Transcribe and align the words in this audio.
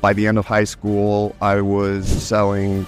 By 0.00 0.12
the 0.12 0.26
end 0.26 0.38
of 0.38 0.46
high 0.46 0.64
school, 0.64 1.34
I 1.40 1.60
was 1.60 2.06
selling, 2.06 2.86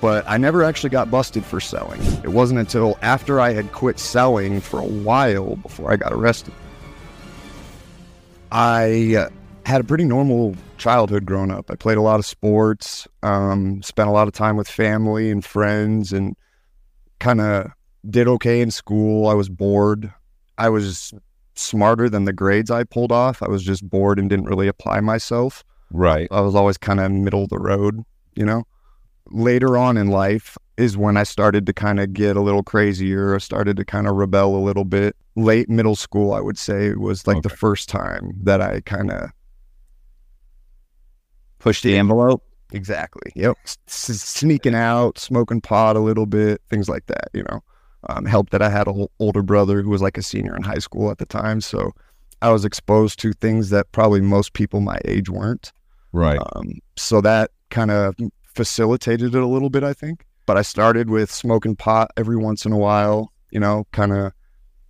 but 0.00 0.24
I 0.28 0.36
never 0.36 0.62
actually 0.62 0.90
got 0.90 1.10
busted 1.10 1.44
for 1.44 1.60
selling. 1.60 2.00
It 2.22 2.28
wasn't 2.28 2.60
until 2.60 2.96
after 3.02 3.40
I 3.40 3.52
had 3.52 3.72
quit 3.72 3.98
selling 3.98 4.60
for 4.60 4.78
a 4.78 4.86
while 4.86 5.56
before 5.56 5.92
I 5.92 5.96
got 5.96 6.12
arrested. 6.12 6.54
I 8.52 9.16
uh, 9.18 9.28
had 9.66 9.80
a 9.80 9.84
pretty 9.84 10.04
normal 10.04 10.54
childhood 10.78 11.26
growing 11.26 11.50
up. 11.50 11.70
I 11.70 11.74
played 11.74 11.98
a 11.98 12.02
lot 12.02 12.20
of 12.20 12.26
sports, 12.26 13.08
um, 13.24 13.82
spent 13.82 14.08
a 14.08 14.12
lot 14.12 14.28
of 14.28 14.34
time 14.34 14.56
with 14.56 14.68
family 14.68 15.30
and 15.30 15.44
friends, 15.44 16.12
and 16.12 16.36
kind 17.18 17.40
of 17.40 17.70
did 18.08 18.28
okay 18.28 18.60
in 18.60 18.70
school. 18.70 19.26
I 19.26 19.34
was 19.34 19.48
bored. 19.48 20.12
I 20.58 20.68
was 20.68 21.12
smarter 21.56 22.08
than 22.08 22.26
the 22.26 22.32
grades 22.32 22.70
I 22.70 22.84
pulled 22.84 23.12
off. 23.12 23.42
I 23.42 23.48
was 23.48 23.64
just 23.64 23.88
bored 23.88 24.18
and 24.18 24.28
didn't 24.28 24.46
really 24.46 24.68
apply 24.68 25.00
myself. 25.00 25.64
Right. 25.90 26.28
I 26.30 26.40
was 26.40 26.54
always 26.54 26.78
kind 26.78 27.00
of 27.00 27.10
middle 27.12 27.44
of 27.44 27.50
the 27.50 27.58
road, 27.58 28.04
you 28.34 28.44
know. 28.44 28.64
Later 29.30 29.78
on 29.78 29.96
in 29.96 30.08
life 30.08 30.58
is 30.76 30.96
when 30.96 31.16
I 31.16 31.22
started 31.22 31.66
to 31.66 31.72
kind 31.72 31.98
of 32.00 32.12
get 32.12 32.36
a 32.36 32.40
little 32.40 32.62
crazier. 32.62 33.34
I 33.34 33.38
started 33.38 33.76
to 33.78 33.84
kind 33.84 34.06
of 34.06 34.16
rebel 34.16 34.56
a 34.56 34.62
little 34.62 34.84
bit. 34.84 35.16
Late 35.36 35.68
middle 35.68 35.96
school, 35.96 36.32
I 36.32 36.40
would 36.40 36.58
say, 36.58 36.92
was 36.94 37.26
like 37.26 37.42
the 37.42 37.48
first 37.48 37.88
time 37.88 38.32
that 38.42 38.60
I 38.60 38.80
kind 38.80 39.10
of 39.10 39.30
pushed 41.58 41.82
the 41.82 41.96
envelope. 41.96 42.42
Exactly. 42.72 43.32
Yep. 43.34 43.56
Sneaking 43.86 44.74
out, 44.74 45.18
smoking 45.18 45.60
pot 45.60 45.96
a 45.96 46.00
little 46.00 46.26
bit, 46.26 46.60
things 46.68 46.88
like 46.88 47.06
that. 47.06 47.28
You 47.32 47.44
know, 47.44 47.62
um, 48.08 48.26
helped 48.26 48.52
that 48.52 48.62
I 48.62 48.68
had 48.68 48.86
an 48.86 49.06
older 49.18 49.42
brother 49.42 49.80
who 49.80 49.90
was 49.90 50.02
like 50.02 50.18
a 50.18 50.22
senior 50.22 50.56
in 50.56 50.62
high 50.62 50.78
school 50.78 51.10
at 51.10 51.18
the 51.18 51.26
time, 51.26 51.60
so 51.60 51.92
I 52.44 52.52
was 52.52 52.66
exposed 52.66 53.18
to 53.20 53.32
things 53.32 53.70
that 53.70 53.90
probably 53.92 54.20
most 54.20 54.52
people 54.52 54.80
my 54.80 54.98
age 55.06 55.30
weren't. 55.30 55.72
Right. 56.12 56.38
Um, 56.54 56.74
so 56.94 57.22
that 57.22 57.50
kind 57.70 57.90
of 57.90 58.14
facilitated 58.44 59.34
it 59.34 59.42
a 59.42 59.46
little 59.46 59.70
bit, 59.70 59.82
I 59.82 59.94
think. 59.94 60.26
But 60.44 60.58
I 60.58 60.62
started 60.62 61.08
with 61.08 61.32
smoking 61.32 61.74
pot 61.74 62.10
every 62.18 62.36
once 62.36 62.66
in 62.66 62.72
a 62.72 62.76
while. 62.76 63.32
You 63.50 63.60
know, 63.60 63.86
kind 63.92 64.12
of 64.12 64.32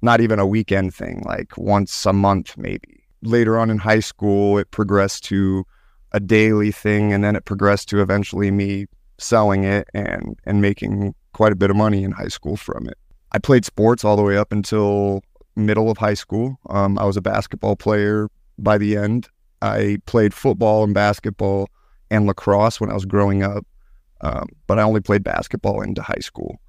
not 0.02 0.20
even 0.20 0.40
a 0.40 0.46
weekend 0.46 0.96
thing, 0.96 1.22
like 1.24 1.56
once 1.56 2.04
a 2.06 2.12
month 2.12 2.58
maybe. 2.58 3.04
Later 3.22 3.56
on 3.56 3.70
in 3.70 3.78
high 3.78 4.00
school, 4.00 4.58
it 4.58 4.72
progressed 4.72 5.22
to 5.26 5.64
a 6.10 6.18
daily 6.18 6.72
thing, 6.72 7.12
and 7.12 7.22
then 7.22 7.36
it 7.36 7.44
progressed 7.44 7.88
to 7.90 8.02
eventually 8.02 8.50
me 8.50 8.86
selling 9.18 9.62
it 9.62 9.88
and 9.94 10.36
and 10.44 10.60
making 10.60 11.14
quite 11.34 11.52
a 11.52 11.56
bit 11.56 11.70
of 11.70 11.76
money 11.76 12.02
in 12.02 12.10
high 12.10 12.26
school 12.26 12.56
from 12.56 12.88
it. 12.88 12.98
I 13.30 13.38
played 13.38 13.64
sports 13.64 14.04
all 14.04 14.16
the 14.16 14.24
way 14.24 14.36
up 14.36 14.50
until 14.50 15.22
middle 15.56 15.90
of 15.90 15.98
high 15.98 16.14
school. 16.14 16.58
Um, 16.68 16.98
I 16.98 17.04
was 17.04 17.16
a 17.16 17.22
basketball 17.22 17.76
player 17.76 18.28
by 18.58 18.78
the 18.78 18.96
end. 18.96 19.28
I 19.62 19.98
played 20.06 20.34
football 20.34 20.84
and 20.84 20.94
basketball 20.94 21.68
and 22.10 22.26
lacrosse 22.26 22.80
when 22.80 22.90
I 22.90 22.94
was 22.94 23.04
growing 23.04 23.42
up, 23.42 23.66
um, 24.20 24.48
but 24.66 24.78
I 24.78 24.82
only 24.82 25.00
played 25.00 25.24
basketball 25.24 25.80
into 25.80 26.02
high 26.02 26.20
school, 26.20 26.60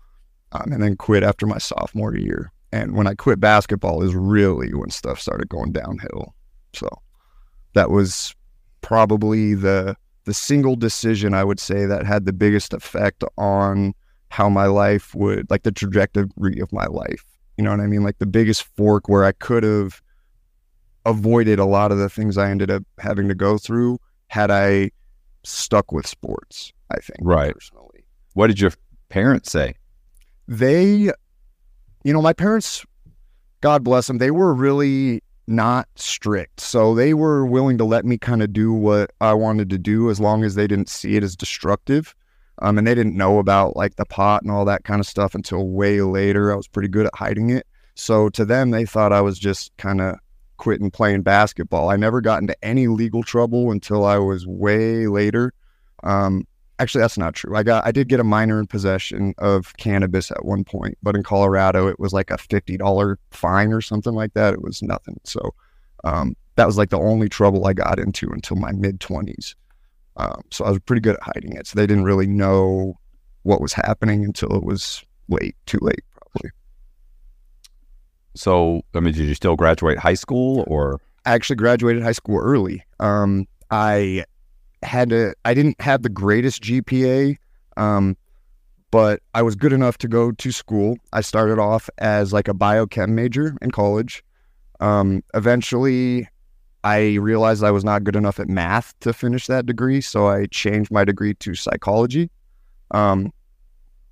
um, 0.53 0.71
and 0.71 0.81
then 0.81 0.95
quit 0.95 1.23
after 1.23 1.45
my 1.45 1.57
sophomore 1.57 2.15
year. 2.15 2.51
And 2.71 2.95
when 2.95 3.07
I 3.07 3.13
quit 3.13 3.39
basketball 3.39 4.03
is 4.03 4.15
really 4.15 4.73
when 4.73 4.89
stuff 4.89 5.19
started 5.19 5.49
going 5.49 5.71
downhill. 5.71 6.35
So 6.73 6.89
that 7.73 7.89
was 7.89 8.35
probably 8.81 9.53
the 9.53 9.95
the 10.25 10.33
single 10.33 10.75
decision 10.75 11.33
I 11.33 11.43
would 11.43 11.59
say 11.59 11.85
that 11.85 12.05
had 12.05 12.25
the 12.25 12.33
biggest 12.33 12.73
effect 12.73 13.23
on 13.37 13.93
how 14.29 14.49
my 14.49 14.65
life 14.65 15.13
would 15.13 15.49
like 15.49 15.63
the 15.63 15.71
trajectory 15.71 16.59
of 16.59 16.73
my 16.73 16.85
life. 16.87 17.25
You 17.57 17.63
know 17.63 17.71
what 17.71 17.79
I 17.79 17.87
mean? 17.87 18.03
Like 18.03 18.19
the 18.19 18.25
biggest 18.25 18.63
fork 18.63 19.07
where 19.07 19.23
I 19.23 19.31
could 19.31 19.63
have 19.63 20.01
avoided 21.05 21.59
a 21.59 21.65
lot 21.65 21.91
of 21.91 21.97
the 21.97 22.09
things 22.09 22.37
I 22.37 22.49
ended 22.49 22.71
up 22.71 22.83
having 22.99 23.27
to 23.27 23.35
go 23.35 23.57
through 23.57 23.99
had 24.27 24.51
I 24.51 24.91
stuck 25.43 25.91
with 25.91 26.07
sports, 26.07 26.73
I 26.91 26.99
think. 26.99 27.19
Right. 27.21 27.53
Personally. 27.53 28.05
What 28.33 28.47
did 28.47 28.59
your 28.59 28.71
parents 29.09 29.51
say? 29.51 29.75
They 30.47 31.11
you 32.05 32.13
know, 32.13 32.21
my 32.21 32.33
parents, 32.33 32.85
God 33.61 33.83
bless 33.83 34.05
them, 34.05 34.19
they 34.19 34.29
were 34.29 34.53
really 34.53 35.23
not 35.47 35.87
strict. 35.95 36.61
So 36.61 36.93
they 36.93 37.15
were 37.15 37.47
willing 37.47 37.79
to 37.79 37.83
let 37.83 38.05
me 38.05 38.19
kind 38.19 38.43
of 38.43 38.53
do 38.53 38.71
what 38.71 39.11
I 39.21 39.33
wanted 39.33 39.71
to 39.71 39.79
do 39.79 40.11
as 40.11 40.19
long 40.19 40.43
as 40.43 40.53
they 40.53 40.67
didn't 40.67 40.87
see 40.87 41.15
it 41.15 41.23
as 41.23 41.35
destructive. 41.35 42.15
Um, 42.61 42.77
and 42.77 42.87
they 42.87 42.95
didn't 42.95 43.17
know 43.17 43.39
about 43.39 43.75
like 43.75 43.95
the 43.95 44.05
pot 44.05 44.41
and 44.41 44.51
all 44.51 44.65
that 44.65 44.83
kind 44.83 44.99
of 44.99 45.05
stuff 45.05 45.35
until 45.35 45.67
way 45.67 46.01
later. 46.01 46.51
I 46.51 46.55
was 46.55 46.67
pretty 46.67 46.87
good 46.87 47.05
at 47.05 47.15
hiding 47.15 47.49
it. 47.49 47.67
So 47.95 48.29
to 48.29 48.45
them, 48.45 48.71
they 48.71 48.85
thought 48.85 49.13
I 49.13 49.21
was 49.21 49.39
just 49.39 49.75
kind 49.77 50.01
of 50.01 50.17
quitting 50.57 50.91
playing 50.91 51.21
basketball. 51.21 51.89
I 51.89 51.95
never 51.95 52.21
got 52.21 52.41
into 52.41 52.55
any 52.63 52.87
legal 52.87 53.23
trouble 53.23 53.71
until 53.71 54.05
I 54.05 54.17
was 54.17 54.47
way 54.47 55.07
later. 55.07 55.53
Um, 56.03 56.47
actually, 56.79 57.01
that's 57.01 57.17
not 57.17 57.35
true. 57.35 57.55
I 57.55 57.63
got 57.63 57.85
I 57.85 57.91
did 57.91 58.09
get 58.09 58.19
a 58.19 58.23
minor 58.23 58.59
in 58.59 58.67
possession 58.67 59.33
of 59.37 59.75
cannabis 59.77 60.31
at 60.31 60.45
one 60.45 60.63
point, 60.63 60.97
but 61.01 61.15
in 61.15 61.23
Colorado, 61.23 61.87
it 61.87 61.99
was 61.99 62.13
like 62.13 62.31
a 62.31 62.37
fifty 62.37 62.77
dollar 62.77 63.19
fine 63.31 63.73
or 63.73 63.81
something 63.81 64.13
like 64.13 64.33
that. 64.33 64.53
It 64.53 64.61
was 64.61 64.81
nothing. 64.81 65.19
So 65.23 65.53
um, 66.03 66.35
that 66.55 66.65
was 66.65 66.77
like 66.77 66.89
the 66.89 66.99
only 66.99 67.29
trouble 67.29 67.65
I 67.65 67.73
got 67.73 67.99
into 67.99 68.29
until 68.31 68.57
my 68.57 68.71
mid 68.71 68.99
twenties. 68.99 69.55
Um, 70.17 70.41
so 70.51 70.65
I 70.65 70.69
was 70.69 70.79
pretty 70.79 71.01
good 71.01 71.15
at 71.15 71.23
hiding 71.23 71.53
it. 71.53 71.67
So 71.67 71.75
they 71.75 71.87
didn't 71.87 72.05
really 72.05 72.27
know 72.27 72.97
what 73.43 73.61
was 73.61 73.73
happening 73.73 74.23
until 74.23 74.55
it 74.55 74.63
was 74.63 75.03
late, 75.27 75.55
too 75.65 75.79
late, 75.81 76.03
probably. 76.13 76.51
So, 78.35 78.81
I 78.93 78.99
mean, 78.99 79.13
did 79.13 79.27
you 79.27 79.35
still 79.35 79.55
graduate 79.55 79.97
high 79.97 80.13
school 80.13 80.63
or? 80.67 80.99
I 81.25 81.33
actually 81.33 81.55
graduated 81.57 82.03
high 82.03 82.11
school 82.11 82.39
early. 82.39 82.83
Um, 82.99 83.45
I 83.71 84.25
had 84.83 85.09
to, 85.09 85.33
I 85.43 85.53
didn't 85.53 85.79
have 85.81 86.03
the 86.03 86.09
greatest 86.09 86.61
GPA, 86.63 87.37
um, 87.77 88.15
but 88.91 89.21
I 89.33 89.41
was 89.41 89.55
good 89.55 89.73
enough 89.73 89.97
to 89.99 90.07
go 90.07 90.31
to 90.31 90.51
school. 90.51 90.97
I 91.11 91.21
started 91.21 91.59
off 91.59 91.89
as 91.97 92.31
like 92.31 92.47
a 92.47 92.53
biochem 92.53 93.09
major 93.09 93.55
in 93.61 93.71
college. 93.71 94.23
Um, 94.79 95.23
eventually, 95.33 96.27
I 96.85 97.15
realized 97.15 97.63
I 97.63 97.71
was 97.71 97.83
not 97.83 98.03
good 98.03 98.15
enough 98.15 98.39
at 98.39 98.47
math 98.47 98.93
to 98.99 99.11
finish 99.11 99.47
that 99.47 99.65
degree, 99.65 100.01
so 100.01 100.27
I 100.27 100.45
changed 100.45 100.91
my 100.91 101.03
degree 101.03 101.33
to 101.33 101.55
psychology. 101.55 102.29
Um, 102.91 103.33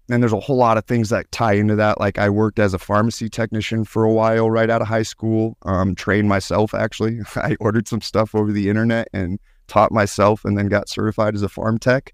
and 0.09 0.23
there's 0.23 0.33
a 0.33 0.39
whole 0.39 0.57
lot 0.57 0.79
of 0.79 0.85
things 0.85 1.09
that 1.09 1.31
tie 1.31 1.53
into 1.53 1.75
that. 1.75 1.99
Like 1.99 2.17
I 2.17 2.29
worked 2.29 2.57
as 2.57 2.73
a 2.73 2.79
pharmacy 2.79 3.29
technician 3.29 3.85
for 3.85 4.03
a 4.03 4.11
while 4.11 4.49
right 4.49 4.71
out 4.71 4.81
of 4.81 4.87
high 4.87 5.03
school. 5.03 5.55
Um, 5.61 5.93
trained 5.93 6.27
myself 6.27 6.73
actually. 6.73 7.19
I 7.35 7.55
ordered 7.59 7.87
some 7.87 8.01
stuff 8.01 8.33
over 8.33 8.51
the 8.51 8.69
internet 8.69 9.07
and 9.13 9.39
taught 9.67 9.91
myself, 9.91 10.43
and 10.43 10.57
then 10.57 10.67
got 10.67 10.89
certified 10.89 11.35
as 11.35 11.43
a 11.43 11.47
pharm 11.47 11.79
tech 11.79 12.11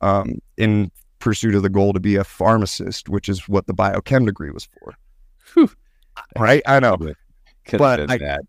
um, 0.00 0.38
in 0.56 0.90
pursuit 1.18 1.54
of 1.54 1.62
the 1.62 1.68
goal 1.68 1.92
to 1.92 2.00
be 2.00 2.16
a 2.16 2.24
pharmacist, 2.24 3.10
which 3.10 3.28
is 3.28 3.46
what 3.46 3.66
the 3.66 3.74
biochem 3.74 4.24
degree 4.24 4.50
was 4.50 4.64
for. 4.64 4.94
Whew. 5.52 5.70
Right? 6.38 6.62
I 6.66 6.80
know. 6.80 6.96
Could've 6.96 7.78
But 7.78 8.10
I- 8.10 8.16
that. 8.16 8.40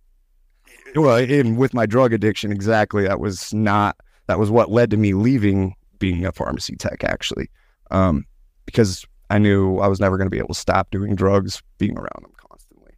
Well, 0.95 1.17
and 1.17 1.57
with 1.57 1.73
my 1.73 1.85
drug 1.85 2.13
addiction, 2.13 2.51
exactly. 2.51 3.07
That 3.07 3.19
was 3.19 3.53
not. 3.53 3.97
That 4.27 4.39
was 4.39 4.51
what 4.51 4.71
led 4.71 4.91
to 4.91 4.97
me 4.97 5.13
leaving 5.13 5.75
being 5.97 6.25
a 6.25 6.31
pharmacy 6.31 6.75
tech, 6.75 7.03
actually, 7.03 7.49
um, 7.91 8.25
because 8.65 9.05
I 9.29 9.37
knew 9.37 9.77
I 9.79 9.87
was 9.87 9.99
never 9.99 10.17
going 10.17 10.27
to 10.27 10.31
be 10.31 10.37
able 10.37 10.49
to 10.49 10.59
stop 10.59 10.91
doing 10.91 11.15
drugs, 11.15 11.61
being 11.77 11.97
around 11.97 12.21
them 12.23 12.31
constantly. 12.49 12.93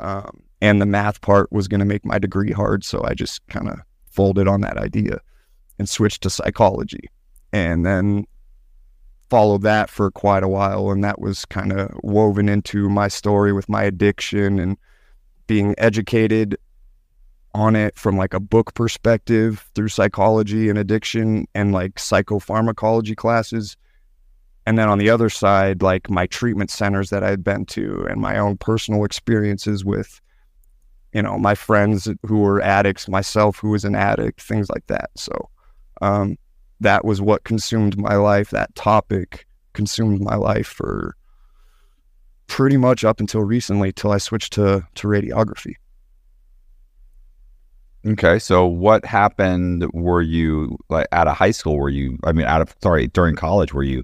Um, 0.00 0.42
and 0.60 0.80
the 0.80 0.86
math 0.86 1.20
part 1.20 1.50
was 1.52 1.68
going 1.68 1.80
to 1.80 1.86
make 1.86 2.04
my 2.04 2.18
degree 2.18 2.52
hard, 2.52 2.84
so 2.84 3.02
I 3.04 3.14
just 3.14 3.46
kind 3.48 3.68
of 3.68 3.80
folded 4.10 4.48
on 4.48 4.60
that 4.62 4.76
idea 4.76 5.18
and 5.78 5.88
switched 5.88 6.22
to 6.22 6.30
psychology, 6.30 7.08
and 7.52 7.86
then 7.86 8.26
followed 9.30 9.62
that 9.62 9.88
for 9.88 10.10
quite 10.10 10.42
a 10.42 10.48
while, 10.48 10.90
and 10.90 11.02
that 11.02 11.20
was 11.20 11.44
kind 11.46 11.72
of 11.72 11.90
woven 12.02 12.48
into 12.48 12.88
my 12.88 13.08
story 13.08 13.52
with 13.52 13.68
my 13.68 13.82
addiction 13.82 14.58
and 14.58 14.76
being 15.46 15.74
educated 15.78 16.56
on 17.54 17.76
it 17.76 17.96
from 17.98 18.16
like 18.16 18.34
a 18.34 18.40
book 18.40 18.74
perspective 18.74 19.68
through 19.74 19.88
psychology 19.88 20.68
and 20.68 20.78
addiction 20.78 21.46
and 21.54 21.72
like 21.72 21.94
psychopharmacology 21.96 23.16
classes. 23.16 23.76
And 24.64 24.78
then 24.78 24.88
on 24.88 24.98
the 24.98 25.10
other 25.10 25.28
side 25.28 25.82
like 25.82 26.08
my 26.08 26.26
treatment 26.26 26.70
centers 26.70 27.10
that 27.10 27.24
i'd 27.24 27.42
been 27.42 27.66
to 27.66 28.06
and 28.08 28.20
my 28.20 28.38
own 28.38 28.56
personal 28.56 29.04
experiences 29.04 29.84
with 29.84 30.20
you 31.12 31.20
know 31.20 31.36
my 31.36 31.56
friends 31.56 32.08
who 32.24 32.38
were 32.38 32.60
addicts 32.60 33.08
myself 33.08 33.56
who 33.58 33.70
was 33.70 33.84
an 33.84 33.94
addict 33.94 34.40
things 34.40 34.70
like 34.70 34.86
that. 34.86 35.10
So 35.16 35.50
um, 36.00 36.36
that 36.80 37.04
was 37.04 37.20
what 37.20 37.44
consumed 37.44 37.98
my 37.98 38.16
life. 38.16 38.50
That 38.50 38.74
topic 38.74 39.46
consumed 39.72 40.20
my 40.20 40.36
life 40.36 40.66
for 40.66 41.16
pretty 42.46 42.76
much 42.76 43.04
up 43.04 43.18
until 43.18 43.40
recently 43.42 43.92
till 43.92 44.12
i 44.12 44.18
switched 44.18 44.52
to 44.52 44.86
to 44.94 45.08
radiography 45.08 45.76
Okay, 48.04 48.40
so 48.40 48.66
what 48.66 49.04
happened? 49.04 49.88
Were 49.92 50.22
you 50.22 50.76
like 50.88 51.06
out 51.12 51.28
of 51.28 51.36
high 51.36 51.52
school? 51.52 51.76
Were 51.78 51.88
you? 51.88 52.18
I 52.24 52.32
mean, 52.32 52.46
out 52.46 52.60
of 52.60 52.74
sorry, 52.82 53.06
during 53.06 53.36
college, 53.36 53.72
were 53.72 53.84
you 53.84 54.02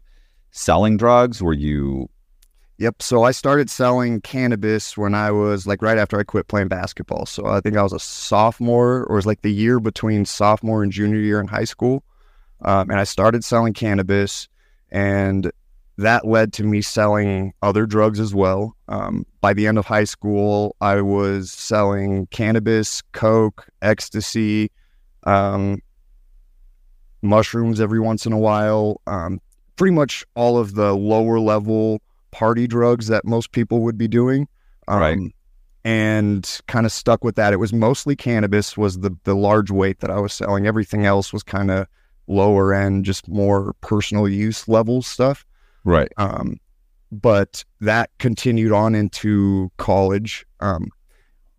selling 0.53 0.97
drugs? 0.97 1.43
Were 1.43 1.53
you? 1.53 2.09
Yep. 2.79 3.03
So 3.03 3.25
I 3.25 3.33
started 3.33 3.69
selling 3.69 4.21
cannabis 4.21 4.97
when 4.97 5.15
I 5.15 5.33
was 5.33 5.67
like 5.67 5.83
right 5.83 5.99
after 5.99 6.17
I 6.17 6.23
quit 6.23 6.47
playing 6.47 6.69
basketball. 6.69 7.27
So 7.27 7.47
I 7.47 7.61
think 7.61 7.77
I 7.77 7.83
was 7.83 7.93
a 7.93 7.99
sophomore, 7.99 9.05
or 9.05 9.15
it 9.15 9.17
was 9.17 9.27
like 9.27 9.43
the 9.43 9.53
year 9.53 9.81
between 9.81 10.25
sophomore 10.25 10.85
and 10.85 10.93
junior 10.93 11.19
year 11.19 11.41
in 11.41 11.49
high 11.49 11.65
school. 11.65 12.05
Um, 12.61 12.91
and 12.91 13.00
I 13.00 13.05
started 13.05 13.43
selling 13.43 13.73
cannabis, 13.73 14.49
and 14.93 15.50
that 15.99 16.25
led 16.25 16.53
to 16.55 16.65
me 16.65 16.81
selling 16.81 17.53
other 17.61 17.85
drugs 17.85 18.21
as 18.21 18.33
well. 18.33 18.77
Um, 18.87 19.27
by 19.41 19.53
the 19.53 19.67
end 19.67 19.79
of 19.79 19.85
high 19.85 20.05
school, 20.05 20.77
I 20.81 21.03
was 21.03 21.50
selling 21.50 22.27
cannabis, 22.29 23.03
coke, 23.12 23.67
ecstasy, 23.83 24.71
um, 25.25 25.83
mushrooms 27.21 27.81
every 27.81 27.99
once 27.99 28.27
in 28.27 28.33
a 28.33 28.39
while. 28.39 29.00
Um, 29.09 29.41
pretty 29.75 29.93
much 29.93 30.25
all 30.37 30.56
of 30.56 30.75
the 30.75 30.95
lower 30.95 31.41
level 31.41 32.00
party 32.31 32.69
drugs 32.69 33.09
that 33.09 33.25
most 33.25 33.50
people 33.50 33.81
would 33.81 33.99
be 33.99 34.09
doing. 34.09 34.47
Um, 34.87 35.00
Right. 35.00 35.19
And 35.85 36.61
kind 36.67 36.87
of 36.87 36.93
stuck 36.93 37.25
with 37.25 37.37
that. 37.37 37.53
It 37.53 37.56
was 37.56 37.73
mostly 37.73 38.15
cannabis 38.15 38.77
was 38.77 38.99
the 38.99 39.17
the 39.25 39.35
large 39.35 39.71
weight 39.71 40.00
that 40.00 40.11
I 40.11 40.21
was 40.21 40.35
selling. 40.35 40.67
Everything 40.67 41.06
else 41.06 41.33
was 41.33 41.43
kind 41.43 41.71
of 41.71 41.87
lower 42.27 42.75
end, 42.75 43.05
just 43.05 43.27
more 43.27 43.75
personal 43.81 44.29
use 44.29 44.69
level 44.69 45.00
stuff. 45.03 45.47
Right. 45.88 46.12
Um, 46.19 46.58
but 47.11 47.64
that 47.81 48.11
continued 48.19 48.73
on 48.73 48.94
into 48.94 49.73
college. 49.79 50.44
Um, 50.61 50.90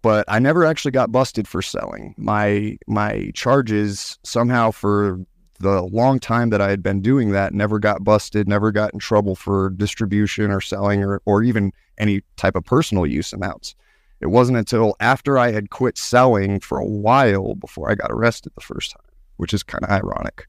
but 0.03 0.23
I 0.27 0.37
never 0.37 0.65
actually 0.65 0.91
got 0.91 1.11
busted 1.11 1.47
for 1.47 1.63
selling. 1.63 2.13
My 2.15 2.77
my 2.87 3.31
charges 3.33 4.19
somehow 4.23 4.69
for 4.69 5.19
the 5.59 5.81
long 5.81 6.19
time 6.19 6.51
that 6.51 6.61
I 6.61 6.69
had 6.69 6.83
been 6.83 7.01
doing 7.01 7.31
that 7.31 7.53
never 7.53 7.79
got 7.79 8.03
busted, 8.03 8.47
never 8.47 8.71
got 8.71 8.93
in 8.93 8.99
trouble 8.99 9.35
for 9.35 9.71
distribution 9.71 10.51
or 10.51 10.61
selling 10.61 11.03
or 11.03 11.21
or 11.25 11.41
even 11.41 11.71
any 11.97 12.21
type 12.37 12.55
of 12.55 12.63
personal 12.63 13.07
use 13.07 13.33
amounts. 13.33 13.73
It 14.21 14.27
wasn't 14.27 14.59
until 14.59 14.95
after 14.99 15.39
I 15.39 15.51
had 15.51 15.71
quit 15.71 15.97
selling 15.97 16.59
for 16.59 16.77
a 16.77 16.85
while 16.85 17.55
before 17.55 17.89
I 17.89 17.95
got 17.95 18.11
arrested 18.11 18.51
the 18.53 18.61
first 18.61 18.91
time, 18.91 19.15
which 19.37 19.55
is 19.55 19.63
kind 19.63 19.83
of 19.83 19.89
ironic. 19.89 20.45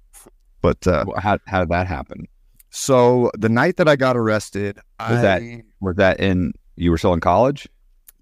But 0.60 0.86
uh, 0.86 1.06
How 1.16 1.38
how 1.46 1.60
did 1.60 1.70
that 1.70 1.86
happen? 1.86 2.28
So 2.70 3.30
the 3.38 3.48
night 3.48 3.76
that 3.76 3.88
I 3.88 3.96
got 3.96 4.16
arrested, 4.16 4.78
Was 4.98 5.18
I, 5.18 5.22
that- 5.22 5.62
Was 5.80 5.96
that 5.96 6.20
in 6.20 6.52
you 6.76 6.90
were 6.90 6.98
still 6.98 7.12
in 7.12 7.20
college? 7.20 7.68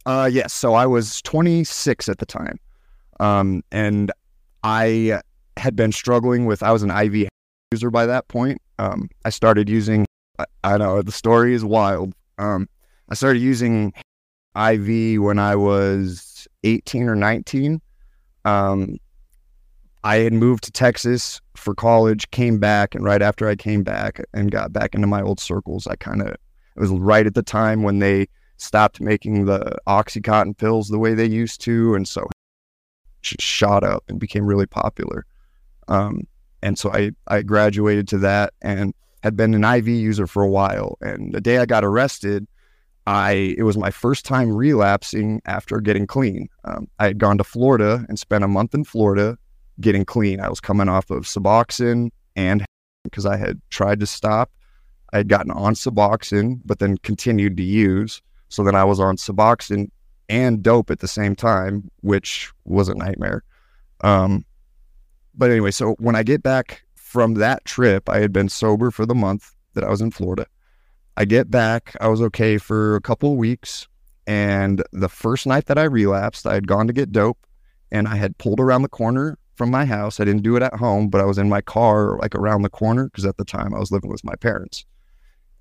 Uh, 0.06 0.28
yes. 0.32 0.52
So 0.54 0.74
I 0.74 0.86
was 0.86 1.20
26 1.22 2.08
at 2.08 2.18
the 2.18 2.26
time, 2.26 2.58
um, 3.20 3.62
and 3.70 4.10
I 4.64 5.20
had 5.56 5.76
been 5.76 5.92
struggling 5.92 6.46
with. 6.46 6.62
I 6.62 6.72
was 6.72 6.82
an 6.82 6.90
IV 6.90 7.28
user 7.72 7.90
by 7.90 8.06
that 8.06 8.26
point. 8.28 8.60
Um, 8.78 9.10
I 9.24 9.30
started 9.30 9.68
using. 9.68 10.06
I, 10.38 10.44
I 10.64 10.78
know 10.78 11.02
the 11.02 11.12
story 11.12 11.52
is 11.54 11.64
wild. 11.64 12.14
Um, 12.38 12.68
I 13.10 13.14
started 13.14 13.40
using 13.40 13.92
IV 14.56 15.20
when 15.22 15.38
I 15.38 15.56
was 15.56 16.48
18 16.64 17.08
or 17.08 17.14
19. 17.14 17.80
Um, 18.44 18.96
I 20.04 20.16
had 20.16 20.32
moved 20.32 20.64
to 20.64 20.72
Texas 20.72 21.40
for 21.54 21.74
college, 21.74 22.30
came 22.30 22.58
back, 22.58 22.94
and 22.94 23.04
right 23.04 23.22
after 23.22 23.48
I 23.48 23.56
came 23.56 23.82
back 23.82 24.24
and 24.32 24.50
got 24.50 24.72
back 24.72 24.94
into 24.94 25.06
my 25.06 25.22
old 25.22 25.40
circles, 25.40 25.86
I 25.86 25.96
kind 25.96 26.22
of 26.22 26.28
it 26.28 26.80
was 26.80 26.90
right 26.90 27.26
at 27.26 27.34
the 27.34 27.42
time 27.42 27.82
when 27.82 27.98
they 27.98 28.28
stopped 28.56 29.00
making 29.00 29.46
the 29.46 29.76
oxycontin 29.86 30.56
pills 30.56 30.88
the 30.88 30.98
way 30.98 31.14
they 31.14 31.26
used 31.26 31.60
to 31.62 31.94
and 31.94 32.06
so 32.06 32.28
shot 33.22 33.82
up 33.82 34.04
and 34.08 34.20
became 34.20 34.46
really 34.46 34.66
popular. 34.66 35.26
Um, 35.88 36.26
and 36.62 36.78
so 36.78 36.92
I, 36.92 37.12
I 37.26 37.42
graduated 37.42 38.08
to 38.08 38.18
that 38.18 38.52
and 38.62 38.94
had 39.22 39.36
been 39.36 39.54
an 39.54 39.64
iv 39.64 39.88
user 39.88 40.26
for 40.26 40.42
a 40.42 40.48
while 40.48 40.96
and 41.00 41.34
the 41.34 41.40
day 41.40 41.58
i 41.58 41.66
got 41.66 41.84
arrested 41.84 42.46
i 43.06 43.54
it 43.58 43.64
was 43.64 43.76
my 43.76 43.90
first 43.90 44.24
time 44.24 44.52
relapsing 44.52 45.42
after 45.44 45.80
getting 45.80 46.06
clean. 46.06 46.48
Um, 46.64 46.88
i 46.98 47.06
had 47.06 47.18
gone 47.18 47.38
to 47.38 47.44
florida 47.44 48.06
and 48.08 48.18
spent 48.18 48.44
a 48.44 48.48
month 48.48 48.74
in 48.74 48.84
florida 48.84 49.36
getting 49.80 50.04
clean 50.04 50.40
i 50.40 50.48
was 50.48 50.60
coming 50.60 50.88
off 50.88 51.10
of 51.10 51.25
suboxone 51.25 52.10
and 52.36 52.64
because 53.04 53.26
i 53.26 53.36
had 53.36 53.60
tried 53.70 54.00
to 54.00 54.06
stop 54.06 54.50
i 55.12 55.16
had 55.16 55.28
gotten 55.28 55.50
on 55.52 55.75
suboxone 55.75 56.60
but 56.64 56.78
then 56.78 56.96
continued 56.98 57.56
to 57.56 57.62
use 57.62 58.20
so 58.48 58.64
then 58.64 58.75
I 58.75 58.84
was 58.84 58.98
on 58.98 59.16
Suboxone 59.16 59.90
and 60.28 60.62
dope 60.62 60.90
at 60.90 61.00
the 61.00 61.08
same 61.08 61.34
time, 61.36 61.90
which 62.00 62.50
was 62.64 62.88
a 62.88 62.94
nightmare. 62.94 63.44
Um, 64.02 64.44
but 65.34 65.50
anyway, 65.50 65.70
so 65.70 65.94
when 65.98 66.16
I 66.16 66.22
get 66.22 66.42
back 66.42 66.82
from 66.96 67.34
that 67.34 67.64
trip, 67.64 68.08
I 68.08 68.19
had 68.19 68.32
been 68.32 68.48
sober 68.48 68.90
for 68.90 69.06
the 69.06 69.14
month 69.14 69.54
that 69.74 69.84
I 69.84 69.90
was 69.90 70.00
in 70.00 70.10
Florida. 70.10 70.46
I 71.16 71.24
get 71.24 71.50
back, 71.50 71.96
I 72.00 72.08
was 72.08 72.20
okay 72.22 72.58
for 72.58 72.96
a 72.96 73.00
couple 73.00 73.32
of 73.32 73.38
weeks. 73.38 73.88
And 74.26 74.82
the 74.92 75.08
first 75.08 75.46
night 75.46 75.66
that 75.66 75.78
I 75.78 75.84
relapsed, 75.84 76.46
I 76.46 76.54
had 76.54 76.66
gone 76.66 76.86
to 76.86 76.92
get 76.92 77.12
dope 77.12 77.46
and 77.90 78.06
I 78.06 78.16
had 78.16 78.36
pulled 78.38 78.60
around 78.60 78.82
the 78.82 78.88
corner 78.88 79.38
from 79.58 79.70
my 79.70 79.84
house. 79.84 80.20
I 80.20 80.25
didn't 80.25 80.43
do 80.43 80.56
it 80.56 80.62
at 80.62 80.75
home, 80.75 81.08
but 81.08 81.20
I 81.20 81.25
was 81.25 81.37
in 81.37 81.49
my 81.49 81.60
car, 81.60 82.16
like 82.19 82.34
around 82.34 82.62
the 82.62 82.70
corner, 82.70 83.06
because 83.06 83.26
at 83.26 83.37
the 83.37 83.44
time 83.44 83.75
I 83.75 83.78
was 83.78 83.90
living 83.90 84.10
with 84.10 84.25
my 84.25 84.37
parents. 84.37 84.87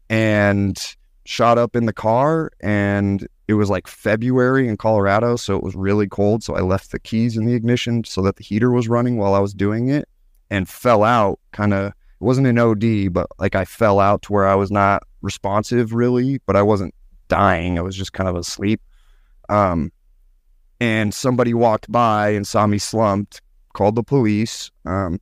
And 0.09 0.77
shot 1.25 1.57
up 1.57 1.75
in 1.75 1.85
the 1.85 1.93
car 1.93 2.49
and 2.61 3.27
it 3.49 3.55
was 3.55 3.69
like 3.69 3.85
February 3.85 4.67
in 4.67 4.77
Colorado, 4.77 5.35
so 5.35 5.57
it 5.57 5.63
was 5.63 5.75
really 5.75 6.07
cold. 6.07 6.41
So 6.41 6.55
I 6.55 6.61
left 6.61 6.91
the 6.91 6.99
keys 6.99 7.35
in 7.35 7.45
the 7.45 7.53
ignition 7.53 8.05
so 8.05 8.21
that 8.21 8.37
the 8.37 8.43
heater 8.43 8.71
was 8.71 8.87
running 8.87 9.17
while 9.17 9.33
I 9.33 9.39
was 9.39 9.53
doing 9.53 9.89
it 9.89 10.07
and 10.49 10.69
fell 10.69 11.03
out 11.03 11.39
kind 11.51 11.73
of 11.73 11.87
it 11.87 12.23
wasn't 12.23 12.47
an 12.47 12.57
OD, 12.57 13.13
but 13.13 13.27
like 13.39 13.55
I 13.55 13.65
fell 13.65 13.99
out 13.99 14.21
to 14.23 14.33
where 14.33 14.47
I 14.47 14.55
was 14.55 14.71
not 14.71 15.03
responsive 15.21 15.93
really, 15.93 16.39
but 16.45 16.55
I 16.55 16.61
wasn't 16.61 16.95
dying. 17.27 17.77
I 17.77 17.81
was 17.81 17.95
just 17.95 18.13
kind 18.13 18.29
of 18.29 18.35
asleep. 18.35 18.81
Um 19.49 19.91
and 20.79 21.13
somebody 21.13 21.53
walked 21.53 21.91
by 21.91 22.29
and 22.29 22.47
saw 22.47 22.67
me 22.67 22.77
slumped, 22.77 23.41
called 23.77 23.95
the 23.95 24.03
police. 24.03 24.71
Um 24.85 25.19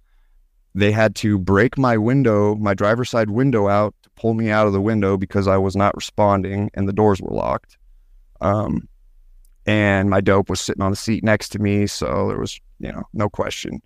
they 0.75 0.91
had 0.91 1.15
to 1.15 1.39
break 1.39 1.77
my 1.77 1.95
window, 1.97 2.53
my 2.55 2.73
driver's 2.73 3.09
side 3.09 3.29
window 3.29 3.69
out 3.69 3.95
to 4.03 4.09
pull 4.11 4.33
me 4.33 4.49
out 4.49 4.67
of 4.67 4.73
the 4.73 4.81
window 4.81 5.15
because 5.15 5.47
I 5.47 5.55
was 5.57 5.73
not 5.73 5.95
responding 5.95 6.69
and 6.73 6.87
the 6.87 6.93
doors 6.93 7.21
were 7.21 7.33
locked. 7.33 7.77
Um, 8.41 8.89
and 9.65 10.09
my 10.09 10.19
dope 10.19 10.49
was 10.49 10.59
sitting 10.59 10.83
on 10.83 10.91
the 10.91 10.97
seat 10.97 11.23
next 11.23 11.49
to 11.49 11.59
me. 11.59 11.87
So 11.87 12.27
there 12.27 12.37
was, 12.37 12.59
you 12.79 12.91
know, 12.91 13.03
no 13.13 13.29
question. 13.29 13.81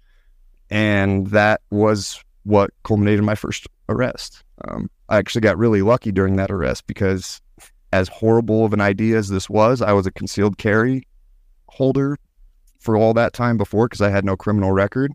And 0.72 1.28
that 1.28 1.62
was 1.70 2.24
what 2.44 2.72
culminated 2.84 3.24
my 3.24 3.36
first 3.36 3.68
arrest. 3.88 4.44
Um, 4.68 4.90
I 5.10 5.18
actually 5.18 5.42
got 5.42 5.60
really 5.60 5.84
lucky 5.84 6.12
during 6.12 6.38
that 6.38 6.50
arrest 6.50 6.88
because, 6.88 7.40
as 7.94 8.08
horrible 8.08 8.66
of 8.66 8.74
an 8.74 8.82
idea 8.82 9.18
as 9.18 9.30
this 9.30 9.48
was, 9.48 9.82
I 9.82 9.94
was 9.94 10.08
a 10.08 10.12
concealed 10.12 10.58
carry 10.58 11.08
holder 11.68 12.18
for 12.80 12.98
all 12.98 13.14
that 13.14 13.34
time 13.34 13.58
before 13.58 13.88
because 13.88 14.02
I 14.02 14.10
had 14.10 14.26
no 14.26 14.36
criminal 14.36 14.72
record. 14.72 15.14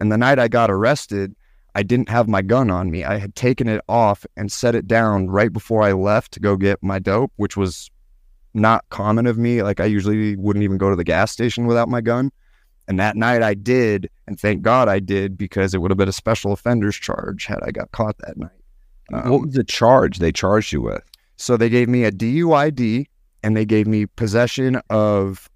And 0.00 0.10
the 0.10 0.18
night 0.18 0.38
I 0.38 0.48
got 0.48 0.70
arrested, 0.70 1.34
I 1.74 1.82
didn't 1.82 2.08
have 2.08 2.28
my 2.28 2.42
gun 2.42 2.70
on 2.70 2.90
me. 2.90 3.04
I 3.04 3.18
had 3.18 3.34
taken 3.36 3.68
it 3.68 3.80
off 3.88 4.26
and 4.36 4.50
set 4.50 4.74
it 4.74 4.88
down 4.88 5.28
right 5.28 5.52
before 5.52 5.82
I 5.82 5.92
left 5.92 6.32
to 6.32 6.40
go 6.40 6.56
get 6.56 6.82
my 6.82 6.98
dope, 6.98 7.32
which 7.36 7.56
was 7.56 7.90
not 8.54 8.84
common 8.90 9.26
of 9.26 9.38
me. 9.38 9.62
Like 9.62 9.80
I 9.80 9.84
usually 9.84 10.34
wouldn't 10.36 10.64
even 10.64 10.78
go 10.78 10.90
to 10.90 10.96
the 10.96 11.04
gas 11.04 11.30
station 11.30 11.66
without 11.66 11.88
my 11.88 12.00
gun. 12.00 12.32
And 12.88 12.98
that 13.00 13.16
night 13.16 13.42
I 13.42 13.54
did, 13.54 14.08
and 14.26 14.38
thank 14.38 14.62
God 14.62 14.88
I 14.88 15.00
did 15.00 15.36
because 15.36 15.74
it 15.74 15.78
would 15.78 15.90
have 15.90 15.98
been 15.98 16.08
a 16.08 16.12
special 16.12 16.52
offenders 16.52 16.96
charge 16.96 17.46
had 17.46 17.58
I 17.62 17.70
got 17.70 17.90
caught 17.92 18.16
that 18.18 18.36
night. 18.36 18.50
Um, 19.12 19.30
what 19.30 19.42
was 19.42 19.54
the 19.54 19.64
charge 19.64 20.18
they 20.18 20.32
charged 20.32 20.72
you 20.72 20.80
with? 20.80 21.02
so 21.36 21.56
they 21.56 21.68
gave 21.68 21.88
me 21.88 22.04
a 22.04 22.10
DUID 22.10 23.06
and 23.42 23.56
they 23.56 23.64
gave 23.64 23.86
me 23.86 24.06
possession 24.06 24.80
of 24.90 25.48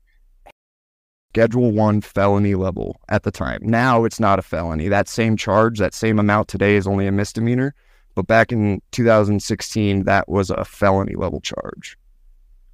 Schedule 1.33 1.71
One 1.71 2.01
felony 2.01 2.57
level 2.57 3.01
at 3.09 3.23
the 3.23 3.31
time. 3.31 3.61
Now 3.63 4.05
it's 4.05 4.19
not 4.19 4.41
a 4.41 4.43
felony. 4.43 4.89
That 4.89 5.09
same 5.09 5.37
charge, 5.37 5.79
that 5.79 5.95
same 5.95 6.19
amount 6.19 6.49
today 6.49 6.75
is 6.75 6.89
only 6.89 7.07
a 7.07 7.13
misdemeanor. 7.13 7.73
But 8.17 8.27
back 8.27 8.51
in 8.51 8.83
2016, 8.91 10.05
that 10.05 10.29
was 10.29 10.51
a 10.51 10.65
felony 10.65 11.15
level 11.15 11.41
charge. 11.41 11.97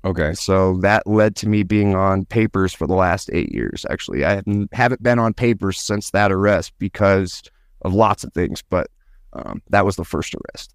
Okay. 0.06 0.32
So 0.32 0.78
that 0.78 1.06
led 1.06 1.36
to 1.36 1.48
me 1.48 1.64
being 1.64 1.94
on 1.94 2.24
papers 2.24 2.72
for 2.72 2.86
the 2.86 2.94
last 2.94 3.28
eight 3.34 3.52
years. 3.52 3.84
Actually, 3.90 4.24
I 4.24 4.42
haven't, 4.72 5.02
been 5.02 5.18
on 5.18 5.34
papers 5.34 5.78
since 5.78 6.10
that 6.12 6.32
arrest 6.32 6.72
because 6.78 7.42
of 7.82 7.92
lots 7.92 8.24
of 8.24 8.32
things, 8.32 8.62
but 8.62 8.88
um, 9.34 9.60
that 9.68 9.84
was 9.84 9.96
the 9.96 10.04
first 10.04 10.34
arrest. 10.34 10.74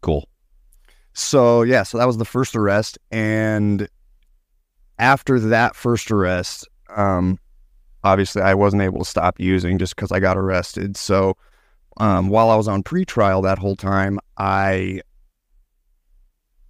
Cool. 0.00 0.28
So 1.12 1.62
yeah, 1.62 1.82
so 1.82 1.98
that 1.98 2.06
was 2.06 2.18
the 2.18 2.24
first 2.24 2.54
arrest, 2.54 2.98
and 3.10 3.88
after 4.98 5.38
that 5.40 5.74
first 5.76 6.10
arrest, 6.10 6.66
um, 6.96 7.38
obviously 8.04 8.42
I 8.42 8.54
wasn't 8.54 8.82
able 8.82 9.00
to 9.00 9.04
stop 9.04 9.38
using 9.40 9.78
just 9.78 9.94
because 9.96 10.12
I 10.12 10.20
got 10.20 10.36
arrested. 10.36 10.96
So 10.96 11.36
um, 11.98 12.28
while 12.28 12.50
I 12.50 12.56
was 12.56 12.68
on 12.68 12.82
pretrial 12.82 13.42
that 13.42 13.58
whole 13.58 13.76
time, 13.76 14.18
I 14.36 15.00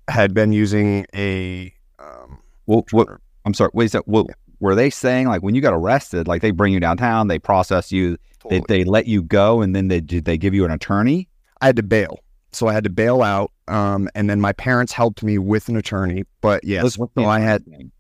had 0.09 0.35
been 0.35 0.53
using 0.53 1.07
a 1.15 1.73
um, 1.99 2.39
Well, 2.67 2.85
what? 2.91 3.09
I'm 3.45 3.55
sorry. 3.55 3.71
Wait. 3.75 3.91
So, 3.91 4.03
what, 4.07 4.27
were 4.61 4.75
they 4.75 4.91
saying 4.91 5.29
like 5.29 5.43
when 5.43 5.55
you 5.55 5.61
got 5.61 5.75
arrested, 5.75 6.27
like 6.27 6.43
they 6.43 6.51
bring 6.51 6.73
you 6.73 6.81
downtown, 6.81 7.29
they 7.29 7.39
process 7.39 7.93
you, 7.93 8.13
they, 8.49 8.61
totally- 8.61 8.65
they 8.69 8.85
let 8.85 9.07
you 9.07 9.23
go, 9.23 9.61
and 9.61 9.75
then 9.77 9.89
they 9.89 10.01
did 10.01 10.25
they 10.25 10.39
give 10.39 10.55
you 10.55 10.65
an 10.65 10.71
attorney? 10.71 11.29
I 11.61 11.67
had 11.67 11.77
to 11.77 11.83
bail. 11.83 12.21
So 12.53 12.67
I 12.69 12.73
had 12.73 12.85
to 12.85 12.91
bail 12.91 13.23
out. 13.23 13.53
Um, 13.69 14.09
and 14.15 14.31
then 14.31 14.41
my 14.41 14.53
parents 14.53 14.93
helped 14.95 15.23
me 15.23 15.37
with 15.37 15.69
an 15.69 15.77
attorney. 15.77 16.25
But 16.41 16.65
yes, 16.65 16.83
What's- 16.85 16.99
what's 16.99 17.13
the 17.15 17.23
so 17.25 17.29
I 17.29 17.41
had. 17.41 17.67
name? 17.67 17.93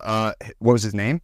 Uh, 0.00 0.32
what 0.58 0.72
was 0.74 0.82
his 0.82 0.94
name? 0.94 1.20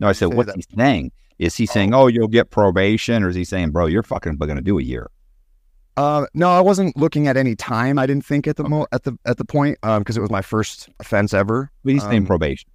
No, 0.00 0.08
I 0.08 0.12
said, 0.12 0.34
what's 0.34 0.48
that- 0.52 0.56
he 0.56 0.64
saying? 0.76 1.12
Is 1.38 1.54
he 1.54 1.66
saying, 1.66 1.92
oh, 1.92 2.06
you'll 2.06 2.28
get 2.28 2.50
probation, 2.50 3.22
or 3.22 3.28
is 3.28 3.36
he 3.36 3.44
saying, 3.44 3.70
bro, 3.70 3.84
you're 3.86 4.02
fucking 4.02 4.36
going 4.36 4.56
to 4.56 4.62
do 4.62 4.78
a 4.78 4.82
year? 4.82 5.10
Uh, 5.98 6.26
no, 6.34 6.50
I 6.50 6.60
wasn't 6.60 6.96
looking 6.96 7.26
at 7.28 7.36
any 7.36 7.54
time. 7.54 7.98
I 7.98 8.06
didn't 8.06 8.24
think 8.24 8.46
at 8.46 8.56
the 8.56 8.64
mo- 8.64 8.86
at 8.92 9.02
the 9.04 9.16
at 9.24 9.36
the 9.38 9.44
point 9.46 9.78
um 9.82 10.00
because 10.00 10.16
it 10.16 10.20
was 10.20 10.30
my 10.30 10.42
first 10.42 10.88
offense 11.00 11.32
ever. 11.34 11.70
But 11.84 11.92
he's 11.94 12.02
saying 12.02 12.18
Um, 12.22 12.26
probation. 12.26 12.68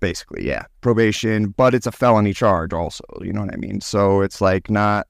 basically, 0.00 0.46
yeah, 0.46 0.64
probation, 0.82 1.48
but 1.56 1.74
it's 1.74 1.86
a 1.86 1.92
felony 1.92 2.32
charge 2.34 2.72
also. 2.74 3.04
You 3.22 3.32
know 3.32 3.40
what 3.42 3.52
I 3.54 3.56
mean? 3.56 3.80
So 3.80 4.20
it's 4.20 4.40
like 4.42 4.68
not 4.70 5.06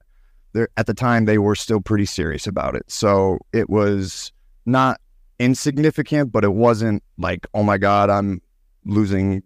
there 0.53 0.69
at 0.77 0.85
the 0.87 0.93
time 0.93 1.25
they 1.25 1.37
were 1.37 1.55
still 1.55 1.81
pretty 1.81 2.05
serious 2.05 2.47
about 2.47 2.73
it. 2.75 2.83
So 2.89 3.39
it 3.53 3.69
was 3.69 4.31
not 4.65 4.99
insignificant, 5.39 6.31
but 6.31 6.43
it 6.45 6.53
wasn't 6.53 7.03
like 7.17 7.45
oh 7.53 7.63
my 7.63 7.77
god, 7.77 8.09
I'm 8.09 8.41
losing 8.85 9.43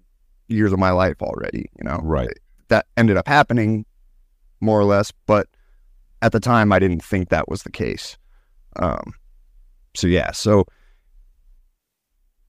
years 0.52 0.72
of 0.74 0.80
my 0.80 0.92
life 0.92 1.22
already. 1.22 1.70
You 1.78 1.90
know, 1.90 2.00
Right. 2.04 2.38
that 2.70 2.86
ended 2.98 3.18
up 3.18 3.28
happening 3.28 3.86
more 4.60 4.80
or 4.80 4.84
less, 4.86 5.12
but 5.26 5.48
at 6.22 6.32
the 6.32 6.40
time 6.40 6.72
I 6.72 6.80
didn't 6.80 7.04
think 7.04 7.30
that 7.30 7.50
was 7.50 7.64
the 7.64 7.72
case. 7.72 8.18
Um, 8.78 9.14
so 9.96 10.08
yeah, 10.08 10.32
so 10.32 10.66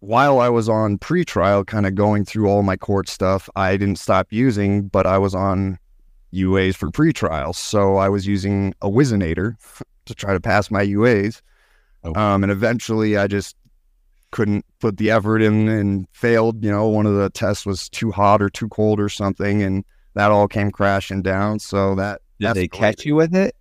while 0.01 0.41
I 0.41 0.49
was 0.49 0.69
on 0.69 0.99
pretrial, 0.99 1.67
kind 1.67 1.87
of 1.87 1.95
going 1.95 2.25
through 2.25 2.49
all 2.49 2.63
my 2.63 2.77
court 2.77 3.09
stuff, 3.09 3.49
I 3.55 3.77
didn't 3.77 3.99
stop 3.99 4.29
using, 4.31 4.89
but 4.89 5.07
I 5.07 5.19
was 5.19 5.35
on 5.35 5.79
UAs 6.35 6.75
for 6.75 6.91
pretrial. 6.91 7.55
So 7.55 7.97
I 7.97 8.09
was 8.09 8.27
using 8.27 8.75
a 8.83 8.89
Whizzinator 8.89 9.57
to 10.07 10.15
try 10.15 10.33
to 10.33 10.41
pass 10.41 10.71
my 10.71 10.85
UAs. 10.85 11.41
Oh. 12.05 12.15
Um, 12.21 12.43
and 12.43 12.51
eventually 12.51 13.17
I 13.17 13.29
just 13.29 13.55
couldn't 14.33 14.67
put 14.81 14.97
the 14.97 15.11
effort 15.11 15.41
in 15.41 15.69
and 15.69 16.09
failed. 16.13 16.65
You 16.65 16.73
know, 16.73 16.89
one 16.89 17.07
of 17.07 17.15
the 17.15 17.31
tests 17.31 17.65
was 17.65 17.89
too 17.89 18.11
hot 18.11 18.43
or 18.43 18.51
too 18.51 18.69
cold 18.69 18.99
or 18.99 19.09
something. 19.09 19.63
And 19.63 19.85
that 20.15 20.31
all 20.33 20.49
came 20.49 20.71
crashing 20.71 21.23
down. 21.23 21.61
So 21.61 21.95
that 21.95 22.21
Did 22.41 22.55
they 22.55 22.69
catch 22.69 23.05
you 23.05 23.15
with 23.15 23.35
it? 23.35 23.55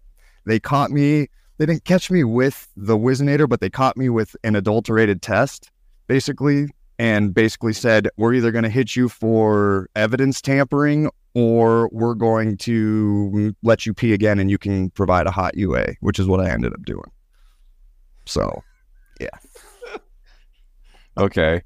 They 0.45 0.59
caught 0.59 0.89
me. 0.89 1.27
They 1.57 1.65
didn't 1.67 1.85
catch 1.85 2.09
me 2.09 2.23
with 2.23 2.67
the 2.75 2.97
Whizzinator, 2.97 3.47
but 3.47 3.61
they 3.61 3.69
caught 3.69 3.95
me 3.95 4.09
with 4.09 4.35
an 4.43 4.55
adulterated 4.55 5.21
test, 5.21 5.69
basically, 6.07 6.69
and 6.97 7.33
basically 7.33 7.73
said, 7.73 8.09
"We're 8.17 8.33
either 8.33 8.51
going 8.51 8.63
to 8.63 8.69
hit 8.69 8.95
you 8.95 9.07
for 9.09 9.87
evidence 9.95 10.41
tampering, 10.41 11.11
or 11.35 11.87
we're 11.91 12.15
going 12.15 12.57
to 12.57 13.55
let 13.61 13.85
you 13.85 13.93
pee 13.93 14.13
again, 14.13 14.39
and 14.39 14.49
you 14.49 14.57
can 14.57 14.89
provide 14.89 15.27
a 15.27 15.31
hot 15.31 15.55
UA," 15.55 15.93
which 15.99 16.17
is 16.17 16.25
what 16.25 16.39
I 16.39 16.49
ended 16.49 16.73
up 16.73 16.83
doing. 16.83 17.11
So, 18.25 18.63
Okay. 21.21 21.61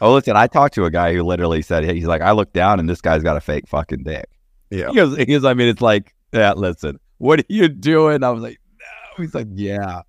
Oh, 0.00 0.12
listen, 0.14 0.36
I 0.36 0.46
talked 0.46 0.74
to 0.74 0.84
a 0.84 0.90
guy 0.90 1.14
who 1.14 1.22
literally 1.22 1.62
said, 1.62 1.84
he's 1.84 2.06
like, 2.06 2.20
I 2.20 2.32
look 2.32 2.52
down 2.52 2.80
and 2.80 2.88
this 2.88 3.00
guy's 3.00 3.22
got 3.22 3.36
a 3.36 3.40
fake 3.40 3.66
fucking 3.68 4.02
dick. 4.02 4.26
yeah, 4.70 4.88
He 4.88 4.94
goes, 4.96 5.16
he 5.16 5.24
goes, 5.26 5.44
I 5.44 5.54
mean, 5.54 5.68
it's 5.68 5.80
like, 5.80 6.14
yeah, 6.32 6.52
listen, 6.52 6.98
what 7.18 7.40
are 7.40 7.44
you 7.48 7.68
doing? 7.68 8.22
I 8.24 8.30
was 8.30 8.42
like, 8.42 8.58
no. 8.78 9.22
He's 9.24 9.34
like, 9.34 9.46
yeah. 9.54 10.02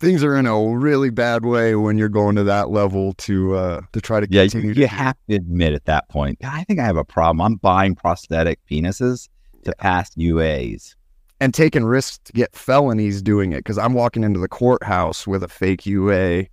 things 0.00 0.24
are 0.24 0.34
in 0.36 0.46
a 0.46 0.58
really 0.76 1.10
bad 1.10 1.44
way 1.44 1.74
when 1.74 1.98
you're 1.98 2.08
going 2.08 2.36
to 2.36 2.44
that 2.44 2.70
level 2.70 3.12
to 3.14 3.54
uh 3.54 3.80
to 3.92 4.00
try 4.00 4.20
to 4.20 4.26
Yeah, 4.30 4.42
you, 4.44 4.50
continue. 4.50 4.74
you 4.74 4.82
to 4.82 4.88
have 4.88 5.16
to 5.28 5.36
admit 5.36 5.74
at 5.74 5.84
that 5.84 6.08
point, 6.08 6.38
I 6.44 6.64
think 6.64 6.80
I 6.80 6.84
have 6.84 6.96
a 6.96 7.04
problem. 7.04 7.40
I'm 7.42 7.56
buying 7.56 7.94
prosthetic 7.94 8.58
penises 8.70 9.28
to 9.64 9.74
pass 9.78 10.14
UAs. 10.14 10.94
and 11.40 11.52
taking 11.52 11.84
risks 11.84 12.18
to 12.24 12.32
get 12.32 12.54
felonies 12.56 13.20
doing 13.22 13.52
it 13.52 13.58
because 13.58 13.76
I'm 13.78 13.92
walking 13.92 14.24
into 14.24 14.40
the 14.40 14.48
courthouse 14.48 15.26
with 15.26 15.42
a 15.42 15.48
fake 15.48 15.84
UA 15.86 16.46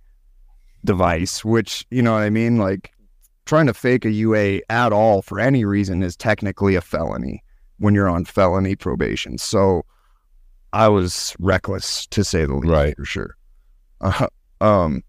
device, 0.86 1.44
which 1.44 1.84
you 1.90 2.00
know 2.00 2.12
what 2.14 2.22
I 2.22 2.30
mean. 2.30 2.56
Like 2.56 2.92
trying 3.44 3.66
to 3.66 3.74
fake 3.74 4.04
a 4.06 4.10
UA 4.10 4.60
at 4.70 4.92
all 4.92 5.20
for 5.22 5.38
any 5.38 5.64
reason 5.64 6.02
is 6.02 6.16
technically 6.16 6.74
a 6.74 6.80
felony 6.80 7.42
when 7.78 7.94
you're 7.94 8.08
on 8.08 8.24
felony 8.24 8.74
probation. 8.74 9.36
So 9.38 9.84
I 10.72 10.88
was 10.88 11.36
reckless 11.38 12.06
to 12.08 12.24
say 12.24 12.44
the 12.46 12.54
least, 12.54 12.72
Right. 12.72 12.96
for 12.96 13.04
sure. 13.04 13.36
Uh, 14.00 14.26
um, 14.60 15.02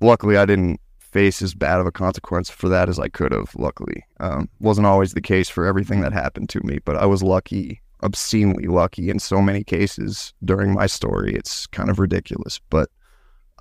luckily, 0.00 0.36
I 0.36 0.46
didn't 0.46 0.80
face 0.98 1.42
as 1.42 1.54
bad 1.54 1.78
of 1.78 1.86
a 1.86 1.92
consequence 1.92 2.48
for 2.48 2.68
that 2.70 2.88
as 2.88 2.98
I 2.98 3.08
could 3.08 3.32
have. 3.32 3.54
Luckily, 3.56 4.04
um, 4.20 4.48
wasn't 4.60 4.86
always 4.86 5.12
the 5.12 5.20
case 5.20 5.48
for 5.48 5.66
everything 5.66 6.00
that 6.00 6.12
happened 6.12 6.48
to 6.50 6.60
me, 6.62 6.78
but 6.84 6.96
I 6.96 7.06
was 7.06 7.22
lucky, 7.22 7.82
obscenely 8.02 8.66
lucky 8.66 9.10
in 9.10 9.18
so 9.18 9.42
many 9.42 9.62
cases 9.64 10.32
during 10.44 10.72
my 10.72 10.86
story. 10.86 11.34
It's 11.34 11.66
kind 11.66 11.90
of 11.90 11.98
ridiculous, 11.98 12.60
but 12.70 12.88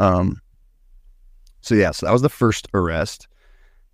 um, 0.01 0.41
so 1.61 1.75
yeah, 1.75 1.91
so 1.91 2.07
that 2.07 2.11
was 2.11 2.23
the 2.23 2.29
first 2.29 2.67
arrest. 2.73 3.27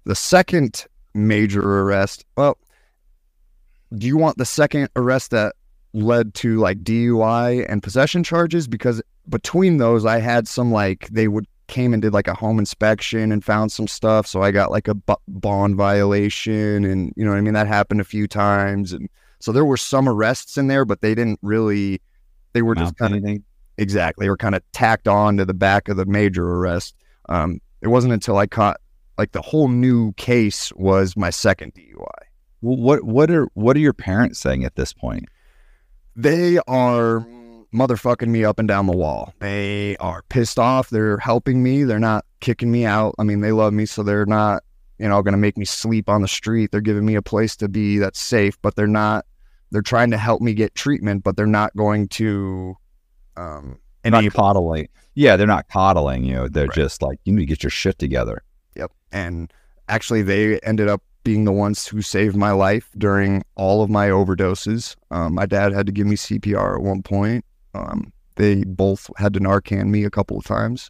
The 0.05 0.15
second 0.15 0.85
major 1.13 1.61
arrest. 1.61 2.25
Well, 2.37 2.57
do 3.97 4.07
you 4.07 4.17
want 4.17 4.37
the 4.37 4.45
second 4.45 4.89
arrest 4.95 5.31
that 5.31 5.55
led 5.93 6.33
to 6.35 6.59
like 6.59 6.81
DUI 6.81 7.65
and 7.67 7.83
possession 7.83 8.23
charges? 8.23 8.69
Because 8.69 9.01
between 9.27 9.77
those, 9.77 10.05
I 10.05 10.19
had 10.19 10.47
some 10.47 10.71
like 10.71 11.09
they 11.09 11.27
would 11.27 11.45
came 11.67 11.91
and 11.91 12.01
did 12.01 12.13
like 12.13 12.29
a 12.29 12.33
home 12.33 12.57
inspection 12.57 13.29
and 13.33 13.43
found 13.43 13.73
some 13.73 13.87
stuff. 13.87 14.25
So 14.25 14.41
I 14.41 14.51
got 14.51 14.71
like 14.71 14.87
a 14.87 14.95
b- 14.95 15.13
bond 15.27 15.75
violation, 15.75 16.85
and 16.85 17.11
you 17.17 17.25
know 17.25 17.31
what 17.31 17.37
I 17.37 17.41
mean. 17.41 17.53
That 17.53 17.67
happened 17.67 17.99
a 17.99 18.05
few 18.05 18.27
times, 18.27 18.93
and 18.93 19.09
so 19.41 19.51
there 19.51 19.65
were 19.65 19.75
some 19.75 20.07
arrests 20.07 20.57
in 20.57 20.67
there, 20.67 20.85
but 20.85 21.01
they 21.01 21.13
didn't 21.13 21.39
really. 21.41 22.01
They 22.53 22.61
were 22.61 22.75
just 22.75 22.95
kind 22.97 23.13
of? 23.13 23.41
Exactly. 23.77 24.29
Were 24.29 24.37
kind 24.37 24.55
of 24.55 24.63
tacked 24.71 25.07
on 25.07 25.37
to 25.37 25.45
the 25.45 25.53
back 25.53 25.89
of 25.89 25.97
the 25.97 26.05
major 26.05 26.45
arrest. 26.45 26.95
Um, 27.29 27.59
it 27.81 27.87
wasn't 27.87 28.13
until 28.13 28.37
I 28.37 28.47
caught 28.47 28.79
like 29.17 29.31
the 29.31 29.41
whole 29.41 29.67
new 29.67 30.13
case 30.13 30.71
was 30.73 31.17
my 31.17 31.29
second 31.29 31.73
DUI. 31.73 32.27
Well, 32.61 32.77
what 32.77 33.03
what 33.03 33.29
are 33.31 33.47
what 33.53 33.75
are 33.75 33.81
your 33.81 33.93
parents 33.93 34.39
saying 34.39 34.63
at 34.63 34.75
this 34.75 34.93
point? 34.93 35.25
They 36.15 36.57
are 36.67 37.25
motherfucking 37.73 38.27
me 38.27 38.43
up 38.43 38.59
and 38.59 38.67
down 38.67 38.87
the 38.87 38.95
wall. 38.95 39.33
They 39.39 39.97
are 39.97 40.23
pissed 40.29 40.57
off. 40.57 40.89
They're 40.89 41.17
helping 41.17 41.61
me. 41.61 41.83
They're 41.83 41.99
not 41.99 42.25
kicking 42.39 42.71
me 42.71 42.85
out. 42.85 43.15
I 43.19 43.23
mean, 43.23 43.41
they 43.41 43.51
love 43.51 43.73
me, 43.73 43.85
so 43.85 44.03
they're 44.03 44.25
not, 44.25 44.63
you 44.97 45.07
know, 45.07 45.21
going 45.21 45.33
to 45.33 45.37
make 45.37 45.57
me 45.57 45.65
sleep 45.65 46.09
on 46.09 46.21
the 46.21 46.27
street. 46.27 46.71
They're 46.71 46.81
giving 46.81 47.05
me 47.05 47.15
a 47.15 47.21
place 47.21 47.55
to 47.57 47.67
be 47.67 47.99
that's 47.99 48.19
safe, 48.19 48.59
but 48.61 48.75
they're 48.75 48.87
not. 48.87 49.25
They're 49.69 49.81
trying 49.81 50.11
to 50.11 50.17
help 50.17 50.41
me 50.41 50.53
get 50.53 50.75
treatment, 50.75 51.23
but 51.23 51.35
they're 51.35 51.45
not 51.45 51.75
going 51.75 52.07
to. 52.09 52.75
Um, 53.37 53.77
Not 54.03 54.23
coddling. 54.33 54.87
Yeah, 55.15 55.35
they're 55.35 55.47
not 55.47 55.67
coddling 55.69 56.23
you. 56.23 56.47
They're 56.49 56.67
Right. 56.67 56.75
just 56.75 57.01
like 57.01 57.19
you 57.25 57.33
need 57.33 57.41
to 57.41 57.45
get 57.45 57.63
your 57.63 57.69
shit 57.69 57.97
together. 57.99 58.41
Yep. 58.75 58.91
And 59.11 59.51
actually, 59.89 60.21
they 60.21 60.59
ended 60.59 60.87
up 60.87 61.01
being 61.23 61.43
the 61.43 61.51
ones 61.51 61.85
who 61.87 62.01
saved 62.01 62.35
my 62.37 62.51
life 62.51 62.89
during 62.97 63.43
all 63.55 63.83
of 63.83 63.89
my 63.89 64.07
overdoses. 64.09 64.95
Um, 65.11 65.33
my 65.33 65.45
dad 65.45 65.73
had 65.73 65.85
to 65.87 65.91
give 65.91 66.07
me 66.07 66.15
CPR 66.15 66.75
at 66.77 66.81
one 66.81 67.01
point. 67.03 67.43
Um, 67.73 68.13
they 68.35 68.63
both 68.63 69.09
had 69.17 69.33
to 69.33 69.39
Narcan 69.39 69.87
me 69.87 70.03
a 70.05 70.09
couple 70.09 70.37
of 70.37 70.45
times. 70.45 70.89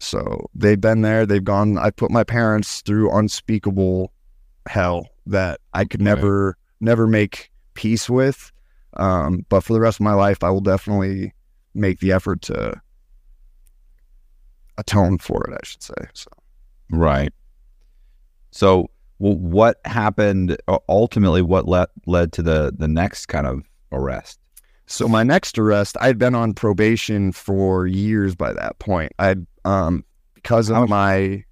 So 0.00 0.46
they've 0.54 0.80
been 0.80 1.02
there. 1.02 1.26
They've 1.26 1.42
gone. 1.44 1.76
I 1.76 1.90
put 1.90 2.10
my 2.10 2.24
parents 2.24 2.80
through 2.82 3.10
unspeakable 3.14 4.12
hell 4.68 5.08
that 5.26 5.60
I 5.74 5.84
could 5.84 6.00
Right. 6.00 6.14
never, 6.14 6.56
never 6.80 7.06
make 7.06 7.50
peace 7.74 8.08
with. 8.08 8.52
Um, 8.96 9.44
but 9.48 9.62
for 9.64 9.72
the 9.74 9.80
rest 9.80 10.00
of 10.00 10.04
my 10.04 10.14
life, 10.14 10.42
I 10.42 10.50
will 10.50 10.60
definitely 10.60 11.32
make 11.78 12.00
the 12.00 12.12
effort 12.12 12.42
to 12.42 12.80
atone 14.76 15.18
for 15.18 15.44
it. 15.48 15.54
I 15.54 15.64
should 15.64 15.82
say. 15.82 15.94
So. 16.12 16.30
Right. 16.90 17.32
So, 18.50 18.90
well, 19.18 19.36
what 19.36 19.80
happened 19.84 20.56
ultimately? 20.88 21.42
What 21.42 21.68
led 21.68 21.88
led 22.06 22.32
to 22.32 22.42
the 22.42 22.72
the 22.76 22.88
next 22.88 23.26
kind 23.26 23.46
of 23.46 23.62
arrest? 23.92 24.38
So 24.86 25.06
my 25.06 25.22
next 25.22 25.58
arrest, 25.58 25.96
I'd 26.00 26.18
been 26.18 26.34
on 26.34 26.54
probation 26.54 27.32
for 27.32 27.86
years 27.86 28.34
by 28.34 28.52
that 28.54 28.78
point. 28.78 29.12
I'd 29.18 29.46
um 29.64 30.04
because 30.34 30.70
of 30.70 30.88
my 30.88 31.44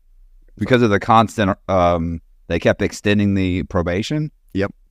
Because 0.57 0.81
of 0.81 0.89
the 0.89 0.99
constant, 0.99 1.59
um, 1.69 2.23
they 2.47 2.59
kept 2.59 2.81
extending 2.81 3.35
the 3.35 3.65
probation. 3.65 4.31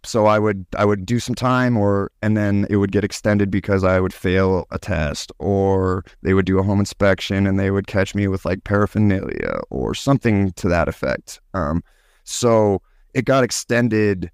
So 0.06 0.26
I 0.26 0.40
would 0.40 0.66
I 0.78 0.86
would 0.86 1.06
do 1.06 1.20
some 1.20 1.36
time 1.36 1.78
or 1.78 2.12
and 2.22 2.38
then 2.38 2.68
it 2.70 2.78
would 2.78 2.92
get 2.92 3.04
extended 3.04 3.50
because 3.52 3.84
I 3.84 4.00
would 4.00 4.14
fail 4.14 4.66
a 4.72 4.80
test 4.80 5.32
or 5.40 6.04
they 6.22 6.34
would 6.34 6.46
do 6.46 6.60
a 6.60 6.64
home 6.64 6.80
inspection 6.80 7.48
and 7.48 7.60
they 7.60 7.72
would 7.72 7.88
catch 7.88 8.16
me 8.16 8.28
with 8.28 8.46
like 8.46 8.64
paraphernalia 8.64 9.60
or 9.70 9.94
something 9.96 10.52
to 10.54 10.70
that 10.70 10.88
effect. 10.88 11.42
Um 11.54 11.84
so 12.24 12.82
it 13.14 13.26
got 13.26 13.44
extended 13.44 14.32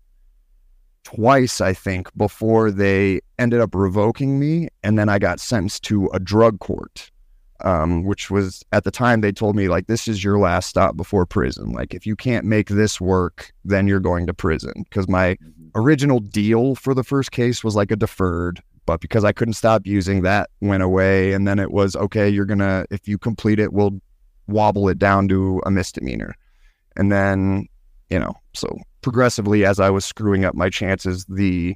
twice 1.04 1.62
I 1.62 1.74
think 1.74 2.16
before 2.16 2.72
they 2.72 3.22
ended 3.40 3.62
up 3.62 3.74
revoking 3.74 4.40
me 4.40 4.68
and 4.84 5.00
then 5.00 5.10
I 5.10 5.20
got 5.20 5.40
sentenced 5.40 5.84
to 5.84 6.10
a 6.14 6.20
drug 6.20 6.60
court. 6.60 7.12
Um, 7.64 8.04
which 8.06 8.32
was 8.32 8.64
at 8.72 8.84
the 8.84 8.92
time 8.92 9.22
they 9.22 9.32
told 9.32 9.56
me 9.56 9.68
like 9.68 9.88
this 9.88 10.08
is 10.08 10.24
your 10.24 10.40
last 10.40 10.68
stop 10.68 10.98
before 10.98 11.26
prison. 11.26 11.72
Like 11.74 11.94
if 11.94 12.06
you 12.06 12.16
can't 12.16 12.46
make 12.46 12.70
this 12.70 13.00
work, 13.00 13.52
then 13.64 13.88
you're 13.88 14.00
going 14.00 14.26
to 14.28 14.34
prison. 14.34 14.74
Because 14.90 15.08
my 15.08 15.38
original 15.76 16.20
deal 16.20 16.76
for 16.76 16.94
the 16.94 17.04
first 17.04 17.32
case 17.32 17.64
was 17.64 17.76
like 17.76 17.92
a 17.92 17.96
deferred 17.96 18.62
But 18.86 19.00
because 19.00 19.24
I 19.24 19.32
couldn't 19.32 19.54
stop 19.54 19.86
using 19.86 20.24
that, 20.24 20.50
went 20.60 20.84
away, 20.84 21.34
and 21.34 21.48
then 21.48 21.60
it 21.60 21.72
was 21.72 21.96
okay. 21.96 22.28
You're 22.30 22.46
gonna 22.46 22.86
if 22.90 23.08
you 23.08 23.18
complete 23.18 23.60
it, 23.60 23.74
we'll 23.74 24.02
wobble 24.48 24.90
it 24.90 24.98
down 24.98 25.28
to 25.30 25.62
a 25.66 25.72
misdemeanor, 25.72 26.36
and 26.98 27.12
then 27.12 27.68
you 28.10 28.20
know 28.20 28.34
so 28.54 28.78
progressively 29.02 29.66
as 29.66 29.80
I 29.80 29.90
was 29.90 30.06
screwing 30.06 30.46
up 30.46 30.56
my 30.56 30.70
chances, 30.70 31.26
the 31.26 31.76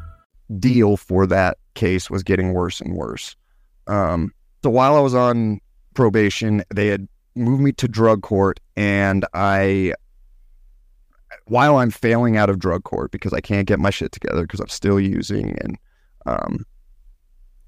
Deal 0.59 0.97
for 0.97 1.25
that 1.27 1.57
case 1.73 2.09
was 2.09 2.23
getting 2.23 2.53
worse 2.53 2.81
and 2.81 2.95
worse. 2.95 3.35
Um, 3.87 4.33
so 4.63 4.69
while 4.69 4.95
I 4.95 4.99
was 4.99 5.15
on 5.15 5.59
probation, 5.93 6.63
they 6.73 6.87
had 6.87 7.07
moved 7.35 7.61
me 7.61 7.71
to 7.73 7.87
drug 7.87 8.21
court, 8.21 8.59
and 8.75 9.25
I, 9.33 9.93
while 11.45 11.77
I'm 11.77 11.91
failing 11.91 12.37
out 12.37 12.49
of 12.49 12.59
drug 12.59 12.83
court 12.83 13.11
because 13.11 13.33
I 13.33 13.41
can't 13.41 13.67
get 13.67 13.79
my 13.79 13.89
shit 13.89 14.11
together 14.11 14.43
because 14.43 14.59
I'm 14.59 14.67
still 14.69 14.99
using 14.99 15.57
and 15.61 15.77
um, 16.25 16.65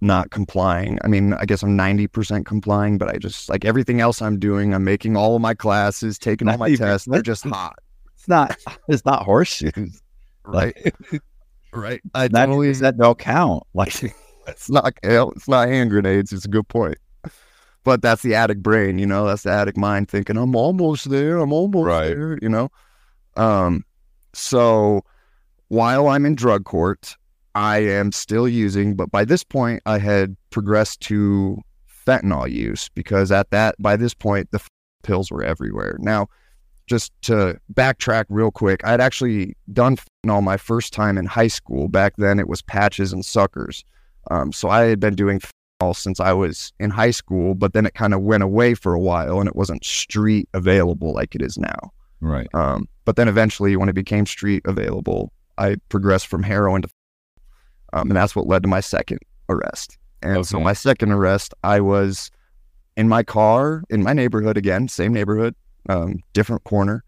not 0.02 0.30
complying. 0.32 1.00
I 1.04 1.08
mean, 1.08 1.34
I 1.34 1.46
guess 1.46 1.64
I'm 1.64 1.78
90% 1.78 2.46
complying, 2.46 2.98
but 2.98 3.10
I 3.10 3.18
just 3.18 3.50
like 3.50 3.66
everything 3.66 4.02
else 4.02 4.22
I'm 4.22 4.38
doing, 4.38 4.74
I'm 4.74 4.84
making 4.84 5.18
all 5.18 5.36
of 5.36 5.42
my 5.42 5.54
classes, 5.54 6.20
taking 6.20 6.48
all 6.50 6.58
my 6.58 6.76
tests. 6.76 7.08
They're 7.08 7.22
just 7.22 7.46
hot, 7.46 7.80
It's 8.16 8.28
not. 8.28 8.58
It's 8.88 9.06
not 9.06 9.24
horseshoes. 9.24 10.02
right? 10.46 10.76
right. 11.74 12.02
I 12.14 12.28
That 12.28 12.46
totally 12.46 12.72
that 12.74 12.98
don't 12.98 13.18
count. 13.18 13.64
Like 13.74 14.04
it's 14.48 14.70
not 14.70 14.94
it's 15.04 15.48
not 15.48 15.68
hand 15.70 15.90
grenades. 15.90 16.32
It's 16.34 16.46
a 16.46 16.50
good 16.50 16.68
point. 16.68 16.98
But 17.86 18.02
that's 18.02 18.22
the 18.22 18.36
addict 18.36 18.64
brain, 18.64 18.98
you 18.98 19.06
know. 19.06 19.26
That's 19.28 19.44
the 19.44 19.52
addict 19.52 19.78
mind 19.78 20.08
thinking, 20.10 20.38
"I'm 20.38 20.56
almost 20.56 21.10
there. 21.10 21.38
I'm 21.40 21.52
almost 21.52 21.86
Right. 21.86 22.08
there," 22.10 22.40
you 22.42 22.48
know. 22.50 22.70
Um, 23.36 23.84
so 24.34 25.02
while 25.68 26.08
I'm 26.08 26.26
in 26.26 26.36
drug 26.36 26.64
court, 26.66 27.16
I 27.56 27.80
am 27.80 28.12
still 28.12 28.48
using, 28.48 28.96
but 28.96 29.12
by 29.12 29.26
this 29.26 29.44
point, 29.44 29.82
I 29.86 29.98
had 30.00 30.36
progressed 30.50 31.02
to 31.02 31.58
fentanyl 32.08 32.50
use 32.52 32.90
because 32.96 33.32
at 33.32 33.50
that 33.52 33.76
by 33.80 33.96
this 33.98 34.14
point, 34.14 34.50
the 34.52 34.60
f- 34.60 34.70
pills 35.04 35.32
were 35.32 35.44
everywhere. 35.44 35.98
Now, 36.00 36.28
just 36.94 37.12
to 37.24 37.60
backtrack 37.74 38.26
real 38.30 38.52
quick, 38.52 38.84
I 38.84 38.92
had 38.92 39.02
actually 39.02 39.58
done 39.72 39.98
fentanyl 39.98 40.44
my 40.44 40.58
first 40.58 40.94
time 40.94 41.18
in 41.18 41.26
high 41.26 41.48
school. 41.48 41.88
Back 41.88 42.14
then, 42.18 42.38
it 42.38 42.48
was 42.48 42.62
patches 42.62 43.12
and 43.12 43.26
suckers. 43.26 43.84
Um, 44.30 44.54
so 44.54 44.70
I 44.70 44.84
had 44.84 45.00
been 45.00 45.16
doing 45.16 45.40
fentanyl 45.40 45.96
since 45.96 46.20
I 46.20 46.34
was 46.34 46.72
in 46.80 46.92
high 46.92 47.10
school, 47.10 47.56
but 47.56 47.74
then 47.74 47.88
it 47.88 47.96
kind 47.96 48.14
of 48.14 48.22
went 48.22 48.44
away 48.44 48.76
for 48.76 48.94
a 48.94 49.00
while 49.00 49.40
and 49.40 49.48
it 49.48 49.56
wasn't 49.56 49.84
street 49.84 50.48
available 50.54 51.14
like 51.16 51.34
it 51.34 51.42
is 51.42 51.58
now. 51.58 51.92
right. 52.22 52.48
Um, 52.54 52.88
but 53.06 53.16
then 53.16 53.28
eventually, 53.28 53.76
when 53.76 53.90
it 53.90 53.96
became 53.96 54.28
street 54.28 54.62
available, 54.66 55.34
I 55.58 55.78
progressed 55.90 56.28
from 56.28 56.44
heroin 56.44 56.84
to, 56.84 56.90
um, 57.94 58.10
and 58.10 58.16
that's 58.16 58.36
what 58.36 58.46
led 58.46 58.62
to 58.64 58.70
my 58.70 58.82
second 58.82 59.18
arrest. 59.50 59.98
And 60.22 60.46
so 60.46 60.60
my 60.60 60.74
second 60.74 61.12
arrest, 61.12 61.56
I 61.64 61.82
was 61.82 62.30
in 62.96 63.10
my 63.10 63.24
car 63.24 63.84
in 63.90 64.04
my 64.04 64.14
neighborhood 64.14 64.58
again, 64.58 64.88
same 64.88 65.12
neighborhood, 65.12 65.56
um, 65.90 66.20
different 66.34 66.64
corner. 66.64 67.04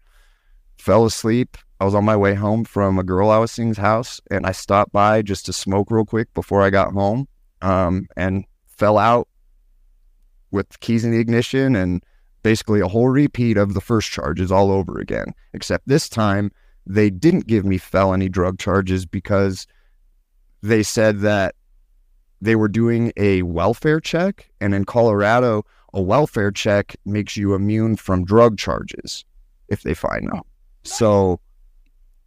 Fell 0.78 1.04
asleep. 1.04 1.56
I 1.80 1.84
was 1.84 1.94
on 1.94 2.04
my 2.04 2.16
way 2.16 2.34
home 2.34 2.64
from 2.64 2.98
a 2.98 3.04
girl 3.04 3.30
I 3.30 3.38
was 3.38 3.50
seeing's 3.50 3.78
house, 3.78 4.20
and 4.30 4.46
I 4.46 4.52
stopped 4.52 4.92
by 4.92 5.22
just 5.22 5.46
to 5.46 5.52
smoke 5.52 5.90
real 5.90 6.04
quick 6.04 6.32
before 6.34 6.62
I 6.62 6.70
got 6.70 6.92
home, 6.92 7.28
um, 7.62 8.08
and 8.16 8.44
fell 8.66 8.98
out 8.98 9.28
with 10.50 10.80
keys 10.80 11.04
in 11.04 11.10
the 11.10 11.18
ignition 11.18 11.76
and 11.76 12.02
basically 12.42 12.80
a 12.80 12.88
whole 12.88 13.08
repeat 13.08 13.56
of 13.56 13.74
the 13.74 13.80
first 13.80 14.10
charges 14.10 14.52
all 14.52 14.70
over 14.70 14.98
again. 14.98 15.34
Except 15.52 15.86
this 15.88 16.08
time 16.08 16.50
they 16.86 17.10
didn't 17.10 17.46
give 17.46 17.64
me 17.64 17.78
felony 17.78 18.28
drug 18.28 18.58
charges 18.58 19.04
because 19.04 19.66
they 20.62 20.82
said 20.82 21.20
that 21.20 21.54
they 22.40 22.54
were 22.54 22.68
doing 22.68 23.12
a 23.16 23.42
welfare 23.42 24.00
check, 24.00 24.50
and 24.60 24.74
in 24.74 24.84
Colorado, 24.84 25.64
a 25.94 26.02
welfare 26.02 26.50
check 26.50 26.96
makes 27.04 27.36
you 27.36 27.54
immune 27.54 27.96
from 27.96 28.24
drug 28.24 28.58
charges 28.58 29.24
if 29.68 29.82
they 29.82 29.94
find 29.94 30.28
them. 30.28 30.42
So, 30.84 31.40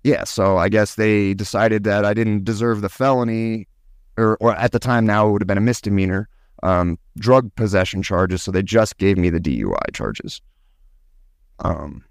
yeah, 0.04 0.24
so 0.24 0.58
I 0.58 0.70
guess 0.70 0.96
they 0.96 1.34
decided 1.34 1.84
that 1.84 2.06
I 2.06 2.14
didn't 2.14 2.44
deserve 2.44 2.82
the 2.82 2.90
felony, 2.90 3.68
or, 4.18 4.38
or 4.38 4.56
at 4.56 4.72
the 4.72 4.80
time 4.80 5.06
now 5.06 5.28
it 5.28 5.32
would 5.32 5.42
have 5.42 5.48
been 5.48 5.58
a 5.58 5.62
misdemeanor 5.62 6.28
um, 6.64 6.98
drug 7.18 7.54
possession 7.56 8.04
charges. 8.04 8.44
So 8.44 8.52
they 8.52 8.64
just 8.64 8.98
gave 8.98 9.18
me 9.18 9.30
the 9.30 9.40
DUI 9.40 9.94
charges. 9.94 10.42
Um, 11.60 12.04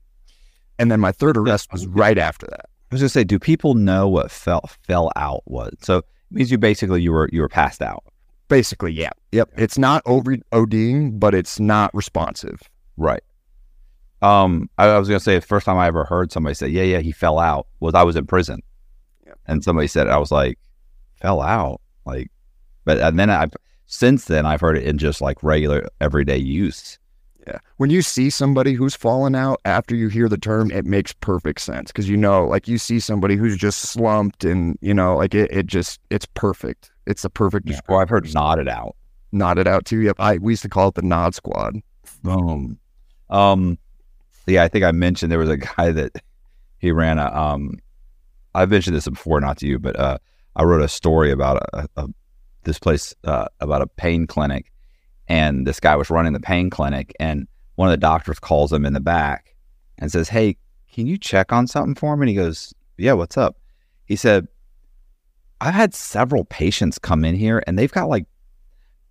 and 0.78 0.90
then 0.90 1.00
my 1.00 1.12
third 1.12 1.36
arrest 1.36 1.72
was 1.72 1.86
right 1.86 2.18
after 2.18 2.46
that. 2.46 2.66
I 2.90 2.94
was 2.94 3.00
gonna 3.02 3.08
say, 3.10 3.24
do 3.24 3.38
people 3.38 3.74
know 3.74 4.08
what 4.08 4.30
fell 4.30 4.70
fell 4.86 5.10
out 5.16 5.42
was? 5.46 5.74
So 5.80 5.98
it 5.98 6.04
means 6.30 6.50
you 6.50 6.58
basically 6.58 7.02
you 7.02 7.12
were 7.12 7.28
you 7.32 7.42
were 7.42 7.48
passed 7.48 7.82
out. 7.82 8.04
Basically, 8.48 8.92
yeah, 8.92 9.10
yep. 9.30 9.50
It's 9.56 9.76
not 9.78 10.02
over 10.06 10.36
ODing, 10.52 11.20
but 11.20 11.34
it's 11.34 11.60
not 11.60 11.94
responsive. 11.94 12.62
Right. 12.96 13.22
Um, 14.22 14.68
I, 14.78 14.86
I 14.86 14.98
was 14.98 15.06
gonna 15.08 15.20
say 15.20 15.36
the 15.36 15.46
first 15.46 15.66
time 15.66 15.76
I 15.76 15.86
ever 15.86 16.04
heard 16.04 16.32
somebody 16.32 16.54
say, 16.54 16.68
"Yeah, 16.68 16.82
yeah, 16.82 16.98
he 17.00 17.12
fell 17.12 17.38
out," 17.38 17.66
was 17.80 17.94
I 17.94 18.02
was 18.02 18.16
in 18.16 18.26
prison, 18.26 18.62
Yep. 19.26 19.38
and 19.46 19.62
somebody 19.62 19.86
said, 19.86 20.06
it, 20.06 20.10
I 20.10 20.18
was 20.18 20.32
like, 20.32 20.58
"Fell 21.20 21.40
out," 21.40 21.80
like, 22.04 22.30
but 22.84 22.98
and 22.98 23.18
then 23.18 23.30
I've 23.30 23.52
since 23.86 24.24
then 24.24 24.44
I've 24.46 24.60
heard 24.60 24.76
it 24.76 24.84
in 24.84 24.98
just 24.98 25.20
like 25.20 25.42
regular 25.42 25.86
everyday 26.00 26.38
use. 26.38 26.98
Yeah. 27.48 27.58
When 27.78 27.88
you 27.90 28.02
see 28.02 28.28
somebody 28.30 28.74
who's 28.74 28.94
fallen 28.94 29.34
out 29.34 29.60
after 29.64 29.94
you 29.96 30.08
hear 30.08 30.28
the 30.28 30.36
term, 30.36 30.70
it 30.70 30.84
makes 30.84 31.12
perfect 31.14 31.60
sense 31.60 31.90
because 31.90 32.08
you 32.08 32.16
know, 32.16 32.46
like 32.46 32.68
you 32.68 32.76
see 32.78 33.00
somebody 33.00 33.36
who's 33.36 33.56
just 33.56 33.80
slumped 33.80 34.44
and 34.44 34.76
you 34.82 34.92
know, 34.92 35.16
like 35.16 35.34
it, 35.34 35.50
it 35.50 35.66
just 35.66 35.98
it's 36.10 36.26
perfect. 36.34 36.90
It's 37.06 37.24
a 37.24 37.30
perfect 37.30 37.70
Or 37.88 38.02
I've 38.02 38.10
heard 38.10 38.32
nodded 38.34 38.68
out. 38.68 38.94
nodded 39.32 39.66
out 39.66 39.86
too. 39.86 40.00
Yep. 40.00 40.16
I 40.18 40.36
we 40.38 40.52
used 40.52 40.62
to 40.62 40.68
call 40.68 40.88
it 40.88 40.94
the 40.94 41.02
nod 41.02 41.34
squad. 41.34 41.76
Boom. 42.22 42.78
Um, 43.30 43.78
yeah, 44.46 44.62
I 44.62 44.68
think 44.68 44.84
I 44.84 44.92
mentioned 44.92 45.30
there 45.32 45.38
was 45.38 45.50
a 45.50 45.56
guy 45.58 45.90
that 45.92 46.12
he 46.78 46.92
ran 46.92 47.18
a. 47.18 47.26
Um, 47.34 47.78
I've 48.54 48.70
mentioned 48.70 48.96
this 48.96 49.08
before, 49.08 49.40
not 49.40 49.58
to 49.58 49.66
you, 49.66 49.78
but 49.78 49.98
uh, 49.98 50.18
I 50.56 50.64
wrote 50.64 50.82
a 50.82 50.88
story 50.88 51.30
about 51.30 51.62
a, 51.72 51.88
a 51.96 52.08
this 52.64 52.78
place 52.78 53.14
uh, 53.24 53.46
about 53.60 53.82
a 53.82 53.86
pain 53.86 54.26
clinic, 54.26 54.70
and 55.28 55.66
this 55.66 55.80
guy 55.80 55.96
was 55.96 56.10
running 56.10 56.32
the 56.32 56.40
pain 56.40 56.70
clinic, 56.70 57.14
and 57.20 57.46
one 57.76 57.88
of 57.88 57.92
the 57.92 57.98
doctors 57.98 58.38
calls 58.38 58.72
him 58.72 58.84
in 58.84 58.92
the 58.92 59.00
back 59.00 59.54
and 59.98 60.10
says, 60.10 60.28
"Hey, 60.28 60.56
can 60.92 61.06
you 61.06 61.18
check 61.18 61.52
on 61.52 61.66
something 61.66 61.94
for 61.94 62.16
me?" 62.16 62.24
And 62.24 62.28
he 62.30 62.34
goes, 62.34 62.74
"Yeah, 62.96 63.12
what's 63.12 63.36
up?" 63.36 63.56
He 64.06 64.16
said, 64.16 64.48
"I've 65.60 65.74
had 65.74 65.94
several 65.94 66.44
patients 66.44 66.98
come 66.98 67.24
in 67.24 67.34
here, 67.34 67.62
and 67.66 67.78
they've 67.78 67.92
got 67.92 68.08
like 68.08 68.26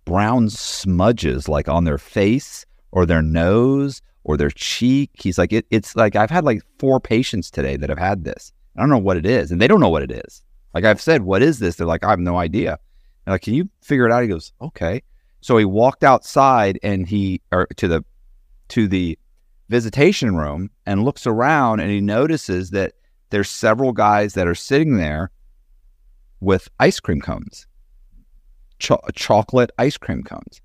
brown 0.04 0.48
smudges 0.48 1.48
like 1.48 1.68
on 1.68 1.84
their 1.84 1.98
face 1.98 2.64
or 2.92 3.04
their 3.04 3.22
nose 3.22 4.00
or 4.24 4.36
their 4.36 4.50
cheek. 4.50 5.10
He's 5.14 5.38
like, 5.38 5.52
it, 5.52 5.66
it's 5.70 5.94
like 5.96 6.16
I've 6.16 6.30
had 6.30 6.44
like 6.44 6.62
four 6.78 6.98
patients 6.98 7.50
today 7.50 7.76
that 7.76 7.90
have 7.90 7.98
had 7.98 8.24
this. 8.24 8.52
I 8.76 8.80
don't 8.80 8.90
know 8.90 8.98
what 8.98 9.16
it 9.16 9.26
is, 9.26 9.50
and 9.50 9.60
they 9.60 9.68
don't 9.68 9.80
know 9.80 9.88
what 9.88 10.02
it 10.02 10.10
is. 10.10 10.42
Like 10.74 10.84
I've 10.84 11.00
said, 11.00 11.22
what 11.22 11.42
is 11.42 11.58
this? 11.58 11.76
They're 11.76 11.86
like, 11.86 12.04
I 12.04 12.10
have 12.10 12.18
no 12.20 12.36
idea. 12.36 12.78
And 13.26 13.32
like, 13.32 13.42
can 13.42 13.54
you 13.54 13.68
figure 13.82 14.06
it 14.06 14.12
out? 14.12 14.22
He 14.22 14.28
goes, 14.28 14.52
okay. 14.60 15.02
So 15.48 15.56
he 15.56 15.64
walked 15.64 16.04
outside 16.04 16.78
and 16.82 17.06
he 17.08 17.40
or 17.52 17.66
to 17.76 17.88
the 17.88 18.04
to 18.68 18.86
the 18.86 19.18
visitation 19.70 20.36
room 20.36 20.68
and 20.84 21.06
looks 21.06 21.26
around 21.26 21.80
and 21.80 21.90
he 21.90 22.02
notices 22.02 22.68
that 22.72 22.92
there's 23.30 23.48
several 23.48 23.92
guys 23.92 24.34
that 24.34 24.46
are 24.46 24.54
sitting 24.54 24.98
there 24.98 25.30
with 26.40 26.68
ice 26.80 27.00
cream 27.00 27.22
cones, 27.22 27.66
cho- 28.78 29.00
chocolate 29.14 29.70
ice 29.78 29.96
cream 29.96 30.22
cones, 30.22 30.60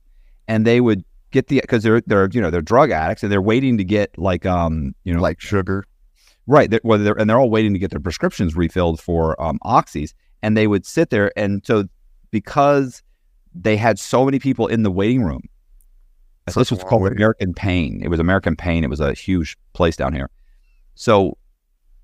and 0.49 0.67
they 0.67 0.81
would 0.81 1.05
get 1.31 1.47
the 1.47 1.61
because 1.61 1.83
they're 1.83 2.01
they're 2.01 2.27
you 2.33 2.41
know 2.41 2.51
they're 2.51 2.61
drug 2.61 2.91
addicts 2.91 3.23
and 3.23 3.31
they're 3.31 3.41
waiting 3.41 3.77
to 3.77 3.85
get 3.85 4.11
like 4.17 4.45
um 4.45 4.93
you 5.05 5.13
know 5.13 5.21
Like 5.21 5.39
sugar. 5.39 5.85
right. 6.45 6.69
They're, 6.69 6.81
well 6.83 6.99
they're, 6.99 7.17
and 7.17 7.29
they're 7.29 7.39
all 7.39 7.49
waiting 7.49 7.71
to 7.71 7.79
get 7.79 7.89
their 7.89 8.01
prescriptions 8.01 8.53
refilled 8.53 8.99
for 8.99 9.41
um 9.41 9.59
oxys. 9.63 10.13
And 10.41 10.57
they 10.57 10.67
would 10.67 10.85
sit 10.85 11.09
there. 11.09 11.31
And 11.37 11.65
so 11.65 11.85
because 12.31 13.01
they 13.55 13.77
had 13.77 13.99
so 13.99 14.25
many 14.25 14.39
people 14.39 14.67
in 14.67 14.83
the 14.83 14.91
waiting 14.91 15.23
room 15.23 15.41
this 16.45 16.71
was 16.71 16.83
called. 16.83 17.07
American 17.07 17.53
Pain 17.53 18.01
it 18.03 18.09
was 18.09 18.19
American 18.19 18.55
Pain 18.55 18.83
it 18.83 18.89
was 18.89 18.99
a 18.99 19.13
huge 19.13 19.57
place 19.73 19.95
down 19.95 20.13
here 20.13 20.29
so 20.95 21.37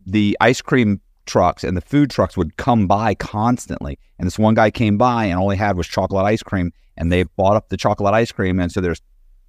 the 0.06 0.38
ice 0.42 0.62
cream 0.62 1.02
trucks, 1.30 1.64
and 1.64 1.78
the 1.78 1.82
food 1.82 2.10
trucks 2.10 2.36
would 2.36 2.58
come 2.58 2.88
by 2.88 3.14
constantly. 3.16 3.98
And 4.18 4.26
this 4.26 4.40
one 4.40 4.56
guy 4.56 4.72
came 4.72 4.98
by 4.98 5.26
and 5.26 5.40
all 5.40 5.50
he 5.50 5.58
had 5.58 5.78
was 5.78 5.88
chocolate 5.88 6.26
ice 6.26 6.44
cream, 6.44 6.74
and 6.98 7.12
they 7.12 7.24
bought 7.24 7.56
up 7.56 7.70
the 7.70 7.78
chocolate 7.78 8.14
ice 8.14 8.32
cream, 8.32 8.60
and 8.60 8.72
so 8.72 8.82
there's 8.82 9.02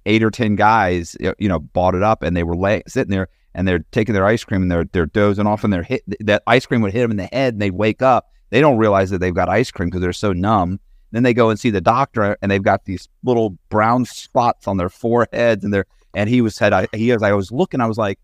eight 0.05 0.23
or 0.23 0.31
ten 0.31 0.55
guys, 0.55 1.15
you 1.19 1.49
know, 1.49 1.59
bought 1.59 1.95
it 1.95 2.03
up, 2.03 2.23
and 2.23 2.37
they 2.37 2.43
were 2.43 2.55
lay- 2.55 2.83
sitting 2.87 3.11
there 3.11 3.27
and 3.53 3.67
they're 3.67 3.83
taking 3.91 4.13
their 4.13 4.25
ice 4.25 4.45
cream 4.45 4.61
and 4.61 4.71
they're 4.71 4.85
they're 4.93 5.07
dozing 5.07 5.47
off, 5.47 5.63
and 5.63 5.73
they're 5.73 5.83
hit 5.83 6.03
that 6.21 6.43
ice 6.47 6.65
cream 6.65 6.81
would 6.81 6.93
hit 6.93 7.01
them 7.01 7.11
in 7.11 7.17
the 7.17 7.29
head, 7.33 7.55
and 7.55 7.61
they 7.61 7.71
wake 7.71 8.01
up. 8.01 8.29
They 8.51 8.61
don't 8.61 8.77
realize 8.77 9.09
that 9.09 9.19
they've 9.19 9.35
got 9.35 9.49
ice 9.49 9.71
cream 9.71 9.89
because 9.89 10.01
they're 10.01 10.13
so 10.13 10.33
numb. 10.33 10.79
Then 11.11 11.23
they 11.23 11.33
go 11.33 11.49
and 11.49 11.59
see 11.59 11.69
the 11.69 11.81
doctor, 11.81 12.37
and 12.41 12.51
they've 12.51 12.63
got 12.63 12.85
these 12.85 13.09
little 13.23 13.57
brown 13.69 14.05
spots 14.05 14.67
on 14.67 14.77
their 14.77 14.89
foreheads, 14.89 15.63
and 15.63 15.73
they're 15.73 15.85
and 16.13 16.29
he 16.29 16.41
was 16.41 16.55
said 16.55 16.73
I, 16.73 16.87
he 16.93 17.11
was 17.11 17.23
I 17.23 17.33
was 17.33 17.51
looking, 17.51 17.81
I 17.81 17.87
was 17.87 17.97
like, 17.97 18.19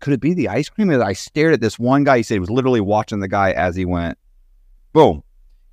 could 0.00 0.12
it 0.12 0.20
be 0.20 0.34
the 0.34 0.48
ice 0.48 0.68
cream? 0.68 0.90
And 0.90 1.02
I 1.02 1.12
stared 1.12 1.54
at 1.54 1.60
this 1.60 1.78
one 1.78 2.04
guy. 2.04 2.18
He 2.18 2.22
said 2.22 2.34
he 2.34 2.40
was 2.40 2.50
literally 2.50 2.80
watching 2.80 3.20
the 3.20 3.28
guy 3.28 3.52
as 3.52 3.76
he 3.76 3.84
went, 3.84 4.18
boom, 4.92 5.22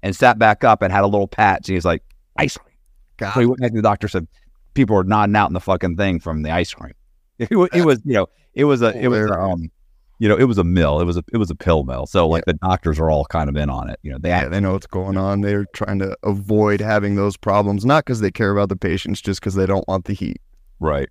and 0.02 0.15
sat 0.15 0.39
back 0.39 0.63
up 0.63 0.82
and 0.82 0.91
had 0.91 1.04
a 1.04 1.08
little 1.08 1.28
patch. 1.28 1.67
And 1.69 1.76
he's 1.76 1.86
like, 1.86 2.04
ice 2.38 2.58
cream. 2.58 2.76
God, 3.17 3.34
So 3.34 3.39
he 3.39 3.46
went 3.46 3.62
back 3.62 3.72
to 3.72 3.78
the 3.78 3.82
doctor. 3.82 4.08
Said 4.08 4.28
people 4.74 4.96
were 4.96 5.04
nodding 5.04 5.36
out 5.36 5.50
in 5.50 5.54
the 5.54 5.60
fucking 5.60 5.98
thing 5.98 6.19
from 6.19 6.43
the 6.43 6.52
ice 6.52 6.74
cream. 6.74 6.93
It, 7.39 7.50
it 7.74 7.84
was 7.84 8.00
you 8.06 8.13
know 8.13 8.28
it 8.54 8.65
was 8.65 8.84
a 8.84 8.96
it 8.96 9.08
was 9.08 9.30
um 9.32 9.72
you 10.19 10.30
know 10.30 10.36
it 10.38 10.45
was 10.45 10.58
a 10.58 10.63
mill. 10.63 10.99
It 10.99 11.06
was 11.06 11.17
a 11.17 11.23
it 11.34 11.38
was 11.38 11.49
a 11.49 11.56
pill 11.56 11.84
mill. 11.84 12.06
So 12.06 12.28
like 12.28 12.45
the 12.45 12.54
doctors 12.54 12.99
are 12.99 13.10
all 13.10 13.26
kind 13.26 13.49
of 13.49 13.56
in 13.56 13.69
on 13.69 13.89
it. 13.89 13.99
You 14.04 14.12
know 14.12 14.17
they 14.19 14.30
yeah, 14.30 14.47
they 14.47 14.60
know 14.60 14.73
what's 14.73 14.88
going 14.88 15.17
on. 15.17 15.41
They're 15.41 15.65
trying 15.73 15.99
to 15.99 16.15
avoid 16.23 16.82
having 16.82 17.15
those 17.15 17.38
problems, 17.38 17.86
not 17.86 18.06
because 18.06 18.19
they 18.19 18.32
care 18.32 18.52
about 18.52 18.69
the 18.69 18.76
patients, 18.76 19.21
just 19.21 19.39
because 19.39 19.56
they 19.56 19.65
don't 19.65 19.88
want 19.88 20.06
the 20.06 20.13
heat. 20.13 20.41
right. 20.80 21.10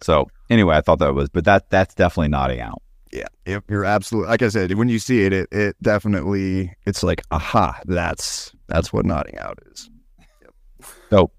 So 0.00 0.28
anyway, 0.48 0.76
I 0.76 0.80
thought 0.80 1.00
that 1.00 1.14
was, 1.14 1.28
but 1.28 1.44
that 1.44 1.70
that's 1.70 1.94
definitely 1.94 2.28
nodding 2.28 2.60
out. 2.60 2.82
Yeah, 3.12 3.26
yep, 3.46 3.64
you're 3.68 3.84
absolutely. 3.84 4.30
Like 4.30 4.42
I 4.42 4.48
said, 4.48 4.74
when 4.74 4.88
you 4.88 4.98
see 4.98 5.22
it, 5.24 5.32
it 5.32 5.48
it 5.50 5.76
definitely 5.82 6.72
it's 6.86 7.02
like, 7.02 7.22
aha, 7.30 7.80
that's 7.86 8.52
that's 8.68 8.92
what 8.92 9.06
nodding 9.06 9.38
out 9.38 9.58
is. 9.72 9.90
So, 11.10 11.30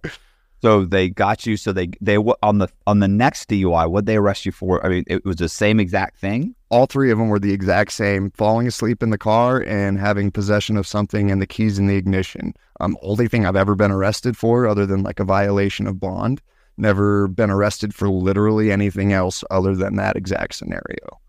so 0.61 0.85
they 0.85 1.09
got 1.09 1.45
you. 1.45 1.57
So 1.57 1.71
they 1.71 1.89
they 2.01 2.17
on 2.17 2.57
the 2.57 2.67
on 2.87 2.99
the 2.99 3.07
next 3.07 3.49
DUI, 3.49 3.89
what 3.89 4.05
they 4.05 4.17
arrest 4.17 4.45
you 4.45 4.51
for? 4.51 4.85
I 4.85 4.89
mean, 4.89 5.03
it 5.07 5.23
was 5.25 5.37
the 5.37 5.49
same 5.49 5.79
exact 5.79 6.17
thing. 6.19 6.55
All 6.69 6.85
three 6.85 7.11
of 7.11 7.17
them 7.17 7.29
were 7.29 7.39
the 7.39 7.53
exact 7.53 7.91
same: 7.93 8.31
falling 8.31 8.67
asleep 8.67 9.01
in 9.01 9.09
the 9.09 9.17
car 9.17 9.61
and 9.61 9.99
having 9.99 10.31
possession 10.31 10.77
of 10.77 10.85
something 10.87 11.31
and 11.31 11.41
the 11.41 11.47
keys 11.47 11.79
in 11.79 11.87
the 11.87 11.95
ignition. 11.95 12.53
Um, 12.79 12.97
only 13.01 13.27
thing 13.27 13.45
I've 13.45 13.55
ever 13.55 13.75
been 13.75 13.91
arrested 13.91 14.37
for, 14.37 14.67
other 14.67 14.85
than 14.85 15.03
like 15.03 15.19
a 15.19 15.25
violation 15.25 15.87
of 15.87 15.99
bond. 15.99 16.41
Never 16.77 17.27
been 17.27 17.49
arrested 17.49 17.93
for 17.93 18.07
literally 18.09 18.71
anything 18.71 19.11
else 19.11 19.43
other 19.51 19.75
than 19.75 19.97
that 19.97 20.15
exact 20.15 20.55
scenario. 20.55 21.19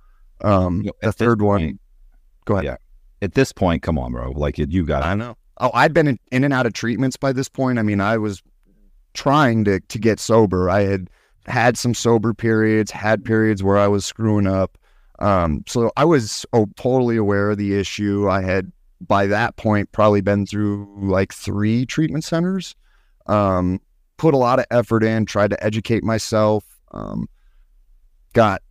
Um, 0.43 0.83
know, 0.83 0.93
the 1.03 1.13
third 1.13 1.43
one. 1.43 1.61
point- 1.61 1.81
Go 2.45 2.55
ahead. 2.55 2.65
Yeah. 2.65 2.77
At 3.23 3.35
this 3.35 3.53
point, 3.53 3.83
come 3.83 3.99
on, 3.99 4.13
bro. 4.13 4.31
Like 4.31 4.59
you 4.59 4.85
got 4.85 5.03
I 5.03 5.15
know. 5.15 5.37
Oh, 5.59 5.71
I'd 5.75 5.93
been 5.93 6.07
in, 6.07 6.19
in 6.33 6.43
and 6.45 6.55
out 6.55 6.65
of 6.67 6.73
treatments 6.73 7.17
by 7.19 7.33
this 7.33 7.49
point. 7.49 7.79
I 7.79 7.83
mean, 7.83 8.01
I 8.01 8.17
was 8.17 8.43
trying 9.15 9.65
to 9.65 9.81
to 9.81 9.99
get 9.99 10.21
sober. 10.21 10.71
I 10.71 10.83
had 10.83 11.11
had 11.47 11.77
some 11.77 11.95
sober 11.95 12.35
periods, 12.35 12.91
had 12.91 13.25
periods 13.25 13.63
where 13.63 13.79
I 13.79 13.89
was 13.89 14.05
screwing 14.05 14.47
up. 14.47 14.79
Um, 15.19 15.65
so 15.67 15.91
I 15.97 16.05
was 16.05 16.47
oh, 16.53 16.67
totally 16.77 17.17
aware 17.17 17.51
of 17.51 17.59
the 17.59 17.79
issue. 17.79 18.29
I 18.29 18.43
had 18.43 18.73
by 19.07 19.27
that 19.27 19.57
point 19.57 19.93
probably 19.93 20.21
been 20.21 20.47
through 20.47 20.89
like 21.01 21.33
three 21.33 21.87
treatment 21.87 22.25
centers. 22.25 22.75
Um, 23.27 23.81
put 24.17 24.35
a 24.35 24.39
lot 24.39 24.59
of 24.59 24.67
effort 24.71 25.03
in, 25.03 25.27
tried 25.27 25.51
to 25.51 25.65
educate 25.65 26.05
myself. 26.05 26.65
Um, 26.93 27.29
got 28.33 28.63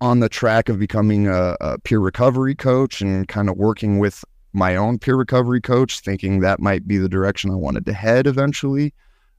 on 0.00 0.20
the 0.20 0.28
track 0.28 0.68
of 0.68 0.78
becoming 0.78 1.26
a, 1.26 1.56
a 1.60 1.78
peer 1.78 1.98
recovery 1.98 2.54
coach 2.54 3.00
and 3.00 3.26
kind 3.28 3.48
of 3.48 3.56
working 3.56 3.98
with 3.98 4.24
my 4.56 4.74
own 4.74 4.98
peer 4.98 5.14
recovery 5.16 5.60
coach, 5.60 6.00
thinking 6.00 6.40
that 6.40 6.60
might 6.60 6.88
be 6.88 6.96
the 6.96 7.08
direction 7.08 7.50
I 7.50 7.56
wanted 7.56 7.84
to 7.86 7.92
head 7.92 8.26
eventually, 8.26 8.94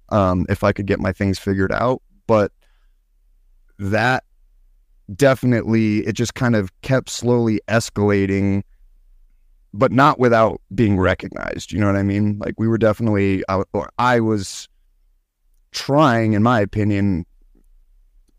um, 0.09 0.45
if 0.47 0.63
I 0.63 0.71
could 0.71 0.85
get 0.85 0.99
my 0.99 1.11
things 1.11 1.39
figured 1.39 1.71
out. 1.71 2.01
But 2.27 2.51
that 3.79 4.23
definitely, 5.15 6.05
it 6.05 6.13
just 6.13 6.35
kind 6.35 6.55
of 6.55 6.69
kept 6.81 7.09
slowly 7.09 7.59
escalating, 7.67 8.61
but 9.73 9.91
not 9.91 10.19
without 10.19 10.61
being 10.75 10.99
recognized. 10.99 11.71
You 11.71 11.79
know 11.79 11.87
what 11.87 11.95
I 11.95 12.03
mean? 12.03 12.37
Like 12.37 12.53
we 12.59 12.67
were 12.67 12.77
definitely, 12.77 13.43
I, 13.49 13.63
or 13.73 13.89
I 13.97 14.19
was 14.19 14.69
trying, 15.71 16.33
in 16.33 16.43
my 16.43 16.59
opinion, 16.61 17.25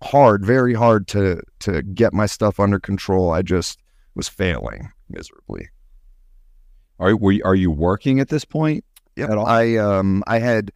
hard, 0.02 0.46
very 0.46 0.74
hard 0.74 1.08
to 1.08 1.42
to 1.60 1.82
get 1.82 2.12
my 2.12 2.26
stuff 2.26 2.60
under 2.60 2.78
control. 2.78 3.32
I 3.32 3.42
just 3.42 3.80
was 4.14 4.28
failing 4.28 4.92
miserably. 5.08 5.68
Are 6.98 7.16
were 7.16 7.32
you, 7.32 7.42
are 7.44 7.54
you 7.54 7.70
working 7.70 8.20
at 8.20 8.28
this 8.28 8.44
point? 8.44 8.84
All? 9.20 9.46
I 9.46 9.76
um 9.76 10.22
I 10.26 10.38
had 10.38 10.72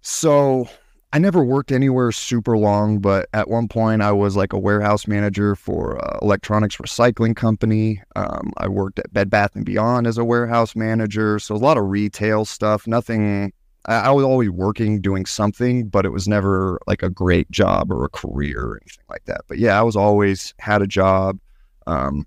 so 0.00 0.68
I 1.14 1.18
never 1.18 1.44
worked 1.44 1.70
anywhere 1.70 2.10
super 2.10 2.56
long, 2.56 2.98
but 2.98 3.28
at 3.34 3.48
one 3.48 3.68
point 3.68 4.00
I 4.00 4.12
was 4.12 4.34
like 4.34 4.54
a 4.54 4.58
warehouse 4.58 5.06
manager 5.06 5.54
for 5.54 6.00
electronics 6.22 6.76
recycling 6.76 7.36
company. 7.36 8.02
Um, 8.16 8.52
I 8.56 8.68
worked 8.68 8.98
at 8.98 9.12
Bed 9.12 9.28
Bath 9.28 9.54
and 9.54 9.66
Beyond 9.66 10.06
as 10.06 10.16
a 10.16 10.24
warehouse 10.24 10.74
manager, 10.74 11.38
so 11.38 11.54
a 11.54 11.56
lot 11.56 11.76
of 11.76 11.84
retail 11.84 12.46
stuff. 12.46 12.86
Nothing. 12.86 13.52
I, 13.84 13.94
I 13.96 14.10
was 14.10 14.24
always 14.24 14.48
working, 14.48 15.02
doing 15.02 15.26
something, 15.26 15.88
but 15.88 16.06
it 16.06 16.10
was 16.10 16.26
never 16.26 16.80
like 16.86 17.02
a 17.02 17.10
great 17.10 17.50
job 17.50 17.92
or 17.92 18.06
a 18.06 18.08
career 18.08 18.60
or 18.60 18.80
anything 18.82 19.04
like 19.10 19.26
that. 19.26 19.42
But 19.48 19.58
yeah, 19.58 19.78
I 19.78 19.82
was 19.82 19.96
always 19.96 20.54
had 20.58 20.80
a 20.80 20.86
job, 20.86 21.38
um, 21.86 22.26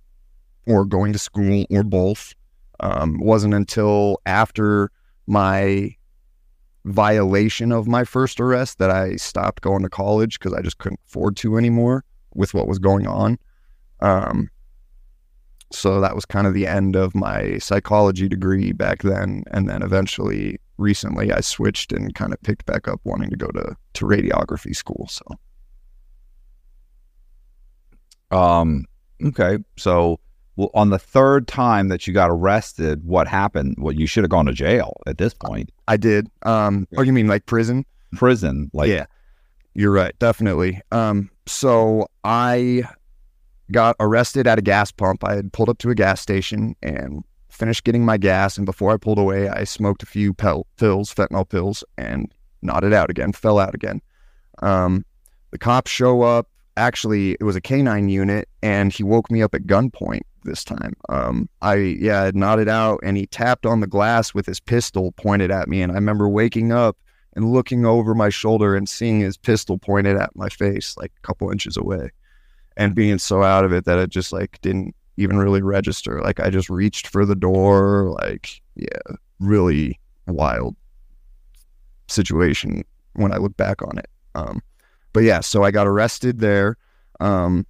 or 0.67 0.85
going 0.85 1.11
to 1.13 1.19
school 1.19 1.65
or 1.71 1.83
both. 1.83 2.35
Um, 2.85 3.19
wasn't 3.19 3.53
until 3.53 4.21
after 4.25 4.91
my 5.25 5.95
violation 6.85 7.71
of 7.71 7.87
my 7.87 8.03
first 8.03 8.39
arrest 8.39 8.77
that 8.77 8.91
I 8.91 9.15
stopped 9.15 9.61
going 9.61 9.81
to 9.81 9.89
college 9.89 10.37
because 10.37 10.53
I 10.53 10.61
just 10.61 10.77
couldn't 10.77 10.99
afford 11.07 11.35
to 11.37 11.57
anymore 11.57 12.03
with 12.35 12.53
what 12.53 12.67
was 12.67 12.77
going 12.77 13.07
on. 13.07 13.39
Um, 14.01 14.49
so 15.71 15.99
that 15.99 16.13
was 16.13 16.25
kind 16.25 16.45
of 16.45 16.53
the 16.53 16.67
end 16.67 16.95
of 16.95 17.15
my 17.15 17.57
psychology 17.57 18.27
degree 18.27 18.71
back 18.71 19.01
then, 19.01 19.43
and 19.51 19.67
then 19.67 19.81
eventually, 19.81 20.59
recently, 20.77 21.31
I 21.31 21.41
switched 21.41 21.91
and 21.91 22.13
kind 22.13 22.33
of 22.33 22.41
picked 22.43 22.67
back 22.67 22.87
up 22.87 23.01
wanting 23.03 23.31
to 23.31 23.37
go 23.37 23.47
to 23.47 23.75
to 23.93 24.05
radiography 24.05 24.75
school. 24.75 25.07
So 25.09 25.25
Um. 28.31 28.85
Okay. 29.23 29.59
So, 29.77 30.19
well, 30.55 30.71
on 30.73 30.89
the 30.89 30.99
third 30.99 31.47
time 31.47 31.89
that 31.89 32.07
you 32.07 32.13
got 32.13 32.29
arrested, 32.29 33.03
what 33.05 33.27
happened? 33.27 33.75
Well, 33.77 33.93
you 33.93 34.07
should 34.07 34.23
have 34.23 34.31
gone 34.31 34.45
to 34.45 34.53
jail 34.53 35.01
at 35.05 35.17
this 35.17 35.33
point. 35.33 35.69
I 35.87 35.97
did. 35.97 36.29
Um, 36.43 36.87
oh, 36.97 37.01
you 37.01 37.11
mean 37.11 37.27
like 37.27 37.45
prison? 37.45 37.85
Prison. 38.15 38.69
Like, 38.73 38.89
yeah, 38.89 39.05
you're 39.73 39.91
right, 39.91 40.17
definitely. 40.19 40.81
Um, 40.91 41.29
so 41.45 42.07
I 42.23 42.83
got 43.71 43.97
arrested 43.99 44.47
at 44.47 44.57
a 44.57 44.61
gas 44.61 44.91
pump. 44.91 45.23
I 45.23 45.35
had 45.35 45.51
pulled 45.51 45.69
up 45.69 45.77
to 45.79 45.89
a 45.89 45.95
gas 45.95 46.21
station 46.21 46.75
and 46.81 47.23
finished 47.49 47.83
getting 47.83 48.05
my 48.05 48.17
gas, 48.17 48.57
and 48.57 48.65
before 48.65 48.93
I 48.93 48.97
pulled 48.97 49.19
away, 49.19 49.49
I 49.49 49.65
smoked 49.65 50.03
a 50.03 50.05
few 50.05 50.33
pel- 50.33 50.67
pills, 50.77 51.13
fentanyl 51.13 51.47
pills, 51.47 51.83
and 51.97 52.33
nodded 52.61 52.93
out 52.93 53.09
again, 53.09 53.33
fell 53.33 53.59
out 53.59 53.75
again. 53.75 54.01
Um, 54.61 55.05
the 55.51 55.57
cops 55.57 55.91
show 55.91 56.21
up. 56.21 56.47
Actually, 56.77 57.31
it 57.39 57.43
was 57.43 57.55
a 57.55 57.61
canine 57.61 58.09
unit, 58.09 58.47
and 58.61 58.91
he 58.91 59.03
woke 59.03 59.31
me 59.31 59.41
up 59.41 59.55
at 59.55 59.63
gunpoint 59.63 60.21
this 60.45 60.63
time. 60.63 60.93
Um, 61.09 61.49
I 61.61 61.75
yeah, 61.75 62.23
I 62.23 62.31
nodded 62.33 62.69
out, 62.69 62.99
and 63.03 63.17
he 63.17 63.27
tapped 63.27 63.65
on 63.65 63.79
the 63.79 63.87
glass 63.87 64.33
with 64.33 64.45
his 64.45 64.59
pistol 64.59 65.11
pointed 65.13 65.51
at 65.51 65.67
me, 65.67 65.81
and 65.81 65.91
I 65.91 65.95
remember 65.95 66.29
waking 66.29 66.71
up 66.71 66.97
and 67.35 67.51
looking 67.51 67.85
over 67.85 68.15
my 68.15 68.29
shoulder 68.29 68.75
and 68.75 68.87
seeing 68.87 69.19
his 69.19 69.37
pistol 69.37 69.77
pointed 69.77 70.17
at 70.17 70.35
my 70.35 70.47
face, 70.47 70.95
like 70.97 71.11
a 71.17 71.27
couple 71.27 71.51
inches 71.51 71.75
away, 71.75 72.11
and 72.77 72.95
being 72.95 73.19
so 73.19 73.43
out 73.43 73.65
of 73.65 73.73
it 73.73 73.85
that 73.85 73.99
it 73.99 74.09
just 74.09 74.31
like 74.31 74.59
didn't 74.61 74.95
even 75.17 75.37
really 75.37 75.61
register. 75.61 76.21
Like 76.21 76.39
I 76.39 76.49
just 76.49 76.69
reached 76.69 77.07
for 77.07 77.25
the 77.25 77.35
door, 77.35 78.15
like 78.21 78.61
yeah, 78.75 79.15
really 79.39 79.99
wild 80.27 80.75
situation 82.07 82.83
when 83.13 83.31
I 83.31 83.37
look 83.37 83.55
back 83.57 83.81
on 83.81 83.97
it. 83.97 84.07
Um, 84.35 84.61
but 85.13 85.23
yeah, 85.23 85.39
so 85.39 85.63
I 85.63 85.71
got 85.71 85.87
arrested 85.87 86.39
there, 86.39 86.77
um, 87.19 87.65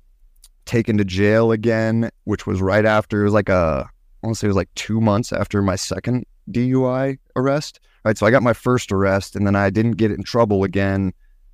taken 0.65 0.97
to 0.97 1.05
jail 1.05 1.51
again, 1.51 2.09
which 2.23 2.45
was 2.45 2.61
right 2.61 2.85
after 2.85 3.21
it 3.21 3.25
was 3.25 3.33
like 3.33 3.49
a 3.49 3.89
I 4.23 4.27
want 4.27 4.35
to 4.35 4.39
say 4.39 4.47
it 4.47 4.49
was 4.49 4.55
like 4.55 4.73
two 4.75 4.99
months 4.99 5.31
after 5.31 5.61
my 5.61 5.75
second 5.75 6.25
DUI 6.51 7.19
arrest. 7.35 7.79
Right, 8.03 8.17
so 8.17 8.25
I 8.27 8.31
got 8.31 8.43
my 8.43 8.53
first 8.53 8.91
arrest, 8.91 9.35
and 9.35 9.47
then 9.47 9.55
I 9.55 9.71
didn't 9.71 9.93
get 9.93 10.11
in 10.11 10.21
trouble 10.21 10.63
again 10.63 11.11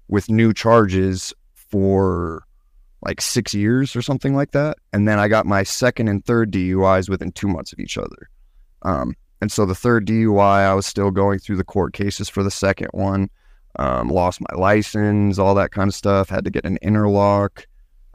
with 0.10 0.30
new 0.30 0.54
charges 0.54 1.34
for 1.56 2.44
like 3.06 3.22
six 3.22 3.54
years 3.54 3.96
or 3.96 4.02
something 4.02 4.36
like 4.36 4.52
that. 4.52 4.78
And 4.94 5.08
then 5.08 5.18
I 5.18 5.28
got 5.28 5.46
my 5.46 5.64
second 5.64 6.08
and 6.08 6.24
third 6.24 6.52
DUIs 6.52 7.10
within 7.10 7.32
two 7.32 7.48
months 7.48 7.74
of 7.74 7.80
each 7.80 7.98
other. 7.98 8.30
Um, 8.84 9.16
and 9.42 9.52
so 9.52 9.66
the 9.66 9.76
third 9.76 10.06
DUI, 10.06 10.40
I 10.40 10.74
was 10.74 10.86
still 10.86 11.10
going 11.10 11.40
through 11.40 11.58
the 11.58 11.64
court 11.64 11.94
cases 11.94 12.30
for 12.30 12.44
the 12.44 12.52
second 12.52 12.90
one. 12.92 13.30
Um, 13.80 14.10
lost 14.10 14.42
my 14.42 14.60
license, 14.60 15.40
all 15.40 15.56
that 15.56 15.72
kind 15.72 15.88
of 15.88 15.96
stuff. 15.96 16.30
Had 16.30 16.44
to 16.44 16.52
get 16.52 16.66
an 16.66 16.78
interlock. 16.82 17.66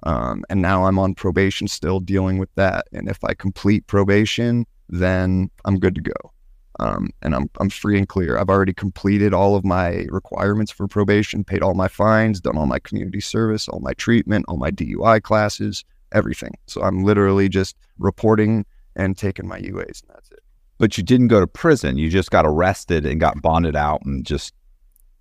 Um, 0.02 0.44
and 0.48 0.62
now 0.62 0.85
I'm 0.85 0.98
on 0.98 1.14
probation 1.14 1.68
still 1.68 2.00
dealing 2.00 2.38
with 2.38 2.54
that. 2.54 2.87
And 2.92 3.09
if 3.09 3.22
I 3.24 3.35
complete 3.35 3.87
probation, 3.87 4.66
then 4.88 5.50
I'm 5.64 5.78
good 5.78 5.94
to 5.96 6.00
go. 6.00 6.32
Um, 6.78 7.09
and 7.22 7.35
I'm, 7.35 7.48
I'm 7.59 7.70
free 7.70 7.96
and 7.96 8.09
clear. 8.09 8.38
I've 8.38 8.50
already 8.50 8.74
completed 8.74 9.32
all 9.32 9.56
of 9.56 9.64
my 9.64 10.06
requirements 10.11 10.70
for 10.70 10.87
probation, 10.87 11.42
paid 11.42 11.62
all 11.62 11.74
my 11.74 11.88
fines, 11.88 12.40
done 12.40 12.59
all 12.59 12.66
my 12.66 12.78
community 12.78 13.20
service, 13.20 13.66
all 13.66 13.80
my 13.80 13.94
treatment, 13.94 14.44
all 14.48 14.59
my 14.59 14.70
DUI 14.70 15.22
classes, 15.22 15.85
everything. 16.12 16.52
So 16.66 16.82
I'm 16.82 17.02
literally 17.02 17.48
just 17.48 17.76
reporting 17.98 18.66
and 18.94 19.16
taking 19.16 19.48
my 19.48 19.59
UAs, 19.59 20.02
and 20.02 20.11
that's 20.11 20.30
it. 20.30 20.40
But 20.78 20.98
you 20.98 21.04
didn't 21.04 21.28
go 21.28 21.40
to 21.40 21.46
prison. 21.46 21.96
You 21.96 22.11
just 22.11 22.30
got 22.30 22.44
arrested 22.44 23.06
and 23.06 23.18
got 23.18 23.40
bonded 23.40 23.76
out 23.76 24.02
and 24.04 24.24
just 24.26 24.52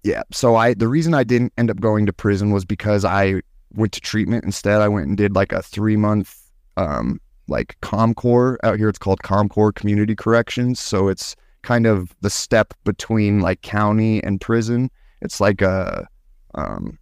Yeah. 0.04 0.24
So 0.32 0.56
I 0.56 0.74
the 0.74 0.90
reason 0.90 1.14
I 1.14 1.24
didn't 1.24 1.54
end 1.58 1.72
up 1.72 1.80
going 1.80 2.06
to 2.06 2.14
prison 2.14 2.52
was 2.52 2.66
because 2.66 3.06
I 3.06 3.42
went 3.78 3.92
to 3.94 4.02
treatment 4.02 4.44
instead. 4.46 4.82
I 4.82 4.88
went 4.88 5.08
and 5.08 5.18
did 5.18 5.36
like 5.36 5.52
a 5.52 5.62
three 5.62 5.98
month 5.98 6.36
um 6.78 7.20
like 7.48 7.78
ComCor 7.82 8.58
out 8.64 8.78
here. 8.78 8.90
It's 8.90 9.00
called 9.00 9.20
ComCor 9.20 9.74
Community 9.76 10.16
Corrections. 10.16 10.80
So 10.80 11.08
it's 11.08 11.36
kind 11.62 11.86
of 11.86 12.16
the 12.22 12.30
step 12.30 12.74
between 12.84 13.40
like 13.40 13.62
county 13.62 14.24
and 14.24 14.40
prison. 14.42 14.90
It's 15.22 15.40
like 15.40 15.62
a 15.62 16.08
um 16.56 16.98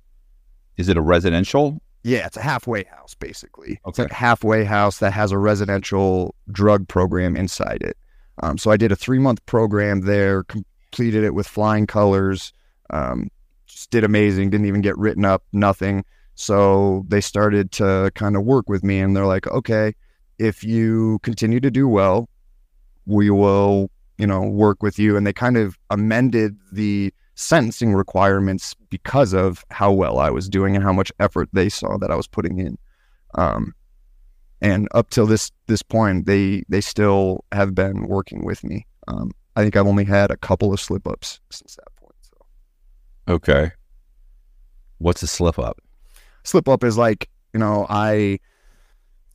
is 0.77 0.89
it 0.89 0.97
a 0.97 1.01
residential? 1.01 1.79
yeah, 2.05 2.25
it's 2.25 2.35
a 2.35 2.41
halfway 2.41 2.83
house 2.83 3.15
basically. 3.15 3.73
It's 3.73 3.99
Okay. 3.99 4.03
like 4.03 4.11
a 4.11 4.15
halfway 4.15 4.65
house 4.65 4.99
that 4.99 5.11
has 5.13 5.31
a 5.31 5.37
residential 5.37 6.35
drug 6.51 6.87
program 6.89 7.37
inside 7.37 7.81
it. 7.81 7.95
Um, 8.41 8.57
so 8.57 8.71
I 8.71 8.77
did 8.77 8.91
a 8.91 8.95
three 8.95 9.19
month 9.19 9.45
program 9.45 10.01
there, 10.01 10.43
completed 10.43 11.23
it 11.23 11.33
with 11.33 11.47
flying 11.47 11.87
colors. 11.87 12.51
Um, 12.89 13.29
just 13.67 13.89
did 13.91 14.03
amazing. 14.03 14.49
Didn't 14.49 14.65
even 14.67 14.81
get 14.81 14.97
written 14.97 15.23
up, 15.23 15.43
nothing. 15.53 16.03
So 16.35 17.05
they 17.07 17.21
started 17.21 17.71
to 17.73 18.11
kind 18.15 18.35
of 18.35 18.43
work 18.43 18.69
with 18.69 18.83
me, 18.83 18.99
and 18.99 19.15
they're 19.15 19.25
like, 19.25 19.47
okay, 19.47 19.93
if 20.39 20.63
you 20.63 21.19
continue 21.23 21.59
to 21.59 21.71
do 21.71 21.87
well, 21.87 22.29
we 23.05 23.29
will, 23.29 23.91
you 24.17 24.27
know, 24.27 24.41
work 24.41 24.81
with 24.81 24.97
you. 24.97 25.15
And 25.15 25.27
they 25.27 25.33
kind 25.33 25.57
of 25.57 25.77
amended 25.89 26.57
the 26.71 27.13
sentencing 27.35 27.93
requirements 27.93 28.75
because 28.89 29.33
of 29.33 29.63
how 29.71 29.91
well 29.91 30.19
I 30.19 30.29
was 30.29 30.47
doing 30.49 30.75
and 30.75 30.83
how 30.83 30.93
much 30.93 31.11
effort 31.19 31.49
they 31.53 31.69
saw 31.69 31.97
that 31.97 32.11
I 32.11 32.15
was 32.15 32.27
putting 32.27 32.59
in. 32.59 32.77
Um, 33.35 33.73
and 34.61 34.87
up 34.93 35.09
till 35.09 35.25
this 35.25 35.51
this 35.67 35.81
point, 35.81 36.25
they 36.25 36.63
they 36.69 36.81
still 36.81 37.43
have 37.51 37.75
been 37.75 38.07
working 38.07 38.45
with 38.45 38.63
me. 38.63 38.85
Um, 39.07 39.31
I 39.55 39.63
think 39.63 39.75
I've 39.75 39.87
only 39.87 40.05
had 40.05 40.31
a 40.31 40.37
couple 40.37 40.73
of 40.73 40.79
slip 40.79 41.07
ups 41.07 41.39
since 41.51 41.75
that 41.75 41.95
point. 41.97 42.15
So 42.21 42.37
Okay. 43.33 43.71
What's 44.99 45.21
a 45.21 45.27
slip 45.27 45.59
up? 45.59 45.81
Slip 46.43 46.67
up 46.67 46.83
is 46.83 46.97
like 46.97 47.29
you 47.53 47.59
know 47.59 47.85
I 47.89 48.39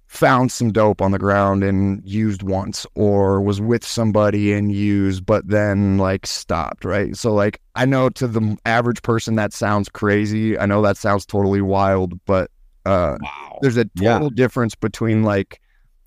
found 0.07 0.51
some 0.51 0.73
dope 0.73 1.03
on 1.03 1.11
the 1.13 1.19
ground 1.19 1.63
and 1.63 2.03
used 2.03 2.43
once 2.43 2.87
or 2.95 3.43
was 3.43 3.61
with 3.61 3.85
somebody 3.85 4.55
and 4.55 4.73
used 4.73 5.27
but 5.27 5.47
then 5.47 5.99
like 5.99 6.27
stopped 6.27 6.83
right 6.83 7.15
so 7.15 7.31
like 7.35 7.61
i 7.75 7.85
know 7.85 8.09
to 8.09 8.27
the 8.27 8.57
average 8.65 9.03
person 9.03 9.35
that 9.37 9.53
sounds 9.53 9.87
crazy 9.91 10.59
i 10.59 10.65
know 10.65 10.81
that 10.81 10.97
sounds 10.97 11.27
totally 11.27 11.61
wild 11.61 12.19
but 12.25 12.51
uh 12.87 13.19
Wow. 13.21 13.59
there's 13.61 13.77
a 13.77 13.85
Yeah. 13.97 14.15
total 14.15 14.31
difference 14.31 14.75
between 14.75 15.25
like 15.25 15.61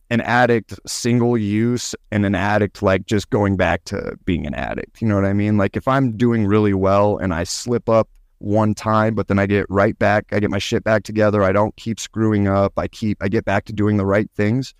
an 0.09 0.21
addict 0.21 0.73
single 0.87 1.37
use 1.37 1.93
and 2.11 2.25
an 2.25 2.33
addict 2.33 2.81
like 2.81 3.05
just 3.05 3.29
going 3.29 3.55
back 3.55 3.83
to 3.85 4.17
being 4.25 4.47
an 4.47 4.55
addict 4.55 4.99
you 4.99 5.07
know 5.07 5.13
what 5.15 5.25
i 5.25 5.33
mean 5.33 5.59
like 5.59 5.77
if 5.77 5.87
i'm 5.87 6.17
doing 6.17 6.47
really 6.47 6.73
well 6.73 7.19
and 7.19 7.35
i 7.35 7.43
slip 7.43 7.87
up 7.87 8.09
one 8.41 8.73
time 8.73 9.13
but 9.13 9.27
then 9.27 9.37
i 9.37 9.45
get 9.45 9.65
right 9.69 9.97
back 9.99 10.25
i 10.31 10.39
get 10.39 10.49
my 10.49 10.59
shit 10.59 10.83
back 10.83 11.03
together. 11.03 11.43
I 11.43 11.51
don't 11.51 11.75
keep 11.75 11.99
screwing 11.99 12.47
up. 12.47 12.73
I 12.77 12.87
keep 12.87 13.17
i 13.21 13.27
get 13.27 13.45
back 13.45 13.65
to 13.65 13.73
doing 13.73 13.97
the 13.97 14.05
right 14.05 14.29
things. 14.35 14.73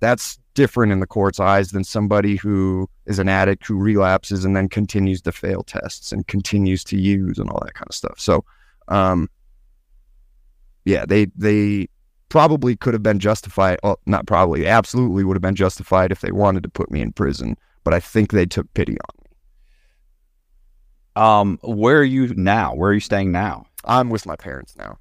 That's 0.00 0.38
different 0.54 0.92
in 0.92 1.00
the 1.00 1.06
court's 1.06 1.40
eyes 1.40 1.70
than 1.70 1.84
somebody 1.84 2.36
who 2.36 2.88
is 3.06 3.18
an 3.18 3.28
addict 3.28 3.66
who 3.66 3.76
relapses 3.76 4.44
and 4.44 4.56
then 4.56 4.68
continues 4.68 5.22
to 5.22 5.32
fail 5.32 5.62
tests 5.62 6.12
and 6.12 6.26
continues 6.26 6.82
to 6.84 6.96
use 6.98 7.38
and 7.38 7.50
all 7.50 7.60
that 7.64 7.74
kind 7.74 7.86
of 7.88 7.94
stuff. 7.94 8.18
So 8.18 8.44
um 8.88 9.28
yeah 10.84 11.04
they 11.06 11.26
they 11.36 11.88
probably 12.28 12.76
could 12.76 12.94
have 12.94 13.02
been 13.02 13.18
justified 13.18 13.78
well 13.82 13.98
not 14.06 14.26
probably 14.26 14.66
absolutely 14.66 15.24
would 15.24 15.36
have 15.36 15.42
been 15.42 15.54
justified 15.54 16.12
if 16.12 16.20
they 16.20 16.32
wanted 16.32 16.62
to 16.62 16.68
put 16.68 16.90
me 16.90 17.00
in 17.00 17.12
prison 17.12 17.56
but 17.84 17.92
i 17.92 18.00
think 18.00 18.30
they 18.30 18.46
took 18.46 18.72
pity 18.74 18.92
on 18.92 19.24
me 19.24 19.29
Um, 21.16 21.58
where 21.62 21.98
are 21.98 22.04
you 22.04 22.34
now? 22.34 22.74
Where 22.74 22.90
are 22.90 22.94
you 22.94 23.00
staying 23.00 23.32
now? 23.32 23.66
i'm 23.86 24.10
with 24.10 24.26
my 24.26 24.36
parents 24.36 24.76
now 24.76 24.98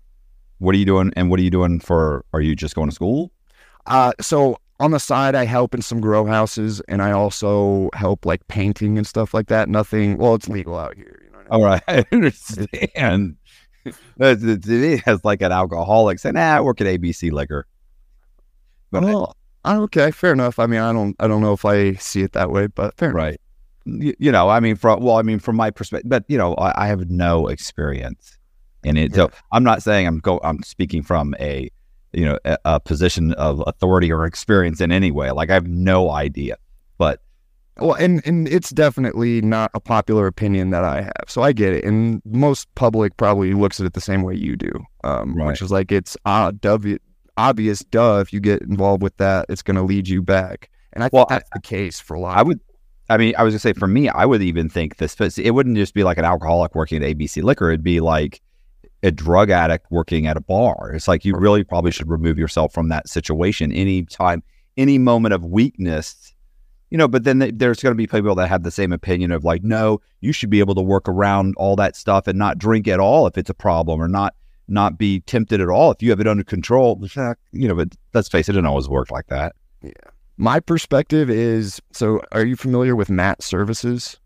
What 0.60 0.74
are 0.74 0.78
you 0.78 0.86
doing? 0.86 1.12
And 1.18 1.30
what 1.30 1.38
are 1.40 1.44
you 1.44 1.50
doing 1.52 1.82
for? 1.82 2.24
Are 2.34 2.40
you 2.40 2.56
just 2.56 2.76
going 2.76 2.90
to 2.90 2.96
school? 2.96 3.32
uh 3.88 4.12
so 4.22 4.58
on 4.80 4.92
the 4.92 5.00
side 5.00 5.36
i 5.36 5.44
help 5.46 5.74
in 5.74 5.82
some 5.82 6.00
grow 6.02 6.26
houses 6.26 6.82
and 6.88 7.02
i 7.02 7.12
also 7.12 7.90
help 7.94 8.26
like 8.26 8.46
painting 8.48 8.98
and 8.98 9.08
stuff 9.08 9.34
like 9.34 9.48
that 9.48 9.68
nothing 9.70 10.18
well 10.18 10.36
it's 10.36 10.48
legal 10.50 10.78
out 10.78 10.96
here 10.96 11.20
you 11.24 11.30
know 11.32 11.38
what 11.40 11.48
I 11.52 11.58
mean? 11.58 11.64
All 11.64 11.70
right, 11.70 11.84
I 11.88 12.06
understand. 12.16 13.36
It 14.20 14.66
is 14.68 15.02
as 15.06 15.24
like 15.24 15.42
an 15.42 15.52
alcoholic 15.54 16.20
saying, 16.20 16.36
"Ah, 16.38 16.58
I 16.58 16.62
work 16.62 16.82
at 16.82 16.88
ABC 16.88 17.32
Liquor." 17.32 17.66
But 18.92 19.04
I- 19.04 19.06
well, 19.08 19.36
okay 19.66 20.12
fair 20.12 20.32
enough 20.32 20.58
i 20.58 20.66
mean 20.66 20.80
i 20.80 20.92
don't 20.94 21.16
i 21.20 21.28
don't 21.28 21.42
know 21.42 21.52
if 21.54 21.66
i 21.66 21.94
see 21.96 22.22
it 22.22 22.32
that 22.32 22.50
way 22.50 22.68
but 22.68 22.96
fair 22.98 23.12
right, 23.12 23.34
you, 23.34 23.38
you 23.86 24.32
know, 24.32 24.50
I 24.50 24.60
mean, 24.60 24.76
from 24.76 25.02
well, 25.02 25.18
I 25.18 25.22
mean, 25.22 25.40
from 25.40 25.56
my 25.56 25.72
perspective, 25.72 26.10
but 26.10 26.24
you 26.28 26.38
know, 26.38 26.54
I, 26.56 26.84
I 26.86 26.88
have 26.88 27.10
no 27.10 27.48
experience 27.48 28.38
in 28.84 28.98
it, 28.98 29.14
so 29.16 29.30
I'm 29.52 29.64
not 29.64 29.82
saying 29.84 30.08
I'm 30.08 30.20
go. 30.20 30.40
I'm 30.44 30.62
speaking 30.64 31.02
from 31.04 31.36
a, 31.40 31.70
you 32.14 32.26
know, 32.26 32.38
a, 32.46 32.58
a 32.66 32.80
position 32.80 33.34
of 33.34 33.64
authority 33.68 34.12
or 34.12 34.26
experience 34.26 34.80
in 34.82 34.92
any 34.92 35.12
way. 35.12 35.32
Like 35.32 35.50
I 35.50 35.54
have 35.54 35.68
no 35.68 36.12
idea, 36.12 36.56
but 36.98 37.22
Well, 37.78 37.94
and 37.94 38.22
and 38.26 38.48
it's 38.48 38.70
definitely 38.70 39.42
not 39.42 39.72
a 39.74 39.80
popular 39.80 40.28
opinion 40.28 40.70
that 40.72 40.84
I 40.84 41.02
have, 41.02 41.26
so 41.28 41.42
I 41.42 41.52
get 41.52 41.74
it. 41.74 41.84
And 41.84 42.22
most 42.26 42.74
public 42.76 43.16
probably 43.18 43.54
looks 43.54 43.80
at 43.80 43.86
it 43.86 43.94
the 43.94 44.02
same 44.02 44.22
way 44.24 44.36
you 44.36 44.56
do, 44.56 44.72
um, 45.04 45.36
Right. 45.36 45.48
which 45.48 45.62
is 45.62 45.72
like 45.72 45.92
it's 45.92 46.16
uh, 46.26 46.52
dov- 46.60 46.86
obvious, 47.38 47.80
duh. 47.80 48.20
If 48.22 48.34
you 48.34 48.40
get 48.40 48.62
involved 48.62 49.02
with 49.02 49.16
that, 49.18 49.46
it's 49.50 49.62
going 49.62 49.78
to 49.78 49.84
lead 49.84 50.08
you 50.08 50.22
back. 50.22 50.70
And 50.94 51.04
I 51.04 51.08
think 51.08 51.14
Well, 51.14 51.28
I- 51.30 51.36
that's 51.36 51.50
the 51.54 51.62
case 51.62 52.00
for 52.00 52.16
a 52.16 52.20
lot. 52.20 52.38
I 52.38 52.44
would. 52.44 52.60
I 53.10 53.18
mean, 53.18 53.34
I 53.38 53.44
was 53.44 53.54
gonna 53.54 53.60
say 53.60 53.74
for 53.74 53.88
me, 53.88 54.10
I 54.10 54.26
would 54.26 54.42
even 54.42 54.70
think 54.70 54.98
this, 54.98 55.16
it 55.38 55.52
wouldn't 55.52 55.78
just 55.78 55.94
be 55.94 56.04
like 56.04 56.18
an 56.18 56.26
alcoholic 56.26 56.76
working 56.76 57.04
at 57.04 57.18
ABC 57.18 57.42
Liquor. 57.44 57.70
It'd 57.70 57.84
be 57.84 58.00
like 58.00 58.42
a 59.02 59.12
drug 59.12 59.50
addict 59.50 59.88
working 59.90 60.28
at 60.28 60.38
a 60.38 60.42
bar. 60.42 60.92
It's 60.94 61.08
like 61.08 61.26
you 61.26 61.36
really 61.36 61.64
probably 61.64 61.92
should 61.92 62.10
remove 62.10 62.38
yourself 62.38 62.74
from 62.74 62.90
that 62.90 63.08
situation 63.08 63.72
any 63.72 64.04
time, 64.04 64.44
any 64.78 64.98
moment 64.98 65.34
of 65.34 65.44
weakness. 65.44 66.34
You 66.90 66.98
know, 66.98 67.08
but 67.08 67.24
then 67.24 67.52
there's 67.54 67.82
going 67.82 67.92
to 67.92 67.98
be 67.98 68.08
people 68.08 68.34
that 68.34 68.48
have 68.48 68.64
the 68.64 68.72
same 68.72 68.92
opinion 68.92 69.32
of 69.32 69.44
like, 69.44 69.64
no, 69.64 70.02
you 70.22 70.32
should 70.32 70.50
be 70.50 70.60
able 70.60 70.74
to 70.74 70.82
work 70.82 71.08
around 71.08 71.54
all 71.56 71.76
that 71.76 71.96
stuff 71.96 72.26
and 72.26 72.38
not 72.38 72.58
drink 72.58 72.88
at 72.88 73.00
all 73.00 73.28
if 73.28 73.38
it's 73.38 73.50
a 73.50 73.54
problem, 73.54 74.02
or 74.02 74.08
not 74.08 74.34
not 74.68 74.98
be 74.98 75.20
tempted 75.22 75.62
at 75.62 75.70
all 75.70 75.92
if 75.92 76.02
you 76.02 76.10
have 76.10 76.20
it 76.20 76.28
under 76.28 76.44
control. 76.44 77.00
You 77.52 77.68
know, 77.68 77.76
but 77.76 77.90
let's 78.14 78.28
face 78.28 78.50
it, 78.50 78.52
it 78.52 78.54
doesn't 78.54 78.66
always 78.66 78.90
work 78.90 79.12
like 79.12 79.28
that. 79.28 79.56
My 80.42 80.62
perspective 80.62 81.30
is 81.30 81.82
so. 81.92 82.22
Are 82.32 82.46
you 82.46 82.56
familiar 82.56 82.96
with 82.96 83.10
MAT 83.10 83.44
services, 83.44 84.18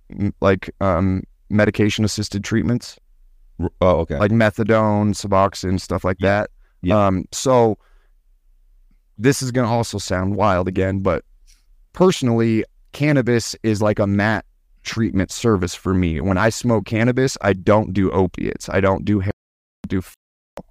like 0.41 0.69
um, 0.79 1.23
medication 1.49 2.05
assisted 2.05 2.43
treatments? 2.43 2.99
Oh, 3.81 3.97
okay. 4.01 4.19
like 4.19 4.29
methadone, 4.29 5.15
Suboxone, 5.15 5.81
stuff 5.81 6.03
like 6.03 6.19
that. 6.19 6.51
Yeah. 6.83 7.07
Um, 7.07 7.25
so 7.31 7.79
this 9.17 9.41
is 9.41 9.51
going 9.51 9.65
to 9.65 9.73
also 9.73 9.97
sound 9.97 10.35
wild 10.35 10.67
again, 10.67 10.99
but 10.99 11.25
personally, 11.93 12.63
cannabis 12.91 13.55
is 13.63 13.81
like 13.81 13.97
a 13.97 14.05
MAT 14.05 14.45
treatment 14.83 15.31
service 15.31 15.73
for 15.73 15.95
me. 15.95 16.21
When 16.21 16.37
I 16.37 16.49
smoke 16.49 16.85
cannabis, 16.85 17.39
I 17.41 17.53
don't 17.53 17.91
do 17.91 18.11
opiates. 18.11 18.69
I 18.69 18.81
don't 18.81 19.03
do 19.03 19.19
heroin, 19.19 19.33
do 19.87 19.97
f- 19.97 20.15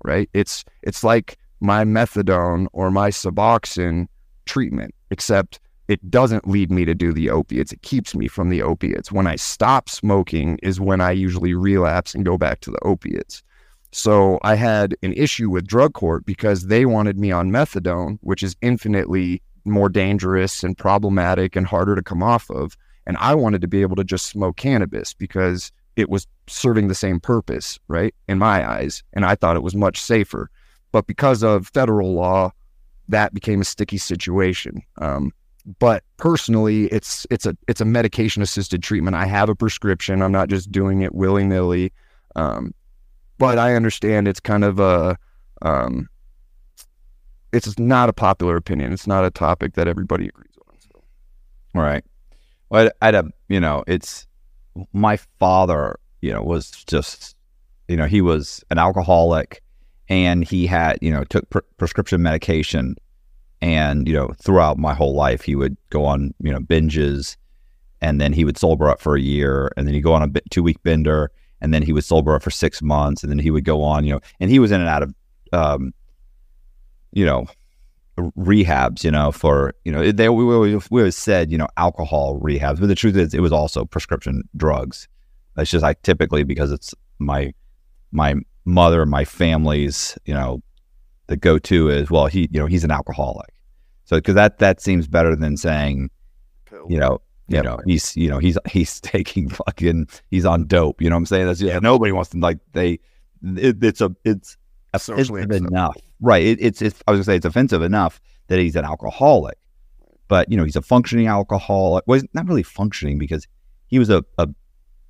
right. 0.05 0.31
It's 0.35 0.65
it's 0.83 1.03
like 1.03 1.37
my 1.61 1.85
methadone 1.85 2.69
or 2.73 2.93
my 2.93 3.11
Suboxone 3.11 4.07
treatment, 4.53 4.95
except 5.11 5.61
it 5.89 6.11
doesn't 6.11 6.47
lead 6.47 6.71
me 6.71 6.85
to 6.85 6.95
do 6.95 7.11
the 7.11 7.31
opiates. 7.31 7.73
It 7.73 7.81
keeps 7.81 8.15
me 8.15 8.29
from 8.29 8.51
the 8.51 8.61
opiates. 8.61 9.11
When 9.11 9.27
I 9.27 9.37
stop 9.37 9.89
smoking 9.89 10.59
is 10.63 10.79
when 10.79 11.01
I 11.01 11.13
usually 11.13 11.55
relapse 11.55 12.15
and 12.15 12.23
go 12.23 12.37
back 12.37 12.61
to 12.61 12.71
the 12.71 12.85
opiates. 12.85 13.43
So 13.93 14.39
I 14.43 14.57
had 14.57 14.95
an 15.03 15.15
issue 15.15 15.49
with 15.49 15.67
drug 15.67 15.95
court 15.95 16.27
because 16.27 16.67
they 16.67 16.85
wanted 16.85 17.19
me 17.19 17.33
on 17.33 17.51
methadone, 17.51 18.19
which 18.21 18.43
is 18.43 18.55
infinitely 18.61 19.41
more 19.65 19.89
dangerous 19.89 20.63
and 20.63 20.77
problematic 20.77 21.57
and 21.57 21.67
harder 21.67 21.95
to 21.95 22.03
come 22.03 22.23
off 22.23 22.51
of. 22.51 22.77
And 23.07 23.17
I 23.17 23.35
wanted 23.35 23.63
to 23.63 23.69
be 23.69 23.81
able 23.81 23.97
to 23.97 24.05
just 24.05 24.27
smoke 24.27 24.59
cannabis 24.59 25.15
because 25.15 25.73
it 25.97 26.11
was 26.11 26.27
serving 26.47 26.89
the 26.89 26.95
same 26.95 27.21
purpose, 27.21 27.79
right? 27.89 28.15
In 28.29 28.39
my 28.39 28.69
eyes. 28.71 29.03
And 29.15 29.25
I 29.25 29.35
thought 29.35 29.57
it 29.57 29.63
was 29.63 29.75
much 29.75 29.99
safer. 29.99 30.51
But 30.93 31.07
because 31.07 31.43
of 31.43 31.69
federal 31.69 32.13
law, 32.13 32.53
that 33.13 33.33
became 33.33 33.61
a 33.61 33.65
sticky 33.65 33.99
situation. 33.99 34.83
Um, 34.99 35.33
but 35.79 36.03
personally, 36.17 36.87
it's 36.87 37.27
it's 37.31 37.47
a 37.47 37.57
it's 37.69 37.81
a 37.81 37.85
medication 37.85 38.43
assisted 38.43 38.83
treatment. 38.83 39.17
I 39.17 39.27
have 39.27 39.49
a 39.49 39.55
prescription. 39.55 40.21
I'm 40.21 40.33
not 40.33 40.49
just 40.49 40.73
doing 40.73 41.03
it 41.03 41.15
willy 41.15 41.45
nilly. 41.45 41.93
Um, 42.35 42.75
but 43.39 43.59
I 43.59 43.75
understand 43.75 44.27
it's 44.27 44.41
kind 44.41 44.65
of 44.65 44.81
a 44.81 45.17
um, 45.63 46.09
it's 47.53 47.79
not 47.79 48.09
a 48.09 48.13
popular 48.13 48.57
opinion. 48.57 48.93
It's 48.93 49.07
not 49.07 49.25
a 49.25 49.31
topic 49.31 49.75
that 49.75 49.87
everybody 49.87 50.29
agrees 50.29 50.57
on. 50.69 50.75
So. 50.81 51.03
Right. 51.75 52.05
Well, 52.71 52.91
I 53.03 53.07
had 53.07 53.15
a, 53.15 53.25
you 53.49 53.61
know, 53.61 53.85
it's 53.87 54.27
my 54.93 55.19
father, 55.39 55.99
you 56.23 56.33
know, 56.33 56.43
was 56.43 56.71
just, 56.87 57.37
you 57.89 57.97
know, 57.97 58.07
he 58.07 58.23
was 58.23 58.65
an 58.71 58.79
alcoholic 58.79 59.63
and 60.09 60.45
he 60.45 60.67
had, 60.67 60.99
you 61.03 61.11
know, 61.11 61.25
took 61.25 61.49
pre- 61.51 61.61
prescription 61.77 62.23
medication. 62.23 62.97
And, 63.63 64.09
you 64.09 64.15
know, 64.15 64.33
throughout 64.43 64.77
my 64.77 64.93
whole 64.93 65.15
life, 65.15 65.43
he 65.43 65.55
would 65.55 65.77
go 65.89 66.05
on, 66.05 66.35
you 66.41 66.51
know, 66.51 66.59
binges 66.59 67.37
and 68.01 68.21
then 68.21 68.33
he 68.33 68.45
would 68.45 68.59
sober 68.59 68.89
up 68.89 69.01
for 69.01 69.15
a 69.15 69.21
year 69.21 69.71
and 69.77 69.87
then 69.87 69.95
he'd 69.95 70.03
go 70.03 70.13
on 70.13 70.23
a 70.23 70.41
two 70.51 70.65
week 70.65 70.83
bender 70.83 71.31
and 71.61 71.73
then 71.73 71.83
he 71.83 71.93
would 71.93 72.05
sober 72.05 72.35
up 72.35 72.43
for 72.43 72.51
six 72.51 72.83
months 72.83 73.23
and 73.23 73.31
then 73.31 73.39
he 73.39 73.53
would 73.53 73.65
go 73.65 73.83
on, 73.83 74.05
you 74.05 74.13
know, 74.13 74.21
and 74.41 74.51
he 74.51 74.59
was 74.59 74.73
in 74.73 74.81
and 74.81 74.91
out 74.91 75.05
of, 75.05 75.15
um, 75.53 75.95
you 77.13 77.25
know, 77.25 77.47
rehabs, 78.19 79.05
you 79.05 79.13
know, 79.13 79.31
for, 79.31 79.73
you 79.85 79.93
know, 79.93 80.11
they, 80.11 80.29
we, 80.29 80.45
we, 80.45 80.77
we 80.91 81.01
always 81.01 81.17
said, 81.17 81.53
you 81.53 81.57
know, 81.57 81.69
alcohol 81.77 82.41
rehabs, 82.41 82.81
but 82.81 82.89
the 82.89 82.97
truth 82.97 83.17
is 83.17 83.33
it 83.33 83.41
was 83.41 83.53
also 83.53 83.85
prescription 83.85 84.43
drugs. 84.57 85.07
It's 85.57 85.71
just 85.71 85.85
like 85.85 86.03
typically 86.03 86.43
because 86.43 86.73
it's 86.73 86.95
my, 87.21 87.55
my 88.11 88.35
mother, 88.65 89.07
my 89.07 89.25
family's, 89.25 90.19
you 90.25 90.35
know, 90.35 90.61
the 91.33 91.37
go-to 91.39 91.89
is, 91.89 92.11
well, 92.11 92.27
he, 92.27 92.47
you 92.53 92.61
know, 92.61 92.67
he's 92.67 92.85
an 92.85 92.91
alcoholic. 92.91 93.55
So, 94.05 94.21
cause 94.21 94.35
that, 94.35 94.59
that 94.59 94.83
seems 94.83 95.09
better 95.09 95.35
than 95.35 95.57
saying, 95.57 96.11
you 96.91 96.99
know, 96.99 97.23
you 97.49 97.57
Yep. 97.57 97.65
know, 97.65 97.81
he's, 97.87 98.15
you 98.19 98.29
know, 98.29 98.39
he's, 98.39 98.59
he's 98.71 99.01
taking 99.15 99.49
fucking, 99.49 100.09
he's 100.31 100.45
on 100.45 100.67
dope. 100.67 101.01
You 101.01 101.09
know 101.09 101.17
what 101.17 101.21
I'm 101.21 101.27
saying? 101.27 101.47
That's, 101.47 101.63
yeah, 101.63 101.79
nobody 101.79 102.13
wants 102.13 102.31
to 102.31 102.39
like, 102.39 102.59
they, 102.73 103.01
it, 103.57 103.83
it's 103.83 104.03
a, 104.03 104.15
it's 104.25 104.59
Socially 104.99 105.41
offensive 105.43 105.69
enough. 105.69 105.97
Right. 106.21 106.45
It, 106.45 106.59
it's, 106.61 106.83
it's, 106.83 107.03
I 107.09 107.13
was 107.13 107.17
gonna 107.19 107.25
say 107.25 107.37
it's 107.37 107.47
offensive 107.47 107.81
enough 107.81 108.21
that 108.49 108.59
he's 108.59 108.77
an 108.77 108.85
alcoholic, 108.85 109.57
but 110.29 110.51
you 110.51 110.59
know, 110.59 110.65
he's 110.65 110.77
a 110.77 110.83
functioning 110.83 111.29
alcoholic. 111.29 112.05
Well, 112.07 112.21
he's 112.21 112.29
not 112.35 112.47
really 112.47 112.63
functioning 112.63 113.19
because 113.19 113.49
he 113.87 113.99
was 113.99 114.11
a, 114.11 114.23
a, 114.37 114.49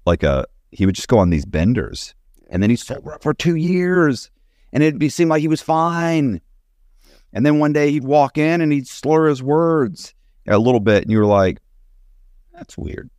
like 0.06 0.22
a, 0.22 0.46
he 0.70 0.86
would 0.86 0.94
just 0.94 1.08
go 1.08 1.18
on 1.18 1.30
these 1.30 1.44
benders 1.44 2.14
and 2.48 2.62
then 2.62 2.70
he'd 2.70 2.76
sober 2.76 3.12
up 3.12 3.24
for 3.24 3.34
two 3.34 3.56
years 3.56 4.30
and 4.72 4.82
it'd 4.82 4.98
be 4.98 5.08
seem 5.08 5.28
like 5.28 5.40
he 5.40 5.48
was 5.48 5.62
fine. 5.62 6.40
And 7.32 7.46
then 7.46 7.58
one 7.58 7.72
day 7.72 7.90
he'd 7.90 8.04
walk 8.04 8.36
in 8.36 8.60
and 8.60 8.72
he'd 8.72 8.86
slur 8.86 9.28
his 9.28 9.42
words 9.42 10.14
a 10.46 10.58
little 10.58 10.80
bit, 10.80 11.02
and 11.02 11.10
you 11.10 11.18
were 11.18 11.26
like, 11.26 11.58
"That's 12.52 12.76
weird," 12.76 13.10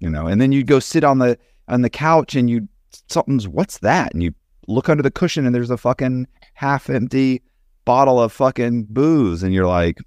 you 0.00 0.10
know. 0.10 0.26
And 0.26 0.40
then 0.40 0.52
you'd 0.52 0.66
go 0.66 0.80
sit 0.80 1.04
on 1.04 1.18
the 1.18 1.38
on 1.68 1.82
the 1.82 1.90
couch 1.90 2.34
and 2.34 2.48
you 2.48 2.68
something's 3.08 3.48
what's 3.48 3.78
that? 3.78 4.12
And 4.12 4.22
you 4.22 4.34
look 4.66 4.88
under 4.88 5.02
the 5.02 5.10
cushion 5.10 5.46
and 5.46 5.54
there's 5.54 5.70
a 5.70 5.76
fucking 5.76 6.26
half 6.54 6.90
empty 6.90 7.42
bottle 7.84 8.20
of 8.20 8.32
fucking 8.32 8.86
booze, 8.90 9.42
and 9.42 9.54
you're 9.54 9.66
like, 9.66 9.98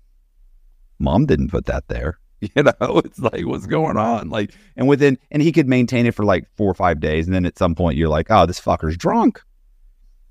"Mom 1.00 1.26
didn't 1.26 1.50
put 1.50 1.65
that 1.65 1.88
there." 1.88 2.17
You 2.56 2.63
know, 2.63 3.02
it's 3.06 3.20
like, 3.20 3.46
what's 3.46 3.67
going 3.67 3.98
on? 3.98 4.32
Like, 4.32 4.56
and 4.76 4.88
within, 4.88 5.20
and 5.30 5.44
he 5.44 5.52
could 5.52 5.67
maintain 5.67 6.08
it 6.08 6.15
for 6.15 6.26
like 6.26 6.48
four 6.58 6.72
or 6.72 6.74
five 6.74 7.00
days. 7.00 7.28
And 7.28 7.36
then 7.36 7.46
at 7.46 7.60
some 7.60 7.76
point, 7.76 7.98
you're 7.98 8.10
like, 8.10 8.32
oh, 8.32 8.48
this 8.48 8.60
fucker's 8.60 8.98
drunk. 8.98 9.39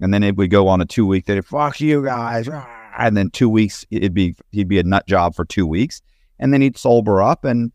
And 0.01 0.15
then 0.15 0.23
it 0.23 0.37
would 0.37 0.51
go 0.51 0.69
on 0.69 0.81
a 0.81 0.87
two 0.87 1.07
week, 1.07 1.27
that 1.27 1.45
fuck 1.45 1.81
you 1.81 2.05
guys. 2.05 2.49
Ah, 2.51 2.67
and 2.99 3.17
then 3.17 3.31
two 3.31 3.49
weeks, 3.49 3.85
it'd 3.91 4.15
be, 4.15 4.35
he'd 4.51 4.69
be 4.69 4.79
a 4.79 4.83
nut 4.83 5.07
job 5.07 5.35
for 5.35 5.45
two 5.45 5.67
weeks. 5.67 6.03
And 6.39 6.53
then 6.53 6.63
he'd 6.63 6.79
sober 6.79 7.23
up 7.23 7.45
and 7.45 7.71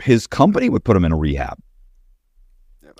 his 0.00 0.26
company 0.26 0.68
would 0.68 0.84
put 0.84 0.96
him 0.96 1.04
in 1.04 1.12
a 1.12 1.16
rehab, 1.16 1.58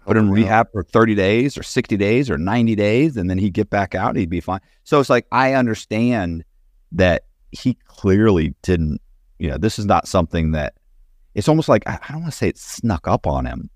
put 0.06 0.16
him 0.16 0.26
in 0.26 0.30
rehab 0.32 0.72
for 0.72 0.82
30 0.82 1.14
days 1.14 1.58
or 1.58 1.62
60 1.62 1.96
days 1.96 2.30
or 2.30 2.38
90 2.38 2.74
days. 2.74 3.16
And 3.16 3.28
then 3.28 3.38
he'd 3.38 3.52
get 3.52 3.70
back 3.70 3.94
out 3.94 4.10
and 4.10 4.18
he'd 4.18 4.30
be 4.30 4.40
fine. 4.40 4.60
So 4.84 4.98
it's 5.00 5.10
like, 5.10 5.26
I 5.30 5.52
understand 5.52 6.44
that 6.92 7.24
he 7.52 7.76
clearly 7.86 8.54
didn't, 8.62 9.00
you 9.38 9.50
know, 9.50 9.58
this 9.58 9.78
is 9.78 9.86
not 9.86 10.08
something 10.08 10.52
that 10.52 10.74
it's 11.34 11.48
almost 11.48 11.68
like, 11.68 11.86
I 11.86 11.98
I 12.08 12.12
don't 12.12 12.22
want 12.22 12.32
to 12.32 12.38
say 12.38 12.48
it 12.48 12.58
snuck 12.58 13.06
up 13.06 13.26
on 13.26 13.46
him, 13.46 13.70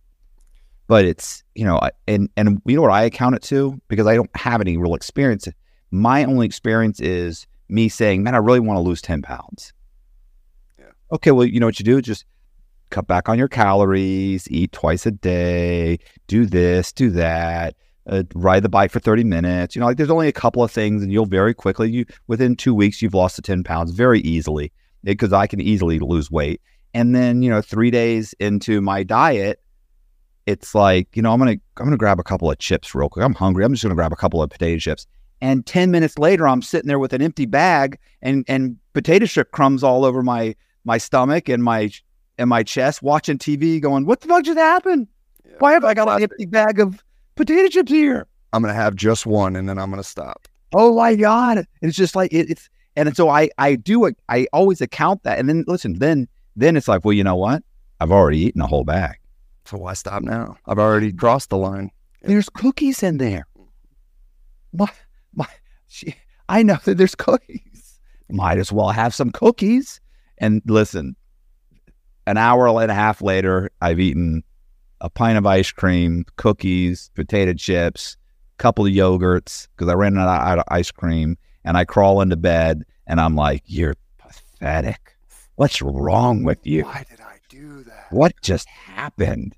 but 0.87 1.05
it's, 1.05 1.42
you 1.55 1.64
know, 1.64 1.81
and, 2.07 2.29
and 2.37 2.61
you 2.66 2.77
know 2.77 2.83
what 2.83 2.90
I 2.90 3.03
account 3.03 3.37
it 3.37 3.42
to? 3.45 3.81
Because 3.88 4.07
I 4.07 4.14
don't 4.14 4.35
have 4.37 4.61
any 4.61 4.77
real 4.77 4.95
experience. 4.95 5.49
My 5.90 6.25
only 6.25 6.47
experience 6.47 7.01
is 7.01 7.47
me 7.68 7.88
saying, 7.88 8.23
man, 8.23 8.35
I 8.35 8.38
really 8.38 8.61
want 8.61 8.77
to 8.77 8.83
lose 8.83 9.01
10 9.03 9.23
pounds. 9.23 9.73
Yeah. 10.79 10.87
Okay. 11.12 11.31
Well, 11.31 11.47
you 11.47 11.61
know 11.61 11.66
what 11.66 11.79
you 11.79 11.85
do? 11.85 12.01
Just 12.03 12.25
cut 12.90 13.07
back 13.07 13.29
on 13.29 13.38
your 13.38 13.49
calories, 13.49 14.49
eat 14.51 14.73
twice 14.73 15.07
a 15.07 15.11
day, 15.11 15.99
do 16.27 16.47
this, 16.47 16.92
do 16.92 17.11
that, 17.11 17.75
uh, 18.07 18.23
ride 18.35 18.62
the 18.62 18.68
bike 18.68 18.90
for 18.90 19.01
30 19.01 19.25
minutes. 19.25 19.75
You 19.75 19.81
know, 19.81 19.87
like 19.87 19.97
there's 19.97 20.11
only 20.11 20.29
a 20.29 20.33
couple 20.33 20.62
of 20.62 20.71
things 20.71 21.03
and 21.03 21.12
you'll 21.12 21.27
very 21.27 21.55
quickly, 21.55 21.90
you 21.90 22.05
within 22.27 22.55
two 22.55 22.75
weeks, 22.75 23.03
you've 23.03 23.14
lost 23.14 23.37
the 23.37 23.42
10 23.42 23.64
pounds 23.64 23.92
very 23.92 24.21
easily 24.21 24.73
because 25.03 25.33
I 25.33 25.47
can 25.47 25.61
easily 25.61 25.99
lose 25.99 26.31
weight. 26.31 26.61
And 26.95 27.14
then, 27.14 27.42
you 27.42 27.51
know, 27.51 27.62
three 27.62 27.90
days 27.90 28.35
into 28.38 28.81
my 28.81 29.03
diet, 29.03 29.61
it's 30.47 30.75
like, 30.75 31.09
you 31.17 31.23
know, 31.23 31.33
I'm 31.33 31.39
gonna 31.39 31.53
I'm 31.77 31.85
gonna 31.85 31.97
grab 31.97 32.19
a 32.21 32.25
couple 32.25 32.51
of 32.51 32.59
chips 32.59 32.95
real 32.95 33.09
quick. 33.09 33.25
I'm 33.25 33.35
hungry. 33.35 33.65
I'm 33.65 33.73
just 33.73 33.83
gonna 33.83 33.95
grab 33.95 34.13
a 34.13 34.17
couple 34.17 34.43
of 34.43 34.51
potato 34.51 34.79
chips. 34.79 35.07
And 35.41 35.67
10 35.67 35.91
minutes 35.91 36.19
later, 36.19 36.47
I'm 36.47 36.63
sitting 36.63 36.87
there 36.87 36.99
with 37.01 37.13
an 37.13 37.23
empty 37.23 37.47
bag 37.47 37.99
and 38.23 38.45
and 38.49 38.77
potato 38.93 39.27
chip 39.27 39.51
crumbs 39.53 39.83
all 39.83 40.05
over 40.05 40.23
my 40.23 40.55
my 40.85 40.99
stomach 40.99 41.49
and 41.49 41.63
my 41.63 41.91
and 42.39 42.49
my 42.49 42.63
chest, 42.63 43.03
watching 43.03 43.39
TV, 43.39 43.81
going, 43.81 44.07
"What 44.07 44.21
the 44.21 44.29
fuck 44.29 44.45
just 44.45 44.59
happened? 44.59 45.07
Yeah. 45.45 45.57
Why 45.59 45.73
have 45.73 45.85
I 45.85 45.95
got 45.95 46.09
an 46.09 46.23
empty 46.23 46.47
bag 46.47 46.81
of 46.81 47.03
potato 47.35 47.69
chips 47.69 47.91
here?" 47.91 48.27
I'm 48.53 48.63
gonna 48.63 48.75
have 48.75 48.95
just 48.97 49.27
one 49.27 49.57
and 49.57 49.69
then 49.69 49.79
I'm 49.79 49.91
gonna 49.91 50.03
stop. 50.03 50.49
oh 50.75 50.95
my 50.97 51.15
god 51.15 51.59
and 51.59 51.67
it's 51.83 51.97
just 51.97 52.17
like 52.17 52.33
it, 52.33 52.51
it's 52.51 52.69
and 52.97 53.15
so 53.17 53.29
i 53.29 53.49
i 53.59 53.75
do 53.75 54.11
i 54.29 54.47
always 54.53 54.81
account 54.81 55.23
that 55.23 55.39
and 55.39 55.47
then 55.49 55.65
listen 55.67 55.99
then 55.99 56.27
then 56.57 56.77
it's 56.77 56.89
like 56.89 57.05
well 57.05 57.13
you 57.13 57.23
know 57.25 57.37
what 57.37 57.63
i've 58.01 58.11
already 58.11 58.39
eaten 58.39 58.61
a 58.63 58.67
whole 58.67 58.85
bag 58.85 59.17
So 59.64 59.79
why 59.79 59.94
stop 59.94 60.22
now? 60.22 60.57
I've 60.66 60.79
already 60.79 61.12
crossed 61.12 61.51
the 61.51 61.57
line. 61.57 61.90
there's 62.22 62.48
cookies 62.48 63.03
in 63.03 63.18
there. 63.18 63.46
My 64.72 64.88
my 65.35 65.46
she, 65.87 66.14
i 66.48 66.62
know 66.62 66.79
that 66.85 66.96
there's 66.98 67.14
cookies. 67.14 68.01
Might 68.31 68.59
as 68.59 68.72
well 68.72 68.90
have 68.90 69.14
some 69.14 69.31
cookies. 69.31 70.01
And 70.38 70.62
listen 70.66 71.14
an 72.27 72.37
hour 72.37 72.66
and 72.81 72.90
a 72.90 72.94
half 72.94 73.20
later 73.20 73.70
i've 73.81 73.98
eaten 73.98 74.42
a 75.01 75.11
pint 75.11 75.37
of 75.37 75.44
ice 75.44 75.70
cream 75.72 76.25
cookies 76.37 77.11
potato 77.14 77.53
chips 77.53 78.16
couple 78.59 78.87
of 78.87 78.92
yogurts 78.92 79.66
because 79.77 79.88
i 79.88 79.94
ran 79.94 80.16
out 80.16 80.59
of 80.59 80.64
ice 80.68 80.90
cream 80.90 81.37
and 81.64 81.77
i 81.77 81.85
crawl 81.85 82.20
into 82.20 82.37
bed 82.37 82.85
and 83.07 83.20
i'm 83.20 83.35
like 83.35 83.62
you're 83.66 83.94
pathetic. 84.62 85.16
What's 85.57 85.83
wrong 85.83 86.44
with 86.44 86.64
you? 86.64 86.85
Why 86.85 87.05
did 87.09 87.20
do 87.53 87.85
that? 87.85 88.07
what 88.11 88.33
just 88.43 88.67
happened? 88.69 89.57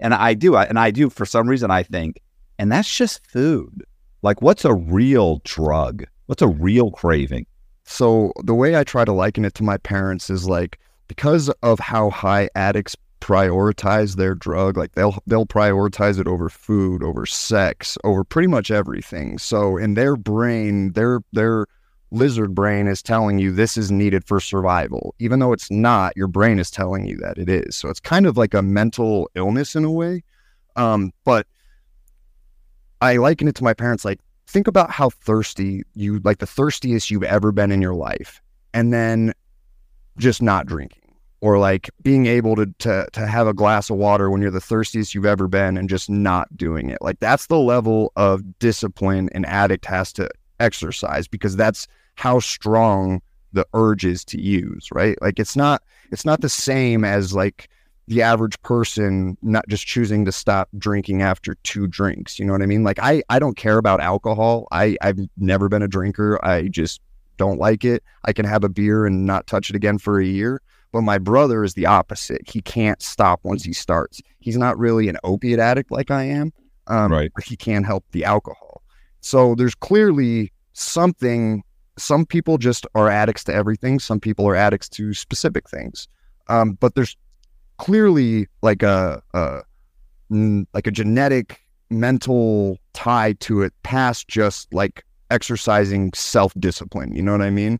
And 0.00 0.14
I 0.14 0.34
do, 0.34 0.54
I, 0.54 0.64
and 0.64 0.78
I 0.78 0.90
do 0.90 1.10
for 1.10 1.26
some 1.26 1.48
reason, 1.48 1.70
I 1.70 1.82
think, 1.82 2.20
and 2.58 2.70
that's 2.70 2.94
just 2.94 3.26
food. 3.26 3.84
Like, 4.22 4.40
what's 4.42 4.64
a 4.64 4.74
real 4.74 5.40
drug? 5.44 6.04
What's 6.26 6.42
a 6.42 6.48
real 6.48 6.90
craving? 6.90 7.46
So 7.84 8.32
the 8.42 8.54
way 8.54 8.76
I 8.76 8.84
try 8.84 9.04
to 9.04 9.12
liken 9.12 9.44
it 9.44 9.54
to 9.54 9.62
my 9.62 9.76
parents 9.78 10.30
is 10.30 10.48
like 10.48 10.78
because 11.08 11.50
of 11.62 11.78
how 11.78 12.10
high 12.10 12.48
addicts 12.54 12.96
prioritize 13.20 14.16
their 14.16 14.34
drug, 14.34 14.76
like 14.76 14.92
they'll 14.92 15.16
they'll 15.26 15.46
prioritize 15.46 16.18
it 16.18 16.26
over 16.26 16.48
food, 16.48 17.02
over 17.02 17.26
sex, 17.26 17.98
over 18.04 18.24
pretty 18.24 18.48
much 18.48 18.70
everything. 18.70 19.38
So 19.38 19.76
in 19.76 19.94
their 19.94 20.16
brain, 20.16 20.92
their 20.92 21.20
their 21.32 21.66
lizard 22.14 22.54
brain 22.54 22.86
is 22.86 23.02
telling 23.02 23.38
you 23.38 23.52
this 23.52 23.76
is 23.76 23.90
needed 23.90 24.24
for 24.24 24.40
survival. 24.40 25.14
Even 25.18 25.40
though 25.40 25.52
it's 25.52 25.70
not, 25.70 26.16
your 26.16 26.28
brain 26.28 26.58
is 26.58 26.70
telling 26.70 27.06
you 27.06 27.16
that 27.18 27.38
it 27.38 27.48
is. 27.48 27.76
So 27.76 27.88
it's 27.88 28.00
kind 28.00 28.26
of 28.26 28.36
like 28.36 28.54
a 28.54 28.62
mental 28.62 29.28
illness 29.34 29.74
in 29.74 29.84
a 29.84 29.90
way. 29.90 30.22
Um, 30.76 31.12
but 31.24 31.46
I 33.00 33.16
liken 33.16 33.48
it 33.48 33.54
to 33.56 33.64
my 33.64 33.74
parents 33.74 34.04
like 34.04 34.20
think 34.46 34.66
about 34.66 34.90
how 34.90 35.10
thirsty 35.10 35.82
you 35.94 36.20
like 36.24 36.38
the 36.38 36.46
thirstiest 36.46 37.10
you've 37.10 37.22
ever 37.22 37.52
been 37.52 37.70
in 37.70 37.82
your 37.82 37.94
life 37.94 38.40
and 38.72 38.92
then 38.92 39.32
just 40.16 40.40
not 40.40 40.66
drinking 40.66 41.02
or 41.40 41.58
like 41.58 41.90
being 42.02 42.26
able 42.26 42.56
to 42.56 42.66
to 42.78 43.06
to 43.12 43.26
have 43.26 43.46
a 43.46 43.52
glass 43.52 43.90
of 43.90 43.96
water 43.96 44.30
when 44.30 44.40
you're 44.40 44.50
the 44.50 44.60
thirstiest 44.60 45.14
you've 45.14 45.26
ever 45.26 45.48
been 45.48 45.76
and 45.76 45.88
just 45.88 46.08
not 46.08 46.54
doing 46.56 46.88
it 46.88 46.98
like 47.02 47.18
that's 47.20 47.46
the 47.48 47.58
level 47.58 48.12
of 48.16 48.58
discipline 48.58 49.28
an 49.32 49.44
addict 49.44 49.84
has 49.84 50.12
to 50.12 50.28
exercise 50.60 51.28
because 51.28 51.56
that's 51.56 51.86
how 52.14 52.38
strong 52.40 53.20
the 53.52 53.66
urge 53.74 54.04
is 54.04 54.24
to 54.24 54.40
use 54.40 54.88
right? 54.92 55.16
Like 55.22 55.38
it's 55.38 55.56
not 55.56 55.82
it's 56.10 56.24
not 56.24 56.40
the 56.40 56.48
same 56.48 57.04
as 57.04 57.34
like 57.34 57.68
the 58.08 58.20
average 58.22 58.60
person 58.62 59.36
not 59.42 59.66
just 59.68 59.86
choosing 59.86 60.24
to 60.26 60.32
stop 60.32 60.68
drinking 60.76 61.22
after 61.22 61.54
two 61.62 61.86
drinks 61.86 62.38
you 62.38 62.44
know 62.44 62.52
what 62.52 62.60
i 62.62 62.66
mean? 62.66 62.82
Like 62.84 62.98
i 63.00 63.22
i 63.28 63.38
don't 63.38 63.56
care 63.56 63.78
about 63.78 64.00
alcohol. 64.00 64.66
I 64.72 64.96
i've 65.02 65.18
never 65.36 65.68
been 65.68 65.82
a 65.82 65.88
drinker. 65.88 66.44
I 66.44 66.68
just 66.68 67.00
don't 67.36 67.58
like 67.58 67.84
it. 67.84 68.02
I 68.24 68.32
can 68.32 68.44
have 68.44 68.62
a 68.64 68.68
beer 68.68 69.06
and 69.06 69.26
not 69.26 69.46
touch 69.46 69.70
it 69.70 69.76
again 69.76 69.98
for 69.98 70.20
a 70.20 70.24
year 70.26 70.60
but 70.92 71.02
my 71.02 71.18
brother 71.18 71.64
is 71.64 71.74
the 71.74 71.86
opposite. 71.86 72.48
He 72.48 72.60
can't 72.62 73.02
stop 73.02 73.40
once 73.42 73.64
he 73.64 73.72
starts. 73.72 74.20
He's 74.38 74.56
not 74.56 74.78
really 74.78 75.08
an 75.08 75.16
opiate 75.24 75.58
addict 75.58 75.90
like 75.90 76.12
i 76.12 76.22
am 76.22 76.52
um, 76.86 77.10
Right. 77.10 77.32
but 77.34 77.42
he 77.42 77.56
can't 77.56 77.84
help 77.84 78.04
the 78.12 78.24
alcohol. 78.24 78.80
So 79.20 79.56
there's 79.56 79.74
clearly 79.74 80.52
something 80.72 81.64
some 81.96 82.26
people 82.26 82.58
just 82.58 82.86
are 82.94 83.08
addicts 83.08 83.44
to 83.44 83.54
everything. 83.54 83.98
Some 83.98 84.20
people 84.20 84.46
are 84.48 84.56
addicts 84.56 84.88
to 84.90 85.14
specific 85.14 85.68
things. 85.68 86.08
Um, 86.48 86.72
but 86.80 86.94
there's 86.94 87.16
clearly 87.78 88.48
like 88.62 88.82
a, 88.82 89.22
a 89.32 89.60
like 90.72 90.86
a 90.86 90.90
genetic 90.90 91.60
mental 91.90 92.78
tie 92.92 93.34
to 93.34 93.62
it 93.62 93.72
past 93.82 94.26
just 94.28 94.72
like 94.72 95.04
exercising 95.30 96.12
self 96.14 96.52
discipline. 96.58 97.14
You 97.14 97.22
know 97.22 97.32
what 97.32 97.42
I 97.42 97.50
mean? 97.50 97.78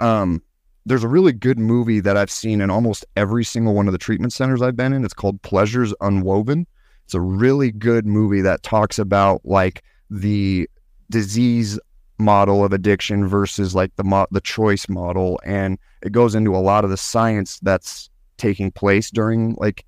Um, 0.00 0.42
there's 0.84 1.04
a 1.04 1.08
really 1.08 1.32
good 1.32 1.58
movie 1.58 2.00
that 2.00 2.16
I've 2.16 2.30
seen 2.30 2.60
in 2.60 2.70
almost 2.70 3.04
every 3.16 3.44
single 3.44 3.74
one 3.74 3.88
of 3.88 3.92
the 3.92 3.98
treatment 3.98 4.32
centers 4.32 4.62
I've 4.62 4.76
been 4.76 4.92
in. 4.92 5.04
It's 5.04 5.14
called 5.14 5.42
Pleasures 5.42 5.92
Unwoven. 6.00 6.66
It's 7.04 7.14
a 7.14 7.20
really 7.20 7.72
good 7.72 8.06
movie 8.06 8.40
that 8.42 8.62
talks 8.62 8.98
about 8.98 9.40
like 9.44 9.82
the 10.10 10.68
disease 11.10 11.78
model 12.18 12.64
of 12.64 12.72
addiction 12.72 13.26
versus 13.26 13.74
like 13.74 13.94
the 13.96 14.04
mo- 14.04 14.26
the 14.30 14.40
choice 14.40 14.88
model 14.88 15.40
and 15.44 15.78
it 16.02 16.12
goes 16.12 16.34
into 16.34 16.56
a 16.56 16.58
lot 16.58 16.84
of 16.84 16.90
the 16.90 16.96
science 16.96 17.58
that's 17.60 18.08
taking 18.38 18.70
place 18.70 19.10
during 19.10 19.54
like 19.58 19.84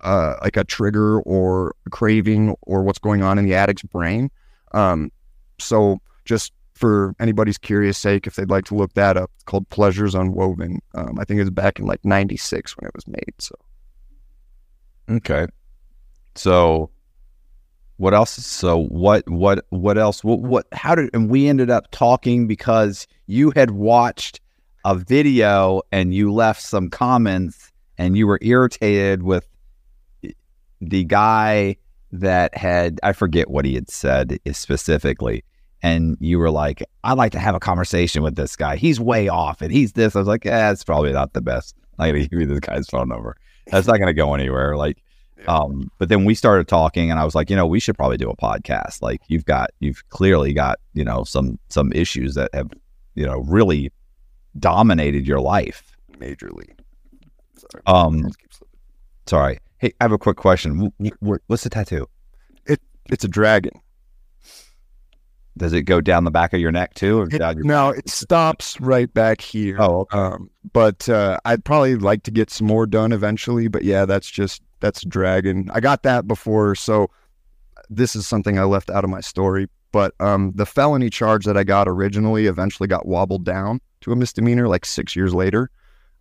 uh 0.00 0.34
like 0.42 0.56
a 0.56 0.64
trigger 0.64 1.20
or 1.20 1.74
a 1.86 1.90
craving 1.90 2.56
or 2.62 2.82
what's 2.82 2.98
going 2.98 3.22
on 3.22 3.38
in 3.38 3.44
the 3.44 3.54
addict's 3.54 3.82
brain. 3.82 4.30
Um 4.72 5.12
so 5.58 6.00
just 6.24 6.52
for 6.74 7.14
anybody's 7.20 7.58
curious 7.58 7.96
sake 7.96 8.26
if 8.26 8.34
they'd 8.34 8.50
like 8.50 8.64
to 8.64 8.74
look 8.74 8.92
that 8.94 9.16
up 9.16 9.30
it's 9.36 9.44
called 9.44 9.68
pleasures 9.68 10.14
unwoven. 10.14 10.80
Um 10.94 11.18
i 11.20 11.24
think 11.24 11.38
it 11.38 11.42
was 11.42 11.50
back 11.50 11.78
in 11.78 11.86
like 11.86 12.04
96 12.04 12.76
when 12.76 12.88
it 12.88 12.94
was 12.94 13.06
made 13.06 13.34
so. 13.38 13.54
Okay. 15.08 15.46
So 16.34 16.90
what 17.96 18.14
else? 18.14 18.30
So 18.30 18.84
what 18.84 19.28
what 19.28 19.64
what 19.70 19.98
else? 19.98 20.24
What 20.24 20.40
what 20.40 20.66
how 20.72 20.94
did 20.94 21.10
and 21.14 21.30
we 21.30 21.48
ended 21.48 21.70
up 21.70 21.90
talking 21.90 22.46
because 22.46 23.06
you 23.26 23.52
had 23.54 23.72
watched 23.72 24.40
a 24.84 24.94
video 24.94 25.82
and 25.92 26.14
you 26.14 26.32
left 26.32 26.62
some 26.62 26.90
comments 26.90 27.70
and 27.98 28.16
you 28.16 28.26
were 28.26 28.38
irritated 28.42 29.22
with 29.22 29.46
the 30.80 31.04
guy 31.04 31.76
that 32.10 32.56
had 32.56 32.98
I 33.02 33.12
forget 33.12 33.50
what 33.50 33.64
he 33.64 33.74
had 33.74 33.90
said 33.90 34.38
specifically. 34.52 35.44
And 35.84 36.16
you 36.20 36.38
were 36.38 36.50
like, 36.50 36.84
I'd 37.02 37.18
like 37.18 37.32
to 37.32 37.40
have 37.40 37.56
a 37.56 37.60
conversation 37.60 38.22
with 38.22 38.36
this 38.36 38.54
guy. 38.54 38.76
He's 38.76 39.00
way 39.00 39.28
off 39.28 39.60
and 39.60 39.72
he's 39.72 39.92
this. 39.92 40.14
I 40.14 40.20
was 40.20 40.28
like, 40.28 40.44
yeah, 40.44 40.70
it's 40.70 40.84
probably 40.84 41.12
not 41.12 41.32
the 41.32 41.40
best. 41.40 41.74
I'm 41.98 42.10
gonna 42.10 42.26
give 42.28 42.40
you 42.40 42.46
this 42.46 42.60
guy's 42.60 42.88
phone 42.88 43.08
number. 43.08 43.36
That's 43.66 43.86
not 43.86 43.98
gonna 43.98 44.14
go 44.14 44.34
anywhere. 44.34 44.76
Like 44.76 45.02
um, 45.48 45.90
but 45.98 46.08
then 46.08 46.24
we 46.24 46.34
started 46.34 46.68
talking 46.68 47.10
and 47.10 47.18
I 47.18 47.24
was 47.24 47.34
like, 47.34 47.50
you 47.50 47.56
know, 47.56 47.66
we 47.66 47.80
should 47.80 47.96
probably 47.96 48.16
do 48.16 48.30
a 48.30 48.36
podcast. 48.36 49.02
Like 49.02 49.20
you've 49.28 49.44
got, 49.44 49.70
you've 49.80 50.06
clearly 50.08 50.52
got, 50.52 50.78
you 50.94 51.04
know, 51.04 51.24
some, 51.24 51.58
some 51.68 51.92
issues 51.92 52.34
that 52.34 52.50
have, 52.54 52.70
you 53.14 53.26
know, 53.26 53.38
really 53.40 53.90
dominated 54.58 55.26
your 55.26 55.40
life. 55.40 55.82
majorly 56.18 56.68
sorry 57.56 57.82
Um, 57.86 58.18
Let's 58.22 58.36
keep 58.36 58.52
slipping. 58.52 58.78
sorry. 59.26 59.58
Hey, 59.78 59.92
I 60.00 60.04
have 60.04 60.12
a 60.12 60.18
quick 60.18 60.36
question. 60.36 60.92
What's 61.46 61.64
the 61.64 61.70
tattoo? 61.70 62.06
It 62.66 62.80
it's 63.10 63.24
a 63.24 63.28
dragon 63.28 63.72
Does 65.58 65.72
it 65.72 65.82
go 65.82 66.00
down 66.00 66.24
the 66.24 66.30
back 66.30 66.52
of 66.54 66.60
your 66.60 66.72
neck 66.72 66.94
too? 66.94 67.18
Or 67.20 67.24
It- 67.24 67.38
down 67.38 67.56
your- 67.56 67.66
no, 67.66 67.90
it 67.90 68.08
stops 68.08 68.80
right 68.80 69.12
back 69.12 69.40
here. 69.40 69.76
Oh, 69.78 70.00
okay. 70.02 70.16
Um, 70.18 70.50
but 70.72 71.08
uh, 71.08 71.38
I'd 71.44 71.64
probably 71.64 71.96
like 71.96 72.22
to 72.24 72.30
get 72.30 72.48
some 72.50 72.66
more 72.66 72.86
done 72.86 73.12
eventually. 73.12 73.68
But 73.68 73.84
yeah, 73.84 74.04
that's 74.06 74.30
just 74.30 74.62
that's 74.82 75.02
dragon. 75.04 75.70
I 75.72 75.80
got 75.80 76.02
that 76.02 76.28
before, 76.28 76.74
so 76.74 77.08
this 77.88 78.14
is 78.14 78.26
something 78.26 78.58
I 78.58 78.64
left 78.64 78.90
out 78.90 79.04
of 79.04 79.10
my 79.10 79.22
story. 79.22 79.68
But 79.92 80.14
um, 80.20 80.52
the 80.54 80.66
felony 80.66 81.10
charge 81.10 81.44
that 81.44 81.56
I 81.56 81.64
got 81.64 81.88
originally 81.88 82.46
eventually 82.46 82.86
got 82.86 83.06
wobbled 83.06 83.44
down 83.44 83.80
to 84.02 84.12
a 84.12 84.16
misdemeanor 84.16 84.68
like 84.68 84.84
six 84.84 85.14
years 85.14 85.34
later. 85.34 85.70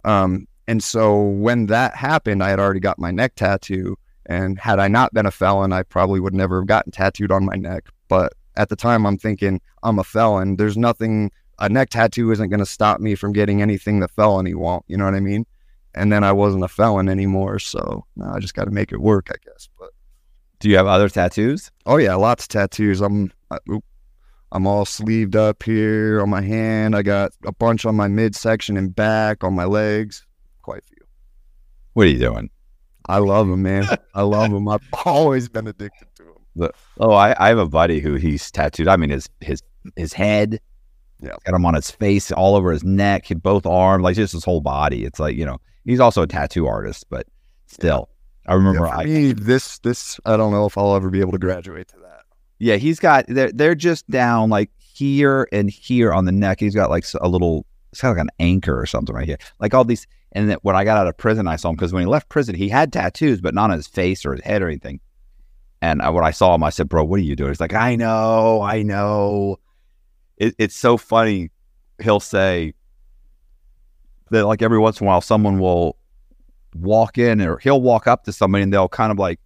Um, 0.03 0.47
and 0.68 0.84
so 0.84 1.22
when 1.22 1.68
that 1.68 1.95
happened, 1.95 2.43
I 2.43 2.49
had 2.49 2.59
already 2.59 2.80
got 2.80 2.99
my 2.99 3.12
neck 3.12 3.36
tattoo. 3.36 3.97
And 4.26 4.59
had 4.59 4.80
I 4.80 4.88
not 4.88 5.14
been 5.14 5.26
a 5.26 5.32
felon, 5.32 5.74
I 5.74 5.84
probably 5.84 6.20
would 6.20 6.34
never 6.34 6.59
have 6.59 6.68
gotten 6.68 6.91
tattooed 6.91 7.32
on 7.32 7.45
my 7.45 7.55
neck. 7.55 7.89
But 8.07 8.34
at 8.55 8.70
the 8.70 8.76
time, 8.76 9.05
I'm 9.05 9.18
thinking 9.18 9.62
I'm 9.84 9.99
a 9.99 10.03
felon. 10.03 10.57
There's 10.57 10.78
nothing, 10.78 11.32
a 11.59 11.70
neck 11.70 11.89
tattoo 11.89 12.32
isn't 12.32 12.49
going 12.49 12.59
to 12.59 12.66
stop 12.66 12.99
me 12.99 13.16
from 13.16 13.34
getting 13.34 13.62
anything 13.62 13.99
the 13.99 14.07
felony 14.09 14.53
won't. 14.53 14.86
You 14.88 14.97
know 14.97 15.05
what 15.05 15.16
I 15.16 15.22
mean? 15.22 15.45
And 15.94 16.12
then 16.12 16.24
I 16.24 16.32
wasn't 16.32 16.64
a 16.64 16.68
felon 16.68 17.10
anymore. 17.10 17.60
So 17.60 18.06
now 18.16 18.34
I 18.34 18.39
just 18.39 18.54
got 18.54 18.66
to 18.66 18.72
make 18.72 18.92
it 18.92 19.02
work, 19.02 19.28
I 19.30 19.36
guess. 19.44 19.68
But 19.78 19.89
Do 20.60 20.70
you 20.70 20.78
have 20.78 20.88
other 20.88 21.10
tattoos? 21.10 21.72
oh, 21.86 21.98
yeah, 21.98 22.16
lots 22.16 22.46
of 22.46 22.50
tattoos. 22.50 23.02
I'm, 23.02 23.32
I, 23.50 23.58
I'm 24.54 24.68
all 24.68 24.86
sleeved 24.86 25.36
up 25.36 25.64
here 25.64 26.22
on 26.22 26.30
my 26.30 26.42
hand. 26.42 26.96
I 26.96 27.02
got 27.02 27.32
a 27.46 27.52
bunch 27.54 27.86
on 27.86 27.96
my 27.96 28.08
midsection 28.08 28.78
and 28.78 28.96
back, 28.96 29.44
on 29.44 29.54
my 29.54 29.66
legs. 29.66 30.26
Quite 30.62 30.80
a 30.80 30.88
few. 30.88 31.06
What 31.94 32.08
are 32.08 32.10
you 32.10 32.20
doing? 32.20 32.50
I 33.08 33.18
love 33.18 33.48
them, 33.48 33.62
man. 33.64 33.86
I 34.14 34.22
love 34.22 34.52
them. 34.52 34.68
I've 34.68 34.88
always 35.06 35.50
been 35.50 35.68
addicted 35.68 36.08
to 36.16 36.24
them. 36.56 36.70
Oh, 37.00 37.12
I, 37.12 37.34
I 37.44 37.50
have 37.50 37.58
a 37.58 37.68
buddy 37.68 38.00
who 38.00 38.16
he's 38.16 38.52
tattooed. 38.52 38.88
I 38.88 38.98
mean, 38.98 39.10
his 39.10 39.28
his 39.39 39.62
his 39.96 40.14
head. 40.14 40.60
Yeah. 41.22 41.36
Got 41.46 41.56
him 41.56 41.66
on 41.66 41.76
his 41.76 41.92
face, 41.92 42.32
all 42.32 42.56
over 42.56 42.72
his 42.72 42.84
neck, 42.84 43.28
both 43.44 43.66
arms, 43.66 44.04
like 44.04 44.16
just 44.16 44.34
his 44.34 44.44
whole 44.44 44.60
body. 44.62 45.06
It's 45.06 45.20
like 45.20 45.36
you 45.36 45.46
know, 45.46 45.60
he's 45.86 45.99
also 45.99 46.21
a 46.21 46.27
tattoo 46.27 46.67
artist, 46.67 47.05
but 47.09 47.27
still, 47.67 48.09
I 48.47 48.53
remember. 48.53 48.86
Yeah, 48.86 48.95
I, 48.95 49.05
me, 49.05 49.34
this, 49.34 49.79
this, 49.79 50.19
I 50.25 50.38
don't 50.38 50.51
know 50.51 50.65
if 50.65 50.77
I'll 50.77 50.95
ever 50.95 51.09
be 51.09 51.19
able 51.19 51.32
to 51.34 51.38
graduate 51.38 51.88
to 51.89 51.97
that. 51.97 52.23
yeah, 52.59 52.75
he's 52.75 52.99
got. 52.99 53.25
They're 53.27 53.51
they're 53.51 53.75
just 53.75 54.09
down 54.09 54.49
like 54.49 54.69
here 54.77 55.47
and 55.51 55.69
here 55.69 56.13
on 56.13 56.25
the 56.25 56.32
neck. 56.32 56.59
He's 56.59 56.75
got 56.75 56.89
like 56.89 57.05
a 57.19 57.27
little. 57.27 57.65
It's 57.91 57.99
kind 57.99 58.11
of 58.11 58.17
like 58.17 58.25
an 58.25 58.45
anchor 58.45 58.79
or 58.79 58.86
something 58.86 59.13
right 59.15 59.27
here. 59.27 59.38
Like 59.59 59.73
all 59.73 59.84
these. 59.84 60.07
And 60.34 60.49
then 60.49 60.57
when 60.61 60.77
I 60.77 60.86
got 60.86 60.97
out 60.97 61.07
of 61.07 61.17
prison, 61.17 61.47
I 61.47 61.57
saw 61.57 61.69
him 61.69 61.75
because 61.75 61.91
when 61.91 62.03
he 62.03 62.07
left 62.07 62.29
prison, 62.29 62.55
he 62.55 62.69
had 62.69 62.93
tattoos, 62.93 63.41
but 63.41 63.53
not 63.53 63.69
on 63.69 63.75
his 63.75 63.88
face 63.88 64.25
or 64.25 64.32
his 64.32 64.41
head 64.41 64.61
or 64.61 64.67
anything. 64.67 65.01
And 65.82 66.01
I, 66.01 66.09
when 66.09 66.23
I 66.23 66.32
saw 66.32 66.55
him, 66.55 66.63
I 66.63 66.69
said, 66.69 66.88
"Bro, 66.88 67.03
what 67.05 67.19
are 67.19 67.23
you 67.23 67.36
doing?" 67.36 67.49
He's 67.49 67.59
like, 67.59 67.73
"I 67.73 67.95
know, 67.95 68.61
I 68.61 68.84
know." 68.84 69.57
It, 70.38 70.55
it's 70.57 70.75
so 70.75 70.95
funny. 70.97 71.49
He'll 72.01 72.19
say 72.19 72.73
that, 74.32 74.45
like 74.45 74.61
every 74.61 74.79
once 74.79 74.99
in 74.99 75.05
a 75.05 75.07
while, 75.07 75.21
someone 75.21 75.59
will 75.59 75.97
walk 76.75 77.17
in, 77.17 77.41
or 77.41 77.57
he'll 77.59 77.82
walk 77.82 78.07
up 78.07 78.23
to 78.25 78.34
somebody, 78.34 78.63
and 78.63 78.73
they'll 78.73 78.89
kind 78.89 79.11
of 79.11 79.19
like 79.19 79.39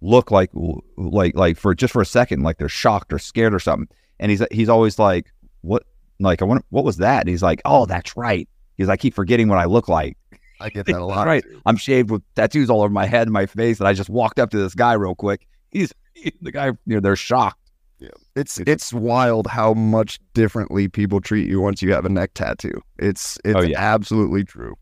look 0.00 0.30
like, 0.30 0.50
like, 0.96 1.34
like 1.34 1.56
for 1.56 1.74
just 1.74 1.92
for 1.92 2.02
a 2.02 2.06
second, 2.06 2.42
like 2.42 2.58
they're 2.58 2.68
shocked 2.68 3.12
or 3.12 3.18
scared 3.18 3.54
or 3.54 3.58
something. 3.58 3.88
And 4.20 4.30
he's 4.30 4.42
he's 4.50 4.68
always 4.68 4.98
like, 4.98 5.32
"What? 5.62 5.84
Like, 6.20 6.40
I 6.40 6.44
wonder 6.44 6.64
what 6.70 6.84
was 6.84 6.98
that?" 6.98 7.20
And 7.20 7.28
he's 7.28 7.42
like, 7.42 7.60
"Oh, 7.64 7.86
that's 7.86 8.16
right." 8.16 8.48
because 8.76 8.88
I 8.88 8.96
keep 8.96 9.14
forgetting 9.14 9.48
what 9.48 9.58
I 9.58 9.64
look 9.64 9.88
like. 9.88 10.16
I 10.60 10.68
get 10.68 10.86
that 10.86 10.96
a 10.96 11.04
lot. 11.04 11.26
Right. 11.26 11.42
too. 11.42 11.60
I'm 11.66 11.76
shaved 11.76 12.10
with 12.10 12.22
tattoos 12.34 12.70
all 12.70 12.82
over 12.82 12.92
my 12.92 13.06
head 13.06 13.26
and 13.26 13.32
my 13.32 13.46
face, 13.46 13.78
and 13.78 13.88
I 13.88 13.92
just 13.92 14.10
walked 14.10 14.38
up 14.38 14.50
to 14.50 14.58
this 14.58 14.74
guy 14.74 14.94
real 14.94 15.14
quick. 15.14 15.46
He's 15.70 15.92
the 16.42 16.52
guy. 16.52 16.66
You 16.66 16.78
know, 16.86 17.00
they're 17.00 17.16
shocked. 17.16 17.63
Yeah. 18.04 18.10
It's 18.36 18.58
It's- 18.60 18.72
it's 18.72 18.92
wild 18.92 19.46
how 19.46 19.74
much 19.74 20.18
differently 20.34 20.88
people 20.88 21.20
treat 21.20 21.48
you 21.48 21.60
once 21.60 21.82
you 21.82 21.92
have 21.92 22.04
a 22.04 22.08
neck 22.08 22.32
tattoo. 22.34 22.80
It's 22.98 23.38
it's 23.44 23.56
Oh, 23.56 23.62
yeah. 23.62 23.78
absolutely 23.80 24.44
true. 24.44 24.74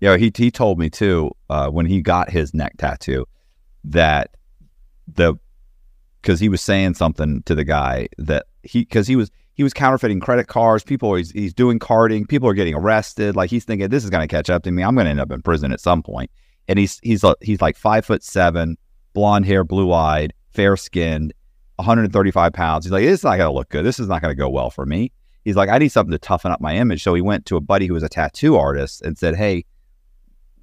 Yeah, 0.00 0.16
he 0.16 0.30
he 0.36 0.50
told 0.50 0.78
me 0.78 0.90
too 0.90 1.30
uh, 1.48 1.70
when 1.70 1.86
he 1.86 2.02
got 2.02 2.30
his 2.30 2.52
neck 2.52 2.74
tattoo 2.78 3.24
that 3.84 4.30
the 5.12 5.34
because 6.20 6.40
he 6.40 6.48
was 6.48 6.60
saying 6.62 6.94
something 6.94 7.42
to 7.44 7.54
the 7.54 7.64
guy 7.64 8.08
that 8.18 8.46
he 8.62 8.80
because 8.80 9.06
he 9.06 9.16
was 9.16 9.30
he 9.54 9.62
was 9.62 9.72
counterfeiting 9.72 10.20
credit 10.20 10.46
cards. 10.48 10.82
People 10.84 11.14
he's 11.14 11.30
he's 11.30 11.54
doing 11.54 11.78
carding. 11.78 12.26
People 12.26 12.48
are 12.48 12.54
getting 12.54 12.74
arrested. 12.74 13.36
Like 13.36 13.50
he's 13.50 13.64
thinking 13.64 13.88
this 13.88 14.04
is 14.04 14.10
going 14.10 14.26
to 14.26 14.34
catch 14.36 14.50
up 14.50 14.62
to 14.64 14.70
me. 14.70 14.82
I'm 14.82 14.94
going 14.94 15.04
to 15.06 15.10
end 15.10 15.20
up 15.20 15.30
in 15.30 15.42
prison 15.42 15.72
at 15.72 15.80
some 15.80 16.02
point. 16.02 16.30
And 16.68 16.78
he's 16.78 16.98
he's 17.02 17.24
he's 17.40 17.60
like 17.62 17.76
five 17.76 18.04
foot 18.04 18.22
seven, 18.24 18.76
blonde 19.12 19.46
hair, 19.46 19.64
blue 19.64 19.92
eyed, 19.92 20.32
fair 20.50 20.76
skinned, 20.76 21.32
135 21.76 22.52
pounds. 22.52 22.84
He's 22.84 22.92
like 22.92 23.04
this 23.04 23.20
is 23.20 23.24
not 23.24 23.36
going 23.36 23.48
to 23.48 23.52
look 23.54 23.68
good. 23.68 23.84
This 23.84 23.98
is 23.98 24.08
not 24.08 24.22
going 24.22 24.32
to 24.32 24.38
go 24.38 24.48
well 24.48 24.70
for 24.70 24.86
me. 24.86 25.12
He's 25.44 25.56
like 25.56 25.68
I 25.68 25.78
need 25.78 25.90
something 25.90 26.12
to 26.12 26.18
toughen 26.18 26.52
up 26.52 26.60
my 26.60 26.74
image. 26.76 27.02
So 27.02 27.14
he 27.14 27.20
went 27.20 27.46
to 27.46 27.56
a 27.56 27.60
buddy 27.60 27.86
who 27.86 27.94
was 27.94 28.02
a 28.02 28.08
tattoo 28.08 28.56
artist 28.56 29.02
and 29.02 29.18
said, 29.18 29.36
Hey, 29.36 29.64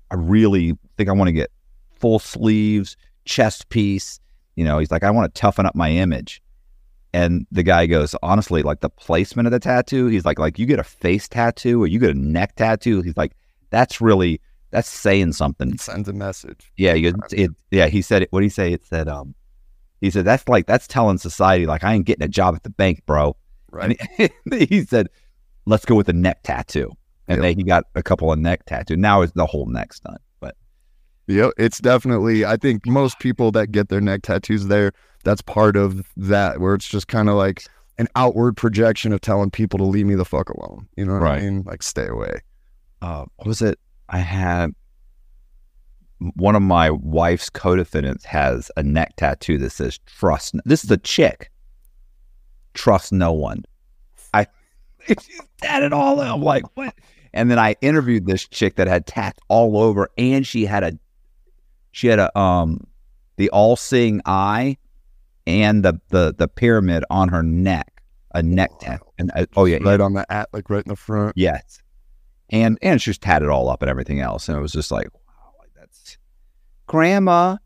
I 0.10 0.16
really 0.16 0.74
think 0.98 1.10
I 1.10 1.14
want 1.14 1.28
to 1.28 1.34
get 1.34 1.52
full 2.00 2.20
sleeves, 2.20 2.98
chest 3.26 3.70
piece. 3.70 4.20
You 4.56 4.66
know, 4.66 4.80
he's 4.80 4.92
like, 4.92 5.04
I 5.04 5.12
want 5.12 5.34
to 5.34 5.40
toughen 5.40 5.66
up 5.66 5.76
my 5.76 5.90
image. 5.90 6.42
And 7.14 7.46
the 7.52 7.64
guy 7.64 7.88
goes, 7.88 8.16
honestly, 8.24 8.64
like 8.64 8.80
the 8.80 8.90
placement 8.90 9.46
of 9.46 9.52
the 9.52 9.60
tattoo, 9.60 10.08
he's 10.08 10.24
like, 10.24 10.40
like 10.40 10.58
you 10.58 10.66
get 10.66 10.80
a 10.80 10.84
face 10.84 11.28
tattoo 11.28 11.84
or 11.84 11.88
you 11.88 12.00
get 12.00 12.12
a 12.12 12.18
neck 12.20 12.56
tattoo. 12.56 13.02
He's 13.02 13.18
like, 13.18 13.34
that's 13.70 14.00
really 14.00 14.40
that's 14.72 14.90
saying 14.90 15.34
something. 15.34 15.72
It 15.72 15.82
sends 15.82 16.08
a 16.08 16.14
message. 16.14 16.72
Yeah, 16.78 16.94
you, 16.94 17.14
it, 17.32 17.52
yeah. 17.72 17.88
He 17.88 18.02
said, 18.02 18.24
it, 18.24 18.32
what 18.32 18.40
did 18.40 18.46
he 18.46 18.50
say? 18.50 18.74
It 18.74 18.86
said, 18.86 19.10
um, 19.10 19.36
he 20.02 20.10
said 20.10 20.26
that's 20.26 20.48
like 20.50 20.66
that's 20.68 20.88
telling 20.88 21.18
society 21.18 21.66
like 21.66 21.84
I 21.84 21.94
ain't 21.94 22.06
getting 22.06 22.24
a 22.24 22.28
job 22.28 22.56
at 22.56 22.64
the 22.64 22.70
bank, 22.70 23.04
bro. 23.06 23.36
Right. 23.72 24.00
He, 24.52 24.66
he 24.66 24.84
said, 24.84 25.08
let's 25.66 25.86
go 25.86 25.96
with 25.96 26.10
a 26.10 26.14
neck 26.14 26.44
tattoo. 26.44 26.92
And 27.28 27.38
Yep. 27.38 27.42
then 27.44 27.58
he 27.58 27.64
got 27.64 27.86
a 27.96 28.04
couple 28.04 28.32
of 28.32 28.40
neck 28.40 28.66
tattoos. 28.66 28.98
Now 28.98 29.22
it's 29.22 29.32
the 29.34 29.46
whole 29.46 29.66
neck 29.68 29.92
done. 30.04 30.18
But 30.42 30.56
Yep. 31.28 31.52
It's 31.58 31.80
definitely 31.80 32.44
I 32.46 32.58
think 32.58 32.86
most 32.86 33.20
people 33.20 33.52
that 33.54 33.72
get 33.72 33.88
their 33.90 34.02
neck 34.02 34.24
tattoos 34.24 34.68
there, 34.68 34.92
that's 35.24 35.42
part 35.42 35.78
of 35.78 36.04
that 36.18 36.60
where 36.60 36.74
it's 36.74 36.88
just 36.90 37.08
kind 37.08 37.30
of 37.30 37.36
like 37.36 37.64
an 37.98 38.08
outward 38.16 38.58
projection 38.58 39.14
of 39.14 39.22
telling 39.22 39.52
people 39.52 39.78
to 39.78 39.86
leave 39.86 40.08
me 40.08 40.16
the 40.16 40.26
fuck 40.26 40.50
alone. 40.50 40.88
You 40.98 41.06
know 41.06 41.14
what 41.14 41.22
Right. 41.22 41.42
I 41.42 41.46
mean? 41.46 41.64
Like 41.64 41.84
stay 41.84 42.08
away. 42.08 42.42
uh, 43.02 43.26
what 43.36 43.48
was 43.48 43.62
it? 43.62 43.80
I 44.10 44.18
had 44.18 44.72
one 46.36 46.56
of 46.56 46.62
my 46.62 46.92
wife's 46.92 47.50
co-defendants 47.50 48.26
has 48.26 48.70
a 48.78 48.84
neck 48.84 49.16
tattoo 49.18 49.58
that 49.60 49.72
says 49.72 50.00
"Trust." 50.06 50.56
This 50.66 50.84
is 50.84 50.92
a 50.92 50.98
chick. 50.98 51.52
Trust 52.74 53.12
no 53.12 53.32
one. 53.32 53.64
I 54.34 54.48
she's 55.08 55.42
tatted 55.62 55.94
all. 55.94 56.20
I'm 56.22 56.42
like, 56.42 56.64
what? 56.76 56.94
And 57.34 57.50
then 57.50 57.60
I 57.60 57.76
interviewed 57.82 58.26
this 58.26 58.48
chick 58.48 58.76
that 58.76 58.88
had 58.88 59.08
tats 59.08 59.40
all 59.48 59.78
over, 59.78 60.10
and 60.18 60.46
she 60.46 60.66
had 60.66 60.84
a 60.84 60.94
she 61.92 62.08
had 62.08 62.20
a 62.20 62.38
um 62.38 62.86
the 63.38 63.50
all-seeing 63.50 64.22
eye 64.26 64.78
and 65.48 65.84
the 65.84 66.00
the 66.10 66.36
the 66.38 66.48
pyramid 66.48 67.04
on 67.10 67.30
her 67.30 67.44
neck, 67.44 68.04
a 68.34 68.44
neck 68.44 68.72
tat. 68.80 69.02
And 69.18 69.32
uh, 69.36 69.46
oh 69.56 69.66
yeah, 69.66 69.80
Right 69.82 70.00
on 70.00 70.14
the 70.14 70.32
at, 70.32 70.50
like 70.54 70.70
right 70.70 70.84
in 70.84 70.90
the 70.90 70.96
front. 70.96 71.34
Yes. 71.36 71.82
And 72.50 72.78
and 72.82 73.02
she 73.02 73.10
was 73.10 73.18
tatted 73.18 73.50
all 73.50 73.70
up 73.70 73.82
and 73.82 73.90
everything 73.90 74.20
else. 74.20 74.50
And 74.50 74.58
it 74.58 74.62
was 74.62 74.74
just 74.74 74.92
like, 74.92 75.08
wow, 75.92 75.98
that's 75.98 76.18
grandma, 76.88 77.58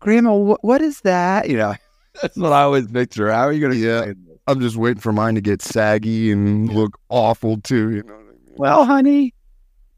grandma, 0.00 0.34
what, 0.34 0.64
what 0.64 0.82
is 0.82 1.00
that? 1.02 1.48
You 1.48 1.56
know, 1.56 1.74
that's 2.22 2.36
what 2.36 2.52
I 2.52 2.62
always 2.62 2.86
picture. 2.90 3.30
How 3.30 3.42
are 3.46 3.52
you 3.52 3.60
going 3.60 3.72
to 3.72 3.78
Yeah. 3.78 4.12
I'm 4.48 4.60
just 4.60 4.76
waiting 4.76 5.00
for 5.00 5.12
mine 5.12 5.34
to 5.34 5.40
get 5.40 5.60
saggy 5.60 6.30
and 6.30 6.72
look 6.72 6.96
awful 7.08 7.60
too. 7.62 7.90
You 7.90 8.02
know 8.04 8.12
what 8.14 8.20
I 8.20 8.30
mean? 8.30 8.54
Well, 8.56 8.84
honey, 8.84 9.34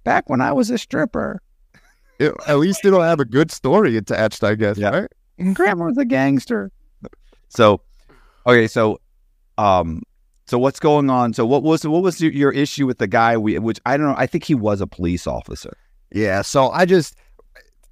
back 0.04 0.30
when 0.30 0.40
I 0.40 0.52
was 0.52 0.70
a 0.70 0.78
stripper, 0.78 1.42
It- 2.18 2.34
at 2.46 2.58
least 2.58 2.84
it'll 2.84 3.02
have 3.02 3.20
a 3.20 3.26
good 3.26 3.50
story 3.50 3.96
attached, 3.96 4.42
I 4.42 4.54
guess. 4.54 4.78
Yeah. 4.78 4.90
Right? 4.90 5.54
grandma 5.54 5.84
was 5.84 5.98
a 5.98 6.04
gangster. 6.04 6.72
So, 7.50 7.80
okay, 8.46 8.66
so, 8.66 9.00
um, 9.58 10.02
so 10.46 10.58
what's 10.58 10.80
going 10.80 11.10
on? 11.10 11.34
So 11.34 11.44
what 11.46 11.62
was 11.62 11.86
what 11.86 12.02
was 12.02 12.20
your, 12.20 12.32
your 12.32 12.50
issue 12.52 12.86
with 12.86 12.98
the 12.98 13.06
guy? 13.06 13.36
We 13.36 13.58
which 13.58 13.78
I 13.86 13.96
don't 13.98 14.06
know. 14.06 14.14
I 14.16 14.26
think 14.26 14.44
he 14.44 14.54
was 14.54 14.80
a 14.80 14.86
police 14.86 15.26
officer. 15.26 15.76
Yeah. 16.10 16.40
So 16.42 16.70
I 16.70 16.86
just, 16.86 17.16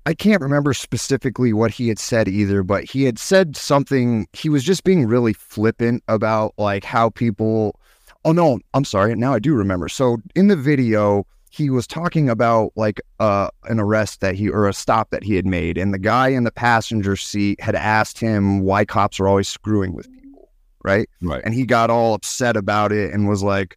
I 0.07 0.15
can't 0.15 0.41
remember 0.41 0.73
specifically 0.73 1.53
what 1.53 1.73
he 1.73 1.89
had 1.89 1.99
said 1.99 2.29
either, 2.29 2.63
but 2.63 2.85
he 2.85 3.03
had 3.03 3.19
said 3.19 3.57
something. 3.57 4.29
He 4.33 4.49
was 4.49 4.63
just 4.63 4.85
being 4.85 5.05
really 5.07 5.33
flippant 5.33 6.05
about 6.07 6.55
like 6.59 6.85
how 6.85 7.11
people. 7.11 7.79
Oh 8.25 8.31
no, 8.31 8.61
I'm 8.73 8.85
sorry. 8.85 9.15
Now 9.17 9.35
I 9.35 9.41
do 9.41 9.53
remember. 9.55 9.89
So 9.89 10.19
in 10.37 10.47
the 10.47 10.57
video, 10.57 11.27
he 11.51 11.71
was 11.71 11.89
talking 11.89 12.31
about 12.31 12.71
like 12.77 13.01
uh, 13.19 13.49
an 13.65 13.81
arrest 13.81 14.21
that 14.21 14.37
he 14.37 14.49
or 14.49 14.69
a 14.69 14.73
stop 14.73 15.11
that 15.11 15.25
he 15.25 15.35
had 15.35 15.45
made, 15.45 15.77
and 15.77 15.93
the 15.93 15.99
guy 15.99 16.29
in 16.29 16.45
the 16.45 16.53
passenger 16.53 17.17
seat 17.17 17.61
had 17.61 17.75
asked 17.75 18.21
him 18.21 18.61
why 18.61 18.85
cops 18.85 19.19
are 19.19 19.27
always 19.27 19.49
screwing 19.49 19.93
with 19.93 20.09
people, 20.13 20.51
right? 20.85 21.11
Right. 21.21 21.43
and 21.45 21.53
he 21.53 21.67
got 21.67 21.91
all 21.91 22.15
upset 22.15 22.57
about 22.57 22.93
it 22.93 23.13
and 23.13 23.29
was 23.29 23.43
like 23.43 23.77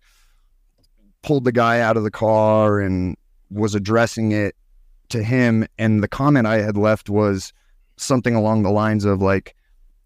pulled 1.24 1.44
the 1.44 1.52
guy 1.52 1.80
out 1.80 1.98
of 1.98 2.04
the 2.04 2.12
car 2.12 2.80
and 2.80 3.18
was 3.50 3.74
addressing 3.74 4.32
it 4.32 4.56
to 5.10 5.24
him 5.24 5.66
and 5.78 6.02
the 6.04 6.08
comment 6.08 6.48
i 6.48 6.58
had 6.62 6.78
left 6.78 7.10
was 7.10 7.54
something 7.98 8.36
along 8.36 8.64
the 8.64 8.70
lines 8.72 9.06
of 9.06 9.22
like 9.22 9.56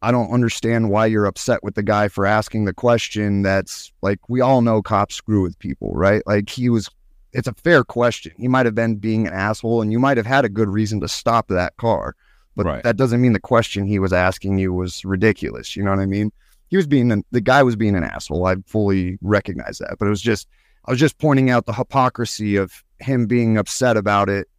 i 0.02 0.12
don't 0.12 0.32
understand 0.32 0.90
why 0.90 1.06
you're 1.06 1.26
upset 1.26 1.64
with 1.64 1.76
the 1.76 1.84
guy 1.84 2.08
for 2.08 2.26
asking 2.26 2.66
the 2.66 2.74
question 2.74 3.42
that's 3.42 3.92
like 4.02 4.20
we 4.30 4.42
all 4.42 4.62
know 4.62 4.82
cops 4.82 5.16
screw 5.16 5.42
with 5.42 5.58
people 5.60 5.92
right 5.94 6.24
like 6.26 6.50
he 6.50 6.70
was 6.70 6.90
it's 7.34 7.48
a 7.48 7.54
fair 7.54 7.84
question 7.84 8.32
he 8.38 8.48
might 8.48 8.66
have 8.66 8.76
been 8.76 8.96
being 8.96 9.28
an 9.28 9.34
asshole 9.34 9.82
and 9.82 9.92
you 9.92 10.00
might 10.00 10.18
have 10.18 10.26
had 10.26 10.46
a 10.46 10.50
good 10.50 10.70
reason 10.70 11.00
to 11.00 11.08
stop 11.08 11.48
that 11.48 11.76
car 11.78 12.16
but 12.56 12.66
Right. 12.66 12.84
that 12.84 12.98
doesn't 12.98 13.22
mean 13.22 13.34
the 13.34 13.40
question 13.40 13.86
he 13.86 13.98
was 14.00 14.14
asking 14.14 14.58
you 14.60 14.74
was 14.74 15.04
ridiculous 15.06 15.76
you 15.76 15.84
know 15.84 15.92
what 15.92 16.00
i 16.00 16.06
mean 16.06 16.32
he 16.70 16.78
was 16.78 16.88
being 16.88 17.12
an, 17.12 17.24
the 17.30 17.42
guy 17.42 17.62
was 17.62 17.76
being 17.76 17.96
an 17.96 18.04
asshole. 18.04 18.48
I 18.48 18.56
fully 18.66 19.20
recognize 19.22 19.78
that, 19.78 19.98
but 20.00 20.08
it 20.08 20.10
was 20.10 20.24
just 20.24 20.48
I 20.86 20.92
was 20.92 21.00
just 21.00 21.20
pointing 21.20 21.52
out 21.52 21.68
the 21.68 21.74
hypocrisy 21.74 22.56
of 22.56 22.84
him 23.00 23.28
being 23.28 23.58
upset 23.60 23.96
about 23.96 24.28
it, 24.28 24.50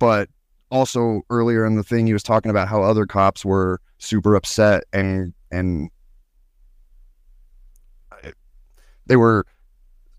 but 0.00 0.28
also 0.72 1.22
earlier 1.30 1.64
in 1.64 1.76
the 1.76 1.84
thing 1.84 2.06
he 2.06 2.12
was 2.12 2.24
talking 2.24 2.50
about 2.50 2.66
how 2.66 2.82
other 2.82 3.06
cops 3.06 3.44
were 3.44 3.80
super 3.98 4.34
upset 4.34 4.82
and 4.92 5.32
and 5.52 5.90
they 9.06 9.16
were 9.16 9.46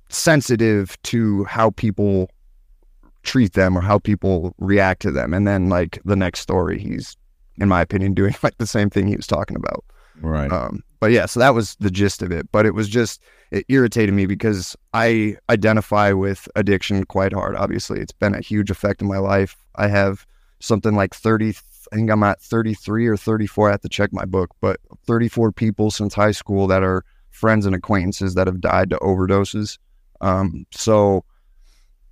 sensitive 0.07 1.01
to 1.03 1.43
how 1.45 1.71
people 1.71 2.29
treat 3.23 3.53
them 3.53 3.77
or 3.77 3.81
how 3.81 3.97
people 3.99 4.53
react 4.57 5.01
to 5.01 5.11
them 5.11 5.33
and 5.33 5.45
then 5.47 5.67
like 5.69 5.99
the 6.05 6.15
next 6.15 6.39
story 6.39 6.79
he's 6.79 7.17
in 7.57 7.67
my 7.67 7.81
opinion 7.81 8.13
doing 8.21 8.35
like 8.43 8.57
the 8.57 8.67
same 8.67 8.89
thing 8.89 9.07
he 9.07 9.15
was 9.15 9.27
talking 9.27 9.57
about 9.57 9.83
Right. 10.21 10.51
um, 10.51 10.83
but 10.99 11.11
yeah, 11.11 11.25
so 11.25 11.39
that 11.39 11.55
was 11.55 11.75
the 11.79 11.89
gist 11.89 12.21
of 12.21 12.31
it. 12.31 12.51
But 12.51 12.65
it 12.65 12.75
was 12.75 12.87
just 12.87 13.21
it 13.49 13.65
irritated 13.69 14.13
me 14.13 14.27
because 14.27 14.75
I 14.93 15.35
identify 15.49 16.11
with 16.11 16.47
addiction 16.55 17.03
quite 17.05 17.33
hard. 17.33 17.55
Obviously, 17.55 17.99
it's 17.99 18.11
been 18.11 18.35
a 18.35 18.39
huge 18.39 18.69
effect 18.69 19.01
in 19.01 19.07
my 19.07 19.17
life. 19.17 19.57
I 19.75 19.87
have 19.87 20.25
something 20.59 20.95
like 20.95 21.13
thirty. 21.13 21.53
I 21.91 21.95
think 21.95 22.09
I'm 22.09 22.23
at 22.23 22.41
thirty 22.41 22.73
three 22.73 23.07
or 23.07 23.17
thirty 23.17 23.47
four. 23.47 23.69
I 23.69 23.71
have 23.71 23.81
to 23.81 23.89
check 23.89 24.13
my 24.13 24.25
book, 24.25 24.51
but 24.61 24.79
thirty 25.05 25.27
four 25.27 25.51
people 25.51 25.91
since 25.91 26.13
high 26.13 26.31
school 26.31 26.67
that 26.67 26.83
are 26.83 27.03
friends 27.29 27.65
and 27.65 27.75
acquaintances 27.75 28.35
that 28.35 28.47
have 28.47 28.61
died 28.61 28.89
to 28.91 28.97
overdoses. 28.97 29.77
Um, 30.21 30.65
so 30.71 31.23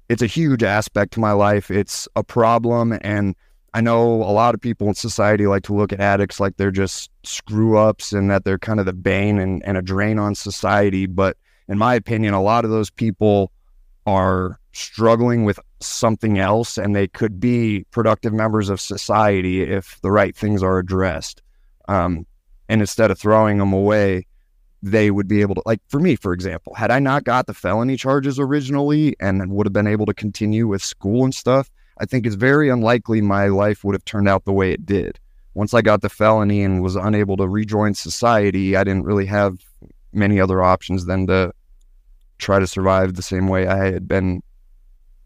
it's 0.09 0.21
a 0.21 0.27
huge 0.27 0.63
aspect 0.63 1.13
to 1.13 1.19
my 1.19 1.33
life. 1.33 1.69
It's 1.69 2.07
a 2.15 2.23
problem, 2.23 2.97
and 3.01 3.35
I 3.73 3.81
know 3.81 4.23
a 4.23 4.33
lot 4.33 4.55
of 4.55 4.61
people 4.61 4.87
in 4.87 4.95
society 4.95 5.45
like 5.45 5.63
to 5.63 5.75
look 5.75 5.93
at 5.93 5.99
addicts 5.99 6.39
like 6.39 6.57
they're 6.57 6.71
just 6.71 7.11
screw 7.23 7.77
ups 7.77 8.11
and 8.11 8.31
that 8.31 8.43
they're 8.43 8.57
kind 8.57 8.79
of 8.79 8.87
the 8.87 8.93
bane 8.93 9.37
and, 9.37 9.63
and 9.63 9.77
a 9.77 9.81
drain 9.81 10.17
on 10.17 10.33
society. 10.33 11.05
But 11.05 11.37
in 11.67 11.77
my 11.77 11.93
opinion, 11.93 12.33
a 12.33 12.41
lot 12.41 12.65
of 12.65 12.71
those 12.71 12.89
people 12.89 13.51
are 14.07 14.58
struggling 14.71 15.45
with 15.45 15.59
something 15.79 16.39
else 16.39 16.77
and 16.77 16.95
they 16.95 17.07
could 17.07 17.39
be 17.39 17.85
productive 17.91 18.33
members 18.33 18.69
of 18.69 18.79
society 18.79 19.63
if 19.63 19.99
the 20.01 20.11
right 20.11 20.35
things 20.35 20.61
are 20.61 20.77
addressed. 20.77 21.41
Um, 21.87 22.25
and 22.67 22.81
instead 22.81 23.11
of 23.11 23.19
throwing 23.19 23.57
them 23.57 23.73
away, 23.73 24.27
they 24.81 25.11
would 25.11 25.27
be 25.27 25.41
able 25.41 25.55
to, 25.55 25.63
like 25.65 25.81
for 25.87 25.99
me, 25.99 26.15
for 26.15 26.33
example, 26.33 26.73
had 26.75 26.91
I 26.91 26.99
not 26.99 27.23
got 27.23 27.47
the 27.47 27.53
felony 27.53 27.97
charges 27.97 28.39
originally 28.39 29.15
and 29.19 29.51
would 29.51 29.65
have 29.65 29.73
been 29.73 29.87
able 29.87 30.05
to 30.05 30.13
continue 30.13 30.67
with 30.67 30.83
school 30.83 31.23
and 31.23 31.33
stuff, 31.33 31.69
I 31.97 32.05
think 32.05 32.25
it's 32.25 32.35
very 32.35 32.69
unlikely 32.69 33.21
my 33.21 33.47
life 33.47 33.83
would 33.83 33.95
have 33.95 34.05
turned 34.05 34.29
out 34.29 34.45
the 34.45 34.53
way 34.53 34.71
it 34.71 34.85
did. 34.85 35.19
Once 35.53 35.73
I 35.73 35.81
got 35.81 36.01
the 36.01 36.09
felony 36.09 36.63
and 36.63 36.81
was 36.81 36.95
unable 36.95 37.35
to 37.37 37.47
rejoin 37.47 37.93
society, 37.93 38.77
I 38.77 38.83
didn't 38.83 39.03
really 39.03 39.25
have 39.25 39.57
many 40.13 40.39
other 40.39 40.63
options 40.63 41.05
than 41.05 41.27
to 41.27 41.51
try 42.37 42.59
to 42.59 42.67
survive 42.67 43.15
the 43.15 43.21
same 43.21 43.47
way 43.47 43.67
I 43.67 43.91
had 43.91 44.07
been 44.07 44.41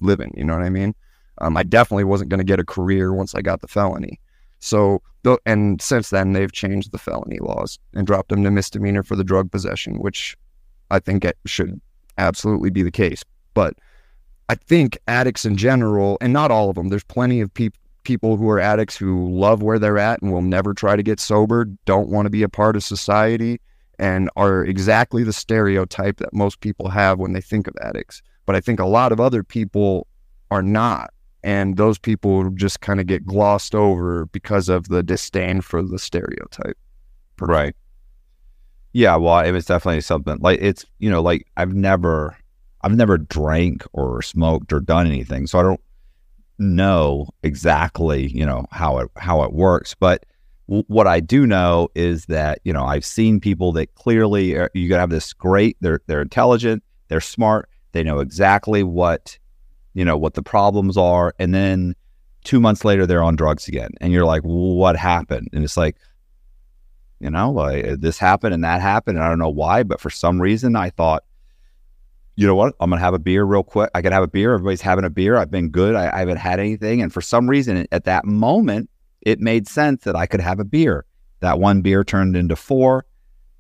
living. 0.04 0.34
You 0.36 0.44
know 0.44 0.54
what 0.54 0.64
I 0.64 0.70
mean? 0.70 0.94
Um, 1.40 1.58
I 1.58 1.64
definitely 1.64 2.04
wasn't 2.04 2.30
going 2.30 2.40
to 2.40 2.46
get 2.46 2.60
a 2.60 2.66
career 2.66 3.14
once 3.14 3.34
I 3.34 3.42
got 3.42 3.62
the 3.62 3.68
felony. 3.68 4.20
So, 4.60 5.02
and 5.46 5.82
since 5.82 6.10
then, 6.10 6.34
they've 6.34 6.52
changed 6.52 6.92
the 6.92 6.98
felony 6.98 7.40
laws 7.40 7.80
and 7.94 8.08
dropped 8.08 8.30
them 8.30 8.44
to 8.44 8.52
misdemeanor 8.52 9.04
for 9.04 9.16
the 9.16 9.24
drug 9.24 9.52
possession, 9.52 10.00
which 10.00 10.38
I 10.92 11.00
think 11.00 11.26
it 11.26 11.38
should 11.46 11.82
absolutely 12.18 12.70
be 12.70 12.84
the 12.84 12.92
case. 12.92 13.24
But 13.54 13.76
I 14.50 14.56
think 14.56 14.98
addicts 15.08 15.46
in 15.46 15.58
general, 15.58 16.18
and 16.22 16.32
not 16.32 16.52
all 16.52 16.70
of 16.70 16.76
them, 16.76 16.90
there's 16.90 17.04
plenty 17.04 17.42
of 17.42 17.54
peop 17.54 17.74
people 18.04 18.36
who 18.38 18.50
are 18.50 18.60
addicts 18.60 18.98
who 18.98 19.30
love 19.32 19.64
where 19.64 19.80
they're 19.80 19.98
at 19.98 20.22
and 20.22 20.32
will 20.32 20.42
never 20.42 20.74
try 20.74 20.96
to 20.96 21.04
get 21.04 21.20
sober, 21.20 21.66
don't 21.86 22.10
want 22.10 22.26
to 22.26 22.30
be 22.30 22.44
a 22.44 22.50
part 22.50 22.76
of 22.76 22.84
society, 22.84 23.60
and 23.98 24.30
are 24.36 24.66
exactly 24.66 25.24
the 25.24 25.34
stereotype 25.34 26.18
that 26.18 26.34
most 26.34 26.60
people 26.60 26.90
have 26.90 27.20
when 27.20 27.34
they 27.34 27.42
think 27.42 27.68
of 27.68 27.76
addicts. 27.82 28.22
But 28.46 28.56
I 28.56 28.62
think 28.62 28.80
a 28.80 28.86
lot 28.86 29.12
of 29.12 29.20
other 29.20 29.44
people 29.44 30.08
are 30.52 30.64
not. 30.64 31.14
And 31.44 31.76
those 31.76 32.00
people 32.00 32.50
just 32.52 32.80
kind 32.80 33.00
of 33.02 33.08
get 33.08 33.26
glossed 33.26 33.76
over 33.76 34.28
because 34.28 34.70
of 34.70 34.88
the 34.88 35.04
disdain 35.04 35.62
for 35.62 35.84
the 35.84 36.00
stereotype. 36.00 36.78
Right. 37.40 37.76
Yeah, 38.94 39.16
well, 39.18 39.40
it 39.40 39.52
was 39.52 39.66
definitely 39.66 40.02
something 40.02 40.38
like 40.40 40.60
it's 40.62 40.86
you 41.00 41.10
know 41.10 41.22
like 41.22 41.48
I've 41.58 41.74
never 41.74 42.38
I've 42.82 42.96
never 42.96 43.18
drank 43.18 43.84
or 43.92 44.22
smoked 44.22 44.72
or 44.72 44.80
done 44.80 45.08
anything, 45.08 45.48
so 45.48 45.60
I 45.60 45.64
don't 45.64 45.82
know 46.60 47.28
exactly 47.42 48.28
you 48.28 48.46
know 48.46 48.66
how 48.72 49.00
it 49.00 49.10
how 49.18 49.42
it 49.42 49.52
works. 49.52 49.96
But 49.96 50.26
what 50.68 51.08
I 51.08 51.20
do 51.20 51.48
know 51.48 51.90
is 51.96 52.28
that 52.28 52.60
you 52.64 52.72
know 52.72 52.86
I've 52.86 53.04
seen 53.04 53.40
people 53.40 53.72
that 53.74 53.96
clearly 53.96 54.56
are, 54.56 54.70
you 54.76 54.94
have 54.94 55.10
this 55.10 55.34
great 55.34 55.76
they're 55.82 56.02
they're 56.06 56.22
intelligent, 56.22 56.84
they're 57.08 57.20
smart, 57.20 57.70
they 57.94 58.04
know 58.04 58.20
exactly 58.20 58.84
what 58.84 59.38
you 59.94 60.04
know 60.04 60.18
what 60.18 60.34
the 60.34 60.44
problems 60.44 60.98
are, 60.98 61.34
and 61.40 61.54
then 61.54 61.96
two 62.44 62.60
months 62.60 62.84
later 62.84 63.06
they're 63.06 63.24
on 63.24 63.36
drugs 63.36 63.68
again, 63.68 63.92
and 64.02 64.12
you're 64.12 64.26
like, 64.26 64.42
what 64.44 64.98
happened? 64.98 65.50
And 65.54 65.64
it's 65.64 65.78
like 65.78 65.96
you 67.20 67.30
know, 67.30 67.52
like 67.52 67.86
uh, 67.86 67.96
this 67.98 68.18
happened 68.18 68.54
and 68.54 68.66
that 68.66 68.82
happened, 68.82 69.18
and 69.18 69.26
I 69.26 69.30
don't 69.30 69.40
know 69.40 69.50
why, 69.50 69.84
but 69.84 70.02
for 70.02 70.10
some 70.10 70.42
reason 70.42 70.76
I 70.76 70.90
thought, 70.90 71.24
you 72.36 72.46
know 72.46 72.56
what, 72.56 72.76
I'm 72.82 72.90
gonna 72.90 73.00
have 73.00 73.14
a 73.14 73.20
beer 73.20 73.46
real 73.46 73.64
quick. 73.64 73.90
I 73.96 74.02
can 74.02 74.12
have 74.12 74.24
a 74.24 74.28
beer. 74.28 74.54
Everybody's 74.54 74.82
having 74.82 75.06
a 75.06 75.10
beer. 75.10 75.38
I've 75.38 75.52
been 75.52 75.70
good. 75.70 75.96
I, 75.96 76.14
I 76.14 76.20
haven't 76.20 76.38
had 76.38 76.60
anything, 76.60 77.02
and 77.02 77.14
for 77.14 77.22
some 77.22 77.50
reason 77.50 77.88
at 77.94 78.04
that 78.04 78.26
moment, 78.26 78.90
it 79.22 79.40
made 79.40 79.68
sense 79.68 80.04
that 80.04 80.18
I 80.18 80.26
could 80.26 80.42
have 80.42 80.60
a 80.60 80.66
beer. 80.66 81.06
That 81.40 81.60
one 81.60 81.82
beer 81.82 82.04
turned 82.04 82.36
into 82.36 82.56
four, 82.56 83.06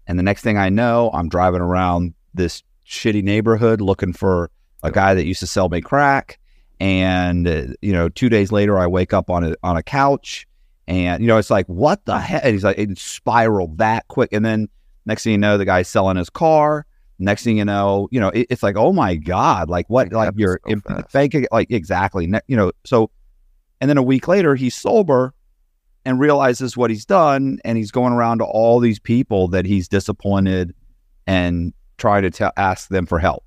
And 0.08 0.18
the 0.18 0.24
next 0.24 0.42
thing 0.42 0.58
I 0.58 0.70
know, 0.70 1.10
I'm 1.14 1.30
driving 1.30 1.62
around 1.62 2.14
this 2.34 2.64
shitty 2.88 3.24
neighborhood 3.24 3.82
looking 3.82 4.14
for 4.14 4.50
a 4.84 4.92
guy 4.92 5.14
that 5.14 5.26
used 5.26 5.40
to 5.40 5.48
sell 5.48 5.70
me 5.70 5.82
crack. 5.82 6.40
And 6.80 7.48
uh, 7.48 7.68
you 7.82 7.94
know, 7.94 8.10
two 8.10 8.30
days 8.30 8.52
later, 8.52 8.78
I 8.78 8.88
wake 8.88 9.14
up 9.14 9.30
on 9.30 9.44
a 9.44 9.56
on 9.64 9.78
a 9.78 9.84
couch, 9.84 10.46
and 10.88 11.22
you 11.22 11.28
know, 11.28 11.38
it's 11.38 11.50
like, 11.50 11.66
what 11.68 12.04
the 12.06 12.20
heck? 12.20 12.44
And 12.44 12.54
he's 12.54 12.64
like, 12.64 12.78
it 12.78 12.98
spiraled 12.98 13.78
that 13.78 14.08
quick, 14.10 14.34
and 14.34 14.46
then 14.46 14.68
next 15.06 15.24
thing 15.24 15.32
you 15.32 15.38
know, 15.38 15.58
the 15.58 15.66
guy's 15.66 15.88
selling 15.88 16.18
his 16.18 16.30
car. 16.30 16.86
Next 17.20 17.44
thing 17.44 17.58
you 17.58 17.66
know, 17.66 18.10
you 18.12 18.20
know, 18.20 18.30
it, 18.30 18.48
it's 18.50 18.64
like, 18.64 18.76
oh 18.76 18.92
my 18.92 19.16
god, 19.16 19.70
like 19.70 19.90
what? 19.90 20.08
It 20.08 20.14
like 20.14 20.34
you're 20.36 20.60
so 20.66 21.30
like 21.52 21.72
exactly, 21.72 22.28
Ne- 22.28 22.42
you 22.48 22.58
know. 22.58 22.72
So, 22.86 23.12
and 23.80 23.90
then 23.90 23.98
a 23.98 24.04
week 24.04 24.28
later, 24.28 24.56
he's 24.56 24.76
sober 24.76 25.34
and 26.06 26.20
realizes 26.20 26.76
what 26.76 26.90
he's 26.90 27.06
done, 27.06 27.60
and 27.64 27.78
he's 27.78 27.92
going 27.92 28.12
around 28.12 28.40
to 28.40 28.46
all 28.46 28.80
these 28.80 29.00
people 29.00 29.48
that 29.50 29.66
he's 29.66 29.88
disappointed 29.88 30.74
and 31.28 31.72
trying 32.04 32.24
to 32.24 32.30
tell 32.30 32.52
ask 32.58 32.90
them 32.90 33.06
for 33.06 33.18
help. 33.18 33.46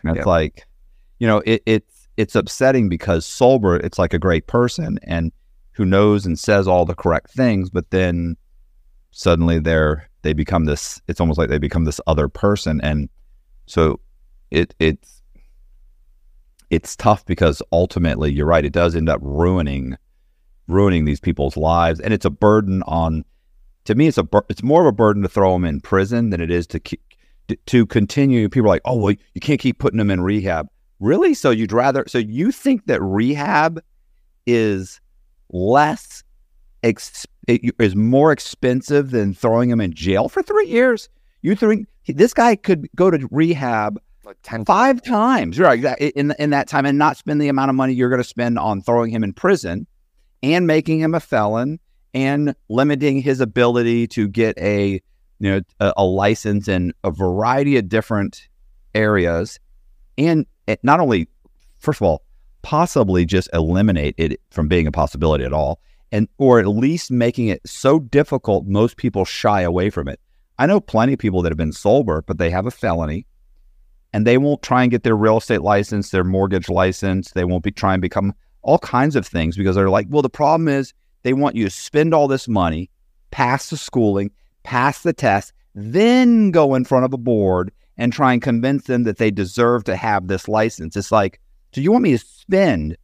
And 0.00 0.10
it's 0.10 0.18
Yep. 0.18 0.26
like, 0.26 0.64
you 1.18 1.26
know, 1.26 1.42
it, 1.44 1.60
it's 1.66 2.08
it's 2.16 2.36
upsetting 2.36 2.88
because 2.88 3.26
sober, 3.26 3.74
it's 3.76 3.98
like 3.98 4.14
a 4.14 4.18
great 4.18 4.46
person 4.46 5.00
and 5.02 5.32
who 5.72 5.84
knows 5.84 6.24
and 6.24 6.38
says 6.38 6.68
all 6.68 6.84
the 6.84 6.94
correct 6.94 7.32
things, 7.32 7.70
but 7.70 7.90
then 7.90 8.36
suddenly 9.10 9.58
they're 9.58 10.08
they 10.22 10.32
become 10.32 10.66
this. 10.66 11.02
It's 11.08 11.20
almost 11.20 11.36
like 11.36 11.48
they 11.48 11.58
become 11.58 11.84
this 11.84 12.00
other 12.06 12.28
person, 12.28 12.80
and 12.80 13.08
so 13.66 13.98
it 14.52 14.72
it's 14.78 15.20
it's 16.70 16.94
tough 16.94 17.26
because 17.26 17.60
ultimately, 17.72 18.32
you're 18.32 18.46
right. 18.46 18.64
It 18.64 18.72
does 18.72 18.94
end 18.94 19.08
up 19.08 19.20
ruining 19.20 19.96
ruining 20.68 21.06
these 21.06 21.20
people's 21.20 21.56
lives, 21.56 21.98
and 21.98 22.14
it's 22.14 22.24
a 22.24 22.30
burden 22.30 22.84
on. 22.86 23.24
To 23.86 23.96
me, 23.96 24.06
it's 24.06 24.18
a 24.18 24.26
it's 24.48 24.62
more 24.62 24.80
of 24.80 24.86
a 24.86 24.92
burden 24.92 25.24
to 25.24 25.28
throw 25.28 25.52
them 25.54 25.64
in 25.64 25.80
prison 25.80 26.30
than 26.30 26.40
it 26.40 26.52
is 26.52 26.68
to 26.68 26.78
keep, 26.78 27.02
to 27.66 27.86
continue. 27.86 28.48
People 28.48 28.66
are 28.66 28.74
like, 28.74 28.82
oh 28.84 28.96
well, 28.96 29.14
you 29.34 29.40
can't 29.40 29.60
keep 29.60 29.78
putting 29.78 29.98
them 29.98 30.10
in 30.10 30.20
rehab. 30.20 30.68
Really? 31.00 31.34
So 31.34 31.50
you'd 31.50 31.72
rather? 31.72 32.04
So 32.06 32.18
you 32.18 32.52
think 32.52 32.86
that 32.86 33.02
rehab 33.02 33.82
is 34.46 35.00
less 35.50 36.22
ex- 36.82 37.26
is 37.46 37.96
more 37.96 38.32
expensive 38.32 39.10
than 39.10 39.34
throwing 39.34 39.70
him 39.70 39.80
in 39.80 39.92
jail 39.92 40.28
for 40.28 40.42
three 40.42 40.66
years? 40.66 41.08
You 41.42 41.54
think 41.54 41.88
this 42.06 42.34
guy 42.34 42.56
could 42.56 42.88
go 42.96 43.10
to 43.10 43.28
rehab 43.30 44.00
Like 44.24 44.36
10 44.42 44.64
five 44.64 45.02
times, 45.02 45.58
right? 45.58 45.82
In 45.98 46.34
in 46.38 46.50
that 46.50 46.68
time, 46.68 46.86
and 46.86 46.98
not 46.98 47.16
spend 47.16 47.40
the 47.40 47.48
amount 47.48 47.70
of 47.70 47.74
money 47.74 47.92
you're 47.92 48.08
going 48.08 48.22
to 48.22 48.28
spend 48.28 48.58
on 48.58 48.80
throwing 48.80 49.10
him 49.10 49.24
in 49.24 49.32
prison, 49.32 49.86
and 50.42 50.66
making 50.66 51.00
him 51.00 51.14
a 51.14 51.20
felon, 51.20 51.80
and 52.14 52.54
limiting 52.68 53.20
his 53.20 53.40
ability 53.40 54.06
to 54.08 54.28
get 54.28 54.56
a 54.58 55.02
know 55.44 55.60
a, 55.80 55.92
a 55.96 56.04
license 56.04 56.68
in 56.68 56.92
a 57.04 57.10
variety 57.10 57.76
of 57.76 57.88
different 57.88 58.48
areas, 58.94 59.58
and 60.18 60.46
not 60.82 61.00
only 61.00 61.28
first 61.78 62.00
of 62.00 62.06
all 62.06 62.22
possibly 62.62 63.26
just 63.26 63.48
eliminate 63.52 64.14
it 64.16 64.40
from 64.50 64.68
being 64.68 64.86
a 64.86 64.92
possibility 64.92 65.44
at 65.44 65.52
all, 65.52 65.80
and 66.10 66.28
or 66.38 66.58
at 66.58 66.66
least 66.66 67.10
making 67.10 67.48
it 67.48 67.60
so 67.66 67.98
difficult 67.98 68.66
most 68.66 68.96
people 68.96 69.24
shy 69.24 69.60
away 69.60 69.90
from 69.90 70.08
it. 70.08 70.18
I 70.58 70.66
know 70.66 70.80
plenty 70.80 71.12
of 71.12 71.18
people 71.18 71.42
that 71.42 71.50
have 71.50 71.58
been 71.58 71.72
sober, 71.72 72.22
but 72.26 72.38
they 72.38 72.50
have 72.50 72.66
a 72.66 72.70
felony 72.70 73.26
and 74.14 74.24
they 74.24 74.38
won't 74.38 74.62
try 74.62 74.82
and 74.82 74.92
get 74.92 75.02
their 75.02 75.16
real 75.16 75.38
estate 75.38 75.62
license, 75.62 76.10
their 76.10 76.22
mortgage 76.22 76.68
license. 76.68 77.32
They 77.32 77.44
won't 77.44 77.64
be 77.64 77.72
trying 77.72 77.98
to 77.98 78.02
become 78.02 78.32
all 78.62 78.78
kinds 78.78 79.16
of 79.16 79.26
things 79.26 79.56
because 79.56 79.74
they're 79.74 79.90
like, 79.90 80.06
well, 80.08 80.22
the 80.22 80.30
problem 80.30 80.68
is 80.68 80.94
they 81.24 81.32
want 81.32 81.56
you 81.56 81.64
to 81.64 81.70
spend 81.70 82.14
all 82.14 82.28
this 82.28 82.46
money, 82.46 82.90
pass 83.32 83.70
the 83.70 83.76
schooling, 83.76 84.30
pass 84.64 85.02
the 85.02 85.12
test, 85.12 85.52
then 85.74 86.50
go 86.50 86.74
in 86.74 86.84
front 86.84 87.04
of 87.04 87.12
a 87.12 87.18
board 87.18 87.70
and 87.96 88.12
try 88.12 88.32
and 88.32 88.42
convince 88.42 88.84
them 88.84 89.04
that 89.04 89.18
they 89.18 89.30
deserve 89.30 89.84
to 89.84 89.96
have 89.96 90.26
this 90.26 90.48
license. 90.48 90.96
It's 90.96 91.12
like, 91.12 91.40
do 91.72 91.80
you 91.80 91.92
want 91.92 92.02
me 92.02 92.12
to 92.12 92.18
spend 92.18 92.96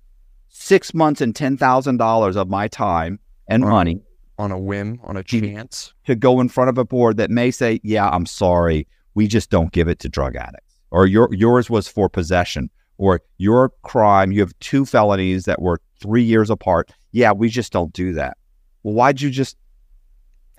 six 0.49 0.93
months 0.93 1.21
and 1.21 1.35
ten 1.35 1.57
thousand 1.57 1.99
dollars 1.99 2.37
of 2.37 2.49
my 2.49 2.67
time 2.69 3.19
and 3.49 3.65
Right. 3.65 3.71
money 3.71 4.03
on 4.39 4.51
a 4.51 4.59
whim, 4.59 4.99
on 5.05 5.17
a 5.17 5.23
chance. 5.23 5.93
to 6.07 6.15
go 6.17 6.41
in 6.41 6.49
front 6.49 6.71
of 6.71 6.79
a 6.79 6.85
board 6.85 7.19
that 7.19 7.31
may 7.31 7.51
say, 7.51 7.79
"Yeah, 7.85 8.09
I'm 8.09 8.27
sorry, 8.27 8.87
we 9.15 9.27
just 9.29 9.51
don't 9.51 9.71
give 9.73 9.87
it 9.87 9.99
to 10.01 10.09
drug 10.09 10.35
addicts," 10.35 10.81
or 10.91 11.07
your 11.07 11.29
yours 11.33 11.69
was 11.69 11.87
for 11.89 12.09
possession, 12.09 12.71
or 12.97 13.21
your 13.39 13.71
crime, 13.83 14.33
you 14.33 14.41
have 14.41 14.59
two 14.61 14.87
felonies 14.87 15.45
that 15.45 15.61
were 15.61 15.81
three 16.01 16.23
years 16.23 16.49
apart. 16.51 16.91
Yeah, 17.13 17.33
we 17.33 17.49
just 17.51 17.71
don't 17.73 17.93
do 17.93 18.13
that. 18.15 18.39
Well, 18.83 18.95
why'd 18.95 19.21
you 19.21 19.31
just 19.31 19.57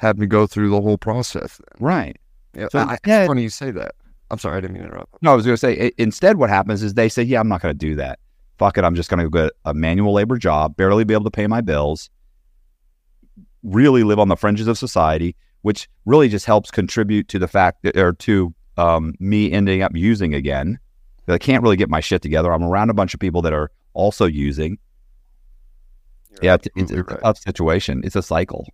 Had 0.02 0.18
me 0.18 0.26
go 0.26 0.48
through 0.48 0.70
the 0.72 0.82
whole 0.82 0.98
process. 0.98 1.58
Then. 1.58 1.86
right? 1.88 2.18
Yeah, 2.56 2.68
So 2.72 2.80
I, 2.80 2.82
I- 2.82 2.86
instead- 2.94 3.22
it's 3.22 3.28
funny 3.28 3.44
you 3.44 3.50
say 3.50 3.70
that. 3.72 3.94
I'm 4.32 4.40
sorry, 4.40 4.58
I 4.58 4.62
didn't 4.62 4.74
mean 4.74 4.84
to 4.84 4.88
interrupt. 4.90 5.22
No, 5.22 5.32
I 5.32 5.36
was 5.36 5.46
going 5.46 5.54
to 5.54 5.58
say 5.60 5.88
i- 5.88 5.92
instead, 5.98 6.38
what 6.38 6.50
happens 6.50 6.82
is 6.84 6.94
they 6.96 7.08
say, 7.10 7.22
"Yeah, 7.22 7.40
I'm 7.40 7.48
not 7.50 7.62
going 7.62 7.74
to 7.74 7.78
do 7.78 7.96
that. 7.98 8.18
Fuck 8.58 8.78
it, 8.78 8.84
I'm 8.84 8.96
just 8.96 9.10
going 9.10 9.24
to 9.24 9.30
get 9.30 9.52
a 9.66 9.74
manual 9.74 10.14
labor 10.14 10.38
job, 10.38 10.76
barely 10.76 11.04
be 11.04 11.14
able 11.14 11.26
to 11.26 11.32
pay 11.32 11.48
my 11.48 11.62
bills, 11.62 12.10
really 13.64 14.04
live 14.04 14.20
on 14.20 14.28
the 14.28 14.36
fringes 14.38 14.68
of 14.68 14.78
society." 14.78 15.36
Which 15.64 15.88
really 16.06 16.28
just 16.28 16.48
helps 16.48 16.72
contribute 16.72 17.28
to 17.28 17.38
the 17.38 17.48
fact 17.48 17.84
that, 17.84 17.96
or 17.96 18.14
to 18.14 18.52
um, 18.78 19.14
me 19.20 19.52
ending 19.52 19.84
up 19.84 19.92
using 19.96 20.34
again. 20.34 20.80
I 21.28 21.38
can't 21.38 21.62
really 21.62 21.76
get 21.78 21.88
my 21.88 22.00
shit 22.00 22.24
together. 22.24 22.52
I'm 22.52 22.64
around 22.64 22.90
a 22.90 22.96
bunch 22.96 23.14
of 23.14 23.20
people 23.20 23.44
that 23.44 23.54
are 23.54 23.70
also 23.94 24.26
using. 24.26 24.80
yeah, 26.42 26.56
it's, 26.56 26.68
it's, 26.76 26.92
it's 26.92 27.12
a 27.12 27.18
tough 27.18 27.38
situation. 27.38 28.02
It's 28.04 28.16
a 28.16 28.24
cycle. 28.24 28.68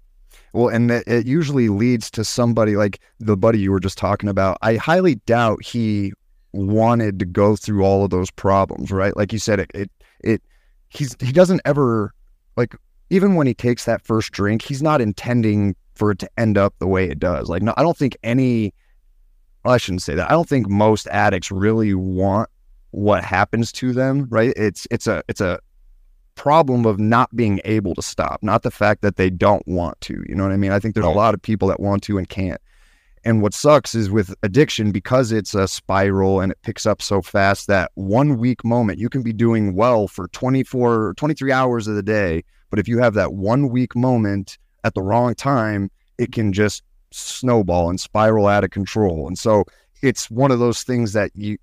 Well, 0.53 0.69
and 0.69 0.89
it, 0.91 1.07
it 1.07 1.25
usually 1.25 1.69
leads 1.69 2.09
to 2.11 2.23
somebody 2.23 2.75
like 2.75 2.99
the 3.19 3.37
buddy 3.37 3.59
you 3.59 3.71
were 3.71 3.79
just 3.79 3.97
talking 3.97 4.29
about. 4.29 4.57
I 4.61 4.75
highly 4.75 5.15
doubt 5.15 5.63
he 5.63 6.13
wanted 6.53 7.19
to 7.19 7.25
go 7.25 7.55
through 7.55 7.83
all 7.83 8.03
of 8.03 8.09
those 8.09 8.31
problems, 8.31 8.91
right? 8.91 9.15
Like 9.15 9.33
you 9.33 9.39
said, 9.39 9.59
it, 9.59 9.71
it, 9.73 9.91
it 10.23 10.41
he's 10.89 11.15
he 11.19 11.31
doesn't 11.31 11.61
ever 11.65 12.13
like 12.55 12.75
even 13.09 13.35
when 13.35 13.47
he 13.47 13.53
takes 13.53 13.85
that 13.85 14.01
first 14.01 14.31
drink, 14.31 14.61
he's 14.61 14.81
not 14.81 15.01
intending 15.01 15.75
for 15.95 16.11
it 16.11 16.19
to 16.19 16.29
end 16.37 16.57
up 16.57 16.73
the 16.79 16.87
way 16.87 17.09
it 17.09 17.19
does. 17.19 17.49
Like, 17.49 17.61
no, 17.61 17.73
I 17.77 17.83
don't 17.83 17.97
think 17.97 18.17
any. 18.23 18.73
Well, 19.63 19.73
I 19.73 19.77
shouldn't 19.77 20.01
say 20.01 20.15
that. 20.15 20.29
I 20.29 20.33
don't 20.33 20.47
think 20.47 20.69
most 20.69 21.07
addicts 21.07 21.51
really 21.51 21.93
want 21.93 22.49
what 22.91 23.23
happens 23.23 23.71
to 23.73 23.93
them, 23.93 24.27
right? 24.29 24.53
It's 24.55 24.87
it's 24.91 25.07
a 25.07 25.23
it's 25.27 25.41
a 25.41 25.59
problem 26.37 26.85
of 26.85 26.99
not 26.99 27.35
being 27.35 27.59
able 27.65 27.93
to 27.95 28.01
stop, 28.01 28.41
not 28.41 28.63
the 28.63 28.71
fact 28.71 29.01
that 29.01 29.17
they 29.17 29.29
don't 29.29 29.67
want 29.67 29.99
to. 30.01 30.23
You 30.29 30.35
know 30.35 30.43
what 30.43 30.53
I 30.53 30.57
mean? 30.57 30.71
I 30.71 30.79
think 30.79 30.95
there's 30.95 31.05
a 31.05 31.09
lot 31.09 31.33
of 31.33 31.41
people 31.41 31.67
that 31.67 31.79
want 31.79 32.03
to 32.03 32.17
and 32.17 32.29
can't. 32.29 32.61
And 33.25 33.41
what 33.41 33.53
sucks 33.53 33.93
is 33.93 34.09
with 34.09 34.33
addiction, 34.43 34.91
because 34.91 35.33
it's 35.33 35.53
a 35.53 35.67
spiral 35.67 36.39
and 36.39 36.51
it 36.51 36.61
picks 36.61 36.85
up 36.85 37.01
so 37.01 37.21
fast 37.21 37.67
that 37.67 37.91
one 37.95 38.37
weak 38.37 38.63
moment, 38.63 38.99
you 38.99 39.09
can 39.09 39.21
be 39.21 39.33
doing 39.33 39.75
well 39.75 40.07
for 40.07 40.29
24, 40.29 41.15
23 41.17 41.51
hours 41.51 41.87
of 41.87 41.95
the 41.95 42.03
day. 42.03 42.43
But 42.69 42.79
if 42.79 42.87
you 42.87 42.99
have 42.99 43.15
that 43.15 43.33
one 43.33 43.67
weak 43.69 43.95
moment 43.95 44.57
at 44.85 44.93
the 44.93 45.01
wrong 45.01 45.35
time, 45.35 45.91
it 46.17 46.31
can 46.31 46.53
just 46.53 46.83
snowball 47.11 47.89
and 47.89 47.99
spiral 47.99 48.47
out 48.47 48.63
of 48.63 48.69
control. 48.69 49.27
And 49.27 49.37
so 49.37 49.65
it's 50.01 50.29
one 50.31 50.51
of 50.51 50.59
those 50.59 50.83
things 50.83 51.13
that 51.13 51.31
you, 51.35 51.57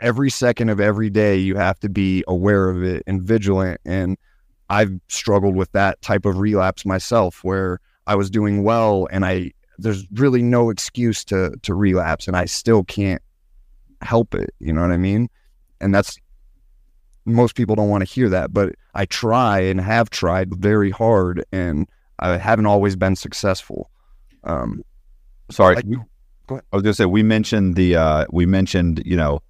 every 0.00 0.30
second 0.30 0.68
of 0.68 0.80
every 0.80 1.10
day, 1.10 1.36
you 1.36 1.56
have 1.56 1.78
to 1.80 1.88
be 1.88 2.24
aware 2.28 2.68
of 2.70 2.82
it 2.82 3.02
and 3.06 3.22
vigilant. 3.22 3.80
And 3.84 4.16
I've 4.70 4.92
struggled 5.08 5.56
with 5.56 5.72
that 5.72 6.00
type 6.02 6.24
of 6.24 6.38
relapse 6.38 6.84
myself 6.84 7.42
where 7.42 7.80
I 8.06 8.14
was 8.14 8.30
doing 8.30 8.62
well 8.62 9.08
and 9.10 9.24
I, 9.24 9.52
there's 9.78 10.06
really 10.12 10.42
no 10.42 10.70
excuse 10.70 11.24
to, 11.26 11.52
to 11.62 11.74
relapse 11.74 12.26
and 12.28 12.36
I 12.36 12.44
still 12.44 12.84
can't 12.84 13.22
help 14.02 14.34
it. 14.34 14.50
You 14.60 14.72
know 14.72 14.82
what 14.82 14.90
I 14.92 14.96
mean? 14.96 15.28
And 15.80 15.94
that's, 15.94 16.18
most 17.24 17.54
people 17.56 17.76
don't 17.76 17.88
want 17.90 18.06
to 18.06 18.10
hear 18.12 18.28
that, 18.30 18.52
but 18.52 18.74
I 18.94 19.04
try 19.06 19.60
and 19.60 19.80
have 19.80 20.10
tried 20.10 20.54
very 20.54 20.90
hard 20.90 21.44
and 21.52 21.86
I 22.18 22.36
haven't 22.38 22.66
always 22.66 22.96
been 22.96 23.16
successful. 23.16 23.90
Um, 24.44 24.82
Sorry, 25.50 25.76
I- 25.76 25.82
we- 25.84 25.96
go 26.46 26.54
ahead. 26.56 26.64
I 26.72 26.76
was 26.76 26.82
going 26.82 26.92
to 26.92 26.94
say 26.96 27.04
we 27.06 27.22
mentioned 27.22 27.74
the 27.76 27.96
uh, 27.96 28.24
we 28.30 28.46
mentioned 28.46 29.02
you 29.04 29.16
know 29.16 29.40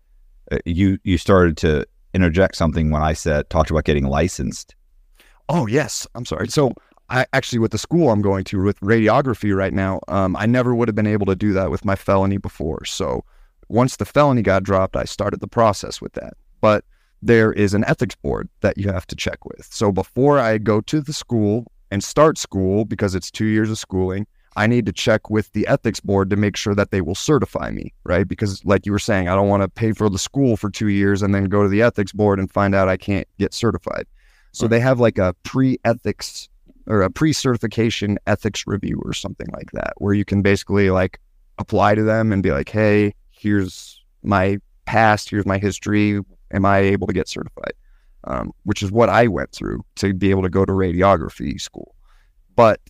you 0.64 0.98
you 1.04 1.18
started 1.18 1.56
to 1.58 1.86
interject 2.14 2.56
something 2.56 2.90
when 2.90 3.02
I 3.02 3.12
said 3.12 3.48
talked 3.50 3.70
about 3.70 3.84
getting 3.84 4.06
licensed. 4.06 4.74
Oh 5.48 5.66
yes, 5.66 6.06
I'm 6.14 6.24
sorry. 6.24 6.48
So 6.48 6.72
I 7.10 7.26
actually 7.32 7.58
with 7.58 7.72
the 7.72 7.78
school 7.78 8.10
I'm 8.10 8.22
going 8.22 8.44
to 8.44 8.62
with 8.62 8.80
radiography 8.80 9.56
right 9.56 9.72
now, 9.72 10.00
um, 10.08 10.36
I 10.36 10.46
never 10.46 10.74
would 10.74 10.88
have 10.88 10.94
been 10.94 11.06
able 11.06 11.26
to 11.26 11.36
do 11.36 11.52
that 11.54 11.70
with 11.70 11.84
my 11.84 11.96
felony 11.96 12.36
before. 12.36 12.84
So 12.84 13.24
once 13.68 13.96
the 13.96 14.04
felony 14.04 14.42
got 14.42 14.62
dropped, 14.62 14.96
I 14.96 15.04
started 15.04 15.40
the 15.40 15.48
process 15.48 16.00
with 16.00 16.12
that. 16.14 16.34
But 16.60 16.84
there 17.22 17.52
is 17.52 17.74
an 17.74 17.84
ethics 17.84 18.14
board 18.14 18.48
that 18.60 18.78
you 18.78 18.90
have 18.90 19.06
to 19.08 19.16
check 19.16 19.44
with. 19.44 19.68
So 19.70 19.90
before 19.92 20.38
I 20.38 20.58
go 20.58 20.80
to 20.82 21.00
the 21.00 21.12
school 21.12 21.66
and 21.90 22.02
start 22.02 22.38
school, 22.38 22.84
because 22.84 23.14
it's 23.14 23.30
two 23.30 23.46
years 23.46 23.70
of 23.70 23.78
schooling, 23.78 24.26
I 24.58 24.66
need 24.66 24.86
to 24.86 24.92
check 24.92 25.30
with 25.30 25.52
the 25.52 25.68
ethics 25.68 26.00
board 26.00 26.30
to 26.30 26.36
make 26.36 26.56
sure 26.56 26.74
that 26.74 26.90
they 26.90 27.00
will 27.00 27.14
certify 27.14 27.70
me, 27.70 27.94
right? 28.02 28.26
Because 28.26 28.64
like 28.64 28.86
you 28.86 28.90
were 28.90 28.98
saying, 28.98 29.28
I 29.28 29.36
don't 29.36 29.46
want 29.46 29.62
to 29.62 29.68
pay 29.68 29.92
for 29.92 30.10
the 30.10 30.18
school 30.18 30.56
for 30.56 30.68
two 30.68 30.88
years 30.88 31.22
and 31.22 31.32
then 31.32 31.44
go 31.44 31.62
to 31.62 31.68
the 31.68 31.80
ethics 31.80 32.10
board 32.10 32.40
and 32.40 32.50
find 32.50 32.74
out 32.74 32.88
I 32.88 32.96
can't 32.96 33.28
get 33.38 33.54
certified. 33.54 34.06
So 34.50 34.66
they 34.66 34.80
have 34.80 34.98
like 34.98 35.16
a 35.16 35.32
pre-ethics 35.44 36.48
or 36.88 37.02
a 37.02 37.10
pre-certification 37.10 38.18
ethics 38.26 38.64
review 38.66 39.00
or 39.04 39.12
something 39.12 39.46
like 39.52 39.70
that, 39.74 39.92
where 39.98 40.12
you 40.12 40.24
can 40.24 40.42
basically 40.42 40.90
like 40.90 41.20
apply 41.58 41.94
to 41.94 42.02
them 42.02 42.32
and 42.32 42.42
be 42.42 42.50
like, 42.50 42.68
hey, 42.68 43.14
here's 43.30 44.02
my 44.24 44.58
past, 44.86 45.30
here's 45.30 45.46
my 45.46 45.58
history. 45.58 46.20
Am 46.50 46.64
I 46.64 46.78
able 46.78 47.06
to 47.06 47.12
get 47.12 47.28
certified? 47.28 47.74
Um, 48.24 48.50
which 48.64 48.82
is 48.82 48.90
what 48.90 49.08
I 49.08 49.28
went 49.28 49.52
through 49.52 49.84
to 49.96 50.14
be 50.14 50.30
able 50.30 50.42
to 50.42 50.50
go 50.50 50.64
to 50.64 50.72
radiography 50.72 51.60
school. 51.60 51.94
But 52.56 52.80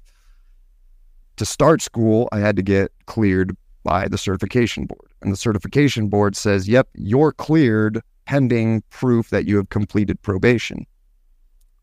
to 1.39 1.45
start 1.45 1.83
school, 1.83 2.29
I 2.33 2.39
had 2.39 2.57
to 2.57 2.63
get 2.63 2.93
cleared 3.07 3.57
by 3.85 4.09
the 4.09 4.19
certification 4.19 4.87
board. 4.87 5.11
And 5.23 5.33
the 5.33 5.37
certification 5.37 6.09
board 6.09 6.37
says, 6.37 6.69
yep, 6.69 6.89
you're 6.95 7.33
cleared 7.33 8.03
pending 8.27 8.83
proof 8.91 9.31
that 9.31 9.47
you 9.47 9.57
have 9.57 9.71
completed 9.71 10.21
probation. 10.21 10.87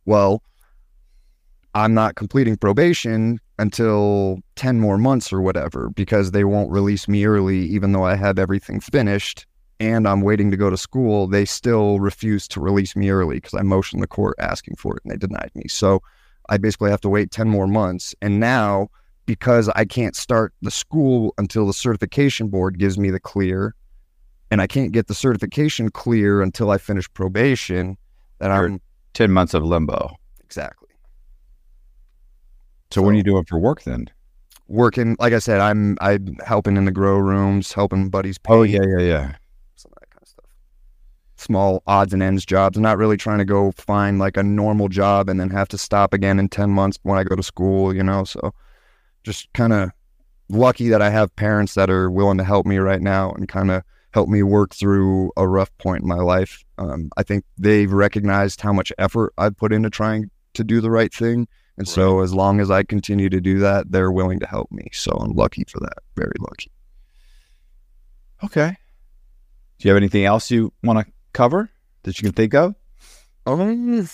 Well, 0.06 0.44
I'm 1.74 1.94
not 1.94 2.16
completing 2.16 2.56
probation 2.56 3.40
until 3.58 4.40
10 4.56 4.80
more 4.80 4.98
months 4.98 5.34
or 5.34 5.42
whatever 5.42 5.90
because 5.90 6.32
they 6.32 6.44
won't 6.44 6.72
release 6.72 7.08
me 7.08 7.26
early, 7.26 7.60
even 7.66 7.92
though 7.92 8.04
I 8.04 8.16
have 8.16 8.38
everything 8.38 8.80
finished 8.80 9.46
and 9.80 10.08
I'm 10.08 10.22
waiting 10.22 10.52
to 10.52 10.58
go 10.58 10.70
to 10.70 10.78
school. 10.78 11.28
They 11.28 11.46
still 11.46 12.00
refuse 12.00 12.48
to 12.50 12.62
release 12.62 12.96
me 12.96 13.10
early 13.10 13.38
because 13.38 13.56
I 13.56 13.62
motioned 13.62 14.02
the 14.02 14.08
court 14.08 14.36
asking 14.40 14.76
for 14.76 14.96
it 14.96 15.04
and 15.04 15.12
they 15.12 15.18
denied 15.18 15.52
me. 15.56 15.68
So 15.68 16.02
I 16.48 16.58
basically 16.58 16.92
have 16.92 17.02
to 17.02 17.10
wait 17.10 17.32
10 17.32 17.50
more 17.50 17.68
months. 17.68 18.16
And 18.22 18.40
now, 18.40 18.90
because 19.26 19.70
I 19.76 19.86
can't 19.86 20.16
start 20.16 20.54
the 20.62 20.72
school 20.72 21.34
until 21.38 21.66
the 21.68 21.74
certification 21.74 22.48
board 22.50 22.78
gives 22.80 22.98
me 22.98 23.10
the 23.10 23.20
clear, 23.20 23.76
and 24.52 24.62
I 24.62 24.68
can't 24.68 24.92
get 24.92 25.08
the 25.08 25.16
certification 25.16 25.90
clear 25.90 26.42
until 26.42 26.70
I 26.72 26.78
finish 26.78 27.12
probation, 27.14 27.98
that 28.40 28.48
You're- 28.48 28.74
I'm 28.74 28.82
10 29.14 29.32
months 29.32 29.54
of 29.54 29.64
limbo. 29.64 30.12
exactly. 30.44 30.90
So, 32.92 33.02
what 33.02 33.10
are 33.14 33.18
you 33.18 33.24
doing 33.24 33.46
for 33.46 33.60
work 33.60 33.84
then? 33.84 34.10
working 34.68 35.16
like 35.20 35.32
I 35.32 35.38
said, 35.38 35.60
I'm 35.60 35.96
I'm 36.02 36.38
helping 36.44 36.76
in 36.76 36.86
the 36.86 36.92
grow 36.92 37.20
rooms, 37.20 37.72
helping 37.72 38.10
buddies 38.10 38.40
oh, 38.48 38.64
paint, 38.64 38.82
Oh, 38.82 38.84
yeah, 38.88 38.98
yeah, 38.98 39.06
yeah. 39.06 39.32
some 39.76 39.92
of 39.92 40.00
that 40.00 40.10
kind 40.10 40.24
of 40.24 40.28
stuff. 40.28 40.46
Small 41.36 41.84
odds 41.86 42.14
and 42.14 42.24
ends 42.24 42.44
jobs. 42.48 42.76
I'm 42.76 42.82
not 42.82 42.98
really 42.98 43.16
trying 43.18 43.38
to 43.38 43.46
go 43.46 43.72
find 43.74 44.18
like 44.18 44.38
a 44.38 44.44
normal 44.44 44.88
job 44.88 45.30
and 45.30 45.40
then 45.40 45.52
have 45.52 45.68
to 45.70 45.78
stop 45.78 46.14
again 46.16 46.40
in 46.40 46.50
ten 46.50 46.72
months 46.72 46.98
when 47.04 47.16
I 47.20 47.24
go 47.24 47.36
to 47.36 47.44
school, 47.44 47.94
you 47.96 48.02
know. 48.02 48.24
So 48.24 48.54
just 49.26 49.52
kind 49.54 49.74
of 49.74 49.90
lucky 50.48 50.90
that 50.90 51.02
I 51.02 51.10
have 51.10 51.36
parents 51.36 51.74
that 51.74 51.90
are 51.90 52.10
willing 52.10 52.38
to 52.38 52.44
help 52.44 52.66
me 52.66 52.78
right 52.78 53.02
now 53.02 53.32
and 53.32 53.48
kind 53.48 53.72
of 53.72 53.84
help 54.14 54.30
me 54.30 54.44
work 54.44 54.74
through 54.74 55.32
a 55.36 55.48
rough 55.48 55.76
point 55.80 56.04
in 56.04 56.08
my 56.08 56.16
life. 56.16 56.64
Um, 56.78 57.10
I 57.18 57.24
think 57.24 57.44
they've 57.58 57.92
recognized 57.92 58.62
how 58.62 58.72
much 58.72 58.94
effort 58.98 59.34
I've 59.38 59.58
put 59.58 59.74
into 59.74 59.90
trying 59.90 60.30
to 60.54 60.64
do 60.64 60.80
the 60.80 60.92
right 60.92 61.14
thing. 61.14 61.48
And 61.78 61.86
so, 61.86 62.22
as 62.22 62.34
long 62.34 62.62
as 62.62 62.72
I 62.72 62.84
continue 62.84 63.28
to 63.28 63.42
do 63.42 63.60
that, 63.60 63.92
they're 63.92 64.12
willing 64.12 64.40
to 64.40 64.48
help 64.48 64.72
me. 64.72 64.88
So, 64.94 65.12
I'm 65.12 65.34
lucky 65.34 65.66
for 65.68 65.80
that. 65.82 65.98
Very 66.16 66.32
lucky. 66.40 66.72
Okay. 68.46 68.78
Do 69.80 69.88
you 69.88 69.94
have 69.94 69.98
anything 69.98 70.24
else 70.24 70.50
you 70.50 70.72
want 70.84 71.06
to 71.06 71.14
cover 71.34 71.70
that 72.04 72.18
you 72.18 72.24
can 72.24 72.32
think 72.32 72.54
of? 72.54 72.76
Um, 73.46 74.08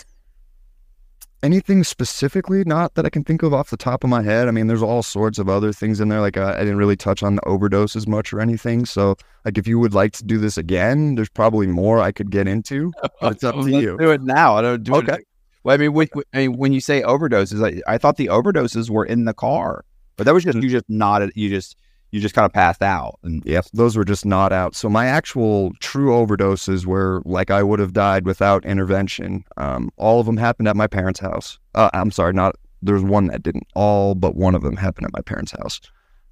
anything 1.43 1.83
specifically? 1.83 2.63
Not 2.65 2.95
that 2.95 3.05
I 3.05 3.09
can 3.09 3.23
think 3.23 3.43
of 3.43 3.53
off 3.53 3.69
the 3.69 3.77
top 3.77 4.03
of 4.03 4.09
my 4.09 4.21
head. 4.21 4.47
I 4.47 4.51
mean, 4.51 4.67
there's 4.67 4.81
all 4.81 5.03
sorts 5.03 5.39
of 5.39 5.49
other 5.49 5.71
things 5.73 5.99
in 5.99 6.09
there. 6.09 6.21
Like 6.21 6.37
uh, 6.37 6.55
I 6.57 6.59
didn't 6.61 6.77
really 6.77 6.95
touch 6.95 7.23
on 7.23 7.35
the 7.35 7.45
overdose 7.47 7.95
as 7.95 8.07
much 8.07 8.31
or 8.33 8.39
anything. 8.41 8.85
So, 8.85 9.15
like, 9.45 9.57
if 9.57 9.67
you 9.67 9.79
would 9.79 9.93
like 9.93 10.13
to 10.13 10.23
do 10.23 10.37
this 10.37 10.57
again, 10.57 11.15
there's 11.15 11.29
probably 11.29 11.67
more 11.67 11.99
I 11.99 12.11
could 12.11 12.31
get 12.31 12.47
into. 12.47 12.91
But 13.21 13.33
it's 13.33 13.43
up 13.43 13.55
to 13.55 13.61
Let's 13.61 13.83
you. 13.83 13.97
Do 13.97 14.11
it 14.11 14.21
now. 14.21 14.55
I 14.57 14.61
don't 14.61 14.83
do 14.83 14.95
Okay. 14.95 15.13
it. 15.15 15.27
Well, 15.63 15.75
I 15.75 15.77
mean, 15.77 15.93
when, 15.93 16.07
I 16.33 16.37
mean, 16.47 16.57
when 16.57 16.73
you 16.73 16.81
say 16.81 17.01
overdoses, 17.03 17.63
I, 17.63 17.93
I 17.93 17.97
thought 17.99 18.17
the 18.17 18.27
overdoses 18.27 18.89
were 18.89 19.05
in 19.05 19.25
the 19.25 19.33
car, 19.33 19.85
but 20.17 20.23
that 20.25 20.33
was 20.33 20.43
just 20.43 20.57
you 20.57 20.69
just 20.69 20.89
nodded. 20.89 21.31
You 21.35 21.49
just 21.49 21.75
you 22.11 22.19
just 22.19 22.35
kind 22.35 22.45
of 22.45 22.53
passed 22.53 22.81
out. 22.81 23.17
And 23.23 23.41
Yep, 23.45 23.67
those 23.73 23.95
were 23.95 24.05
just 24.05 24.25
not 24.25 24.51
out. 24.51 24.75
So 24.75 24.89
my 24.89 25.07
actual 25.07 25.71
true 25.79 26.11
overdoses 26.11 26.85
were 26.85 27.21
like 27.25 27.49
I 27.49 27.63
would 27.63 27.79
have 27.79 27.93
died 27.93 28.25
without 28.25 28.65
intervention. 28.65 29.45
Um, 29.57 29.89
all 29.97 30.19
of 30.19 30.25
them 30.25 30.37
happened 30.37 30.67
at 30.67 30.75
my 30.75 30.87
parents' 30.87 31.19
house. 31.19 31.57
Uh, 31.73 31.89
I'm 31.93 32.11
sorry, 32.11 32.33
not 32.33 32.55
there's 32.81 33.03
one 33.03 33.27
that 33.27 33.43
didn't. 33.43 33.67
All 33.75 34.13
but 34.15 34.35
one 34.35 34.55
of 34.55 34.61
them 34.61 34.75
happened 34.75 35.05
at 35.05 35.13
my 35.13 35.21
parents' 35.21 35.53
house. 35.53 35.79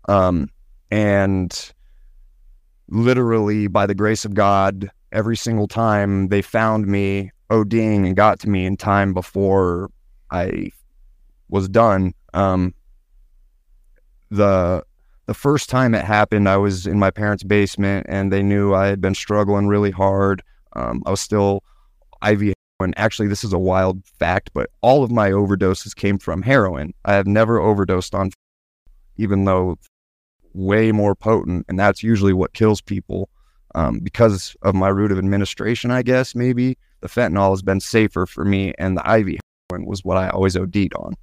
Um, 0.07 0.49
and 0.91 1.73
literally 2.89 3.67
by 3.67 3.85
the 3.85 3.95
grace 3.95 4.25
of 4.25 4.33
God, 4.33 4.89
every 5.11 5.37
single 5.37 5.67
time 5.67 6.27
they 6.27 6.41
found 6.41 6.87
me 6.87 7.31
ODing 7.49 8.05
and 8.05 8.15
got 8.15 8.39
to 8.41 8.49
me 8.49 8.65
in 8.65 8.75
time 8.77 9.13
before 9.13 9.89
I 10.29 10.71
was 11.47 11.69
done. 11.69 12.13
Um, 12.33 12.73
the 14.29 14.83
the 15.29 15.35
first 15.35 15.69
time 15.69 15.93
it 15.93 16.03
happened, 16.03 16.49
I 16.49 16.57
was 16.57 16.87
in 16.87 16.97
my 16.97 17.11
parents' 17.11 17.43
basement 17.43 18.07
and 18.09 18.33
they 18.33 18.41
knew 18.41 18.73
I 18.73 18.87
had 18.87 18.99
been 18.99 19.13
struggling 19.13 19.67
really 19.67 19.91
hard. 19.91 20.41
Um, 20.73 21.03
I 21.05 21.11
was 21.11 21.21
still 21.21 21.63
IV 22.27 22.55
heroin. 22.79 22.95
Actually, 22.97 23.27
this 23.27 23.43
is 23.43 23.53
a 23.53 23.59
wild 23.59 24.03
fact, 24.17 24.49
but 24.55 24.71
all 24.81 25.03
of 25.03 25.11
my 25.11 25.29
overdoses 25.29 25.95
came 25.95 26.17
from 26.17 26.41
heroin. 26.41 26.95
I 27.05 27.13
have 27.13 27.27
never 27.27 27.59
overdosed 27.59 28.15
on, 28.15 28.31
even 29.17 29.45
though 29.45 29.77
way 30.55 30.91
more 30.91 31.13
potent, 31.13 31.67
and 31.69 31.77
that's 31.77 32.01
usually 32.01 32.33
what 32.33 32.53
kills 32.53 32.81
people. 32.81 33.29
Um, 33.75 33.99
because 33.99 34.55
of 34.63 34.73
my 34.73 34.87
route 34.87 35.11
of 35.11 35.19
administration, 35.19 35.91
I 35.91 36.01
guess 36.01 36.33
maybe 36.33 36.75
the 37.01 37.07
fentanyl 37.07 37.51
has 37.51 37.61
been 37.61 37.81
safer 37.81 38.25
for 38.25 38.45
me, 38.45 38.73
and 38.79 38.97
the 38.97 39.01
IV 39.01 39.37
heroin 39.69 39.85
was 39.85 40.03
what 40.03 40.17
I 40.17 40.29
always 40.29 40.57
OD'd 40.57 40.95
on. 40.95 41.13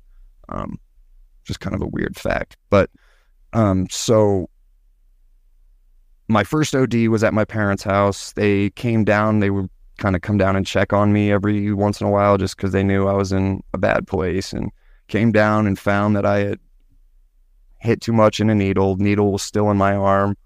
Um, 0.48 0.78
just 1.42 1.58
kind 1.58 1.74
of 1.74 1.82
a 1.82 1.88
weird 1.88 2.16
fact, 2.16 2.56
but 2.70 2.88
um, 3.56 3.88
so 3.88 4.50
my 6.28 6.44
first 6.44 6.74
OD 6.74 7.08
was 7.08 7.24
at 7.24 7.32
my 7.32 7.46
parents' 7.46 7.82
house. 7.82 8.34
They 8.34 8.68
came 8.70 9.02
down. 9.02 9.40
They 9.40 9.48
would 9.48 9.70
kind 9.96 10.14
of 10.14 10.20
come 10.20 10.36
down 10.36 10.56
and 10.56 10.66
check 10.66 10.92
on 10.92 11.10
me 11.10 11.32
every 11.32 11.72
once 11.72 11.98
in 11.98 12.06
a 12.06 12.10
while, 12.10 12.36
just 12.36 12.58
because 12.58 12.72
they 12.72 12.82
knew 12.82 13.06
I 13.06 13.14
was 13.14 13.32
in 13.32 13.62
a 13.72 13.78
bad 13.78 14.06
place, 14.06 14.52
and 14.52 14.70
came 15.08 15.32
down 15.32 15.66
and 15.66 15.78
found 15.78 16.16
that 16.16 16.26
I 16.26 16.40
had 16.40 16.60
hit 17.78 18.02
too 18.02 18.12
much 18.12 18.40
in 18.40 18.50
a 18.50 18.54
needle. 18.54 18.96
Needle 18.96 19.32
was 19.32 19.42
still 19.42 19.70
in 19.70 19.78
my 19.78 19.96
arm. 19.96 20.36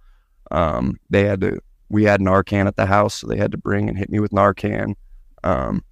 Um, 0.53 0.97
they 1.11 1.25
had 1.25 1.41
to. 1.41 1.59
We 1.89 2.05
had 2.05 2.21
Narcan 2.21 2.67
at 2.67 2.77
the 2.77 2.87
house, 2.87 3.15
so 3.15 3.27
they 3.27 3.39
had 3.39 3.51
to 3.51 3.59
bring 3.59 3.89
and 3.89 3.99
hit 3.99 4.11
me 4.11 4.21
with 4.21 4.31
Narcan. 4.31 4.95
Um, 5.43 5.83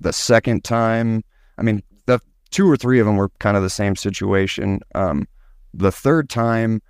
the 0.00 0.12
second 0.12 0.64
time, 0.64 1.22
I 1.56 1.62
mean, 1.62 1.84
the 2.06 2.18
two 2.50 2.68
or 2.68 2.76
three 2.76 2.98
of 2.98 3.06
them 3.06 3.16
were 3.16 3.28
kind 3.38 3.56
of 3.56 3.62
the 3.62 3.70
same 3.70 3.94
situation. 3.94 4.80
Um, 4.96 5.28
the 5.76 5.92
third 5.92 6.28
time, 6.28 6.80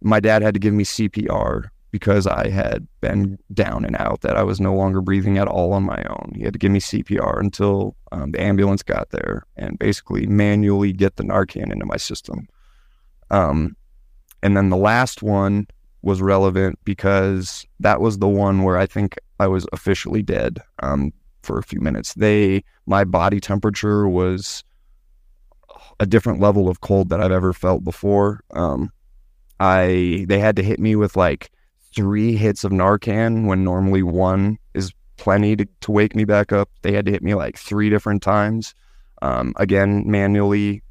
my 0.00 0.20
dad 0.20 0.42
had 0.42 0.54
to 0.54 0.60
give 0.60 0.74
me 0.74 0.84
CPR 0.84 1.68
because 1.92 2.26
I 2.26 2.48
had 2.48 2.88
been 3.02 3.38
down 3.52 3.84
and 3.84 3.94
out, 3.96 4.22
that 4.22 4.36
I 4.36 4.42
was 4.42 4.60
no 4.60 4.74
longer 4.74 5.02
breathing 5.02 5.36
at 5.36 5.46
all 5.46 5.74
on 5.74 5.82
my 5.82 6.02
own. 6.08 6.32
He 6.34 6.42
had 6.42 6.54
to 6.54 6.58
give 6.58 6.72
me 6.72 6.80
CPR 6.80 7.38
until 7.38 7.94
um, 8.12 8.32
the 8.32 8.40
ambulance 8.40 8.82
got 8.82 9.10
there 9.10 9.44
and 9.56 9.78
basically 9.78 10.26
manually 10.26 10.92
get 10.92 11.16
the 11.16 11.22
Narcan 11.22 11.70
into 11.70 11.84
my 11.84 11.98
system. 11.98 12.48
Um, 13.30 13.76
and 14.42 14.56
then 14.56 14.70
the 14.70 14.76
last 14.76 15.22
one 15.22 15.66
was 16.00 16.22
relevant 16.22 16.78
because 16.84 17.66
that 17.78 18.00
was 18.00 18.18
the 18.18 18.28
one 18.28 18.62
where 18.62 18.78
I 18.78 18.86
think 18.86 19.16
I 19.38 19.46
was 19.46 19.66
officially 19.72 20.22
dead 20.22 20.60
um, 20.82 21.12
for 21.42 21.58
a 21.58 21.62
few 21.62 21.80
minutes. 21.80 22.14
They, 22.14 22.64
my 22.86 23.04
body 23.04 23.38
temperature 23.38 24.08
was 24.08 24.64
a 26.02 26.06
different 26.06 26.40
level 26.40 26.68
of 26.68 26.80
cold 26.80 27.10
that 27.10 27.20
I've 27.20 27.30
ever 27.30 27.52
felt 27.52 27.84
before. 27.84 28.40
Um, 28.50 28.90
I 29.60 30.26
they 30.28 30.40
had 30.40 30.56
to 30.56 30.62
hit 30.62 30.80
me 30.80 30.96
with 30.96 31.16
like 31.16 31.52
three 31.94 32.34
hits 32.34 32.64
of 32.64 32.72
Narcan 32.72 33.46
when 33.46 33.62
normally 33.62 34.02
one 34.02 34.58
is 34.74 34.92
plenty 35.16 35.54
to, 35.54 35.68
to 35.82 35.92
wake 35.92 36.16
me 36.16 36.24
back 36.24 36.50
up. 36.50 36.68
They 36.82 36.92
had 36.92 37.06
to 37.06 37.12
hit 37.12 37.22
me 37.22 37.36
like 37.36 37.56
three 37.56 37.88
different 37.88 38.20
times. 38.20 38.74
Um, 39.22 39.54
again, 39.58 40.02
manually 40.04 40.82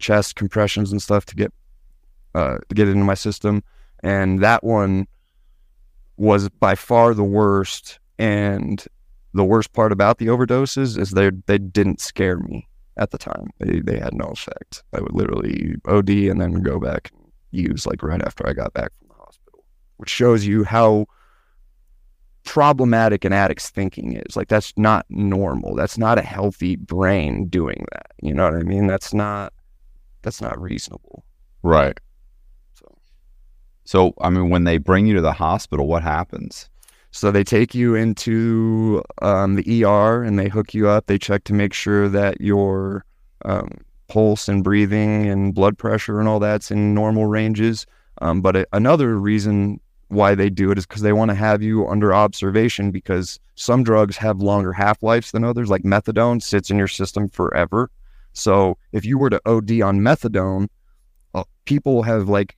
chest 0.00 0.36
compressions 0.36 0.92
and 0.92 1.00
stuff 1.00 1.24
to 1.24 1.34
get 1.34 1.50
uh, 2.34 2.58
to 2.68 2.74
get 2.74 2.88
it 2.88 2.90
into 2.90 3.04
my 3.04 3.14
system. 3.14 3.64
And 4.02 4.42
that 4.42 4.62
one 4.62 5.06
was 6.18 6.50
by 6.50 6.74
far 6.74 7.14
the 7.14 7.24
worst. 7.24 8.00
And 8.18 8.84
the 9.32 9.44
worst 9.44 9.72
part 9.72 9.92
about 9.92 10.18
the 10.18 10.26
overdoses 10.26 10.98
is 10.98 11.12
they 11.12 11.30
they 11.46 11.56
didn't 11.56 12.02
scare 12.02 12.36
me 12.36 12.68
at 12.98 13.10
the 13.10 13.18
time. 13.18 13.50
They 13.58 13.80
they 13.80 13.98
had 13.98 14.14
no 14.14 14.26
effect. 14.26 14.82
I 14.92 15.00
would 15.00 15.14
literally 15.14 15.76
OD 15.86 16.10
and 16.10 16.40
then 16.40 16.62
go 16.62 16.78
back 16.78 17.10
and 17.14 17.32
use 17.50 17.86
like 17.86 18.02
right 18.02 18.22
after 18.22 18.46
I 18.48 18.52
got 18.52 18.72
back 18.74 18.92
from 18.98 19.08
the 19.08 19.14
hospital, 19.14 19.64
which 19.96 20.10
shows 20.10 20.46
you 20.46 20.64
how 20.64 21.06
problematic 22.44 23.24
an 23.24 23.32
addict's 23.32 23.68
thinking 23.70 24.16
is. 24.16 24.36
Like 24.36 24.48
that's 24.48 24.72
not 24.76 25.06
normal. 25.08 25.74
That's 25.74 25.98
not 25.98 26.18
a 26.18 26.22
healthy 26.22 26.76
brain 26.76 27.46
doing 27.48 27.84
that. 27.92 28.06
You 28.22 28.34
know 28.34 28.44
what 28.44 28.54
I 28.54 28.62
mean? 28.62 28.86
That's 28.86 29.12
not 29.14 29.52
that's 30.22 30.40
not 30.40 30.60
reasonable. 30.60 31.24
right. 31.62 31.98
So 32.74 32.98
So, 33.84 34.14
I 34.20 34.30
mean, 34.30 34.50
when 34.50 34.64
they 34.64 34.78
bring 34.78 35.06
you 35.06 35.14
to 35.14 35.20
the 35.20 35.32
hospital, 35.32 35.86
what 35.86 36.02
happens? 36.02 36.68
So 37.10 37.30
they 37.30 37.44
take 37.44 37.74
you 37.74 37.94
into 37.94 39.02
um, 39.22 39.54
the 39.54 39.84
ER 39.84 40.22
and 40.22 40.38
they 40.38 40.48
hook 40.48 40.74
you 40.74 40.88
up. 40.88 41.06
They 41.06 41.18
check 41.18 41.44
to 41.44 41.54
make 41.54 41.72
sure 41.72 42.08
that 42.08 42.40
your 42.40 43.04
um, 43.44 43.78
pulse 44.08 44.48
and 44.48 44.62
breathing 44.62 45.26
and 45.26 45.54
blood 45.54 45.78
pressure 45.78 46.18
and 46.20 46.28
all 46.28 46.38
that's 46.38 46.70
in 46.70 46.94
normal 46.94 47.26
ranges. 47.26 47.86
Um, 48.20 48.40
but 48.40 48.56
it, 48.56 48.68
another 48.72 49.16
reason 49.16 49.80
why 50.08 50.34
they 50.34 50.50
do 50.50 50.70
it 50.70 50.78
is 50.78 50.86
because 50.86 51.02
they 51.02 51.12
want 51.12 51.30
to 51.30 51.34
have 51.34 51.62
you 51.62 51.86
under 51.86 52.14
observation 52.14 52.90
because 52.90 53.38
some 53.54 53.82
drugs 53.82 54.16
have 54.16 54.40
longer 54.40 54.72
half 54.72 55.02
lives 55.02 55.30
than 55.30 55.44
others. 55.44 55.70
Like 55.70 55.82
methadone 55.82 56.42
sits 56.42 56.70
in 56.70 56.78
your 56.78 56.88
system 56.88 57.28
forever. 57.28 57.90
So 58.32 58.78
if 58.92 59.04
you 59.04 59.18
were 59.18 59.30
to 59.30 59.40
OD 59.46 59.82
on 59.82 60.00
methadone, 60.00 60.68
uh, 61.34 61.44
people 61.64 62.02
have 62.02 62.28
like 62.28 62.56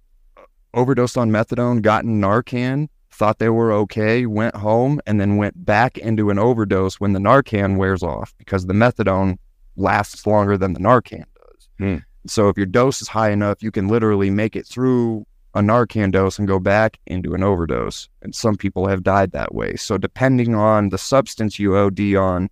overdosed 0.74 1.18
on 1.18 1.30
methadone, 1.30 1.82
gotten 1.82 2.20
Narcan, 2.20 2.88
thought 3.12 3.38
they 3.38 3.48
were 3.48 3.72
okay, 3.72 4.26
went 4.26 4.56
home, 4.56 5.00
and 5.06 5.20
then 5.20 5.36
went 5.36 5.64
back 5.64 5.98
into 5.98 6.30
an 6.30 6.38
overdose 6.38 7.00
when 7.00 7.12
the 7.12 7.18
Narcan 7.20 7.76
wears 7.76 8.02
off 8.02 8.34
because 8.38 8.66
the 8.66 8.72
methadone 8.74 9.36
lasts 9.76 10.26
longer 10.26 10.56
than 10.56 10.72
the 10.72 10.80
Narcan 10.80 11.24
does. 11.34 11.68
Hmm. 11.78 11.96
So 12.26 12.48
if 12.48 12.56
your 12.56 12.66
dose 12.66 13.00
is 13.02 13.08
high 13.08 13.30
enough, 13.30 13.62
you 13.62 13.70
can 13.70 13.88
literally 13.88 14.30
make 14.30 14.54
it 14.56 14.66
through 14.66 15.26
a 15.54 15.60
Narcan 15.60 16.12
dose 16.12 16.38
and 16.38 16.46
go 16.46 16.60
back 16.60 16.98
into 17.06 17.34
an 17.34 17.42
overdose. 17.42 18.08
And 18.22 18.34
some 18.34 18.56
people 18.56 18.86
have 18.86 19.02
died 19.02 19.32
that 19.32 19.54
way. 19.54 19.74
So 19.76 19.98
depending 19.98 20.54
on 20.54 20.90
the 20.90 20.98
substance 20.98 21.58
you 21.58 21.76
OD 21.76 22.14
on, 22.14 22.48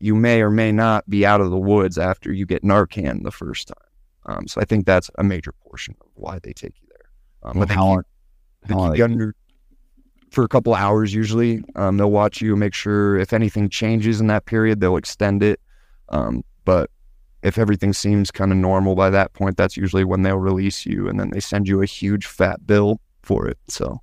you 0.00 0.14
may 0.14 0.42
or 0.42 0.50
may 0.50 0.72
not 0.72 1.08
be 1.08 1.24
out 1.24 1.40
of 1.40 1.50
the 1.50 1.58
woods 1.58 1.96
after 1.96 2.32
you 2.32 2.44
get 2.44 2.62
Narcan 2.64 3.22
the 3.22 3.30
first 3.30 3.68
time. 3.68 4.36
Um, 4.36 4.46
so 4.48 4.60
I 4.60 4.64
think 4.64 4.84
that's 4.84 5.10
a 5.16 5.22
major 5.24 5.52
portion 5.64 5.94
of 6.00 6.08
why 6.14 6.38
they 6.42 6.52
take 6.52 6.74
you 6.82 6.88
there. 6.88 7.08
Um, 7.50 7.56
Well, 7.58 7.62
but 7.66 7.68
they 7.68 7.74
how 7.74 7.96
keep- 7.96 8.06
they 8.68 8.74
how 8.74 8.80
keep 8.84 8.92
they- 8.92 8.98
you 8.98 9.04
under 9.04 9.34
for 10.32 10.44
a 10.44 10.48
couple 10.48 10.74
hours 10.74 11.14
usually. 11.14 11.62
Um, 11.76 11.96
they'll 11.96 12.10
watch 12.10 12.40
you, 12.40 12.56
make 12.56 12.74
sure 12.74 13.16
if 13.18 13.32
anything 13.32 13.68
changes 13.68 14.20
in 14.20 14.26
that 14.28 14.46
period, 14.46 14.80
they'll 14.80 14.96
extend 14.96 15.42
it. 15.42 15.60
Um, 16.08 16.42
but 16.64 16.90
if 17.42 17.58
everything 17.58 17.92
seems 17.92 18.30
kind 18.30 18.52
of 18.52 18.58
normal 18.58 18.94
by 18.94 19.10
that 19.10 19.32
point, 19.34 19.56
that's 19.56 19.76
usually 19.76 20.04
when 20.04 20.22
they'll 20.22 20.38
release 20.38 20.86
you, 20.86 21.08
and 21.08 21.18
then 21.20 21.30
they 21.30 21.40
send 21.40 21.68
you 21.68 21.82
a 21.82 21.86
huge 21.86 22.26
fat 22.26 22.66
bill 22.66 23.00
for 23.22 23.46
it. 23.46 23.58
So 23.68 24.00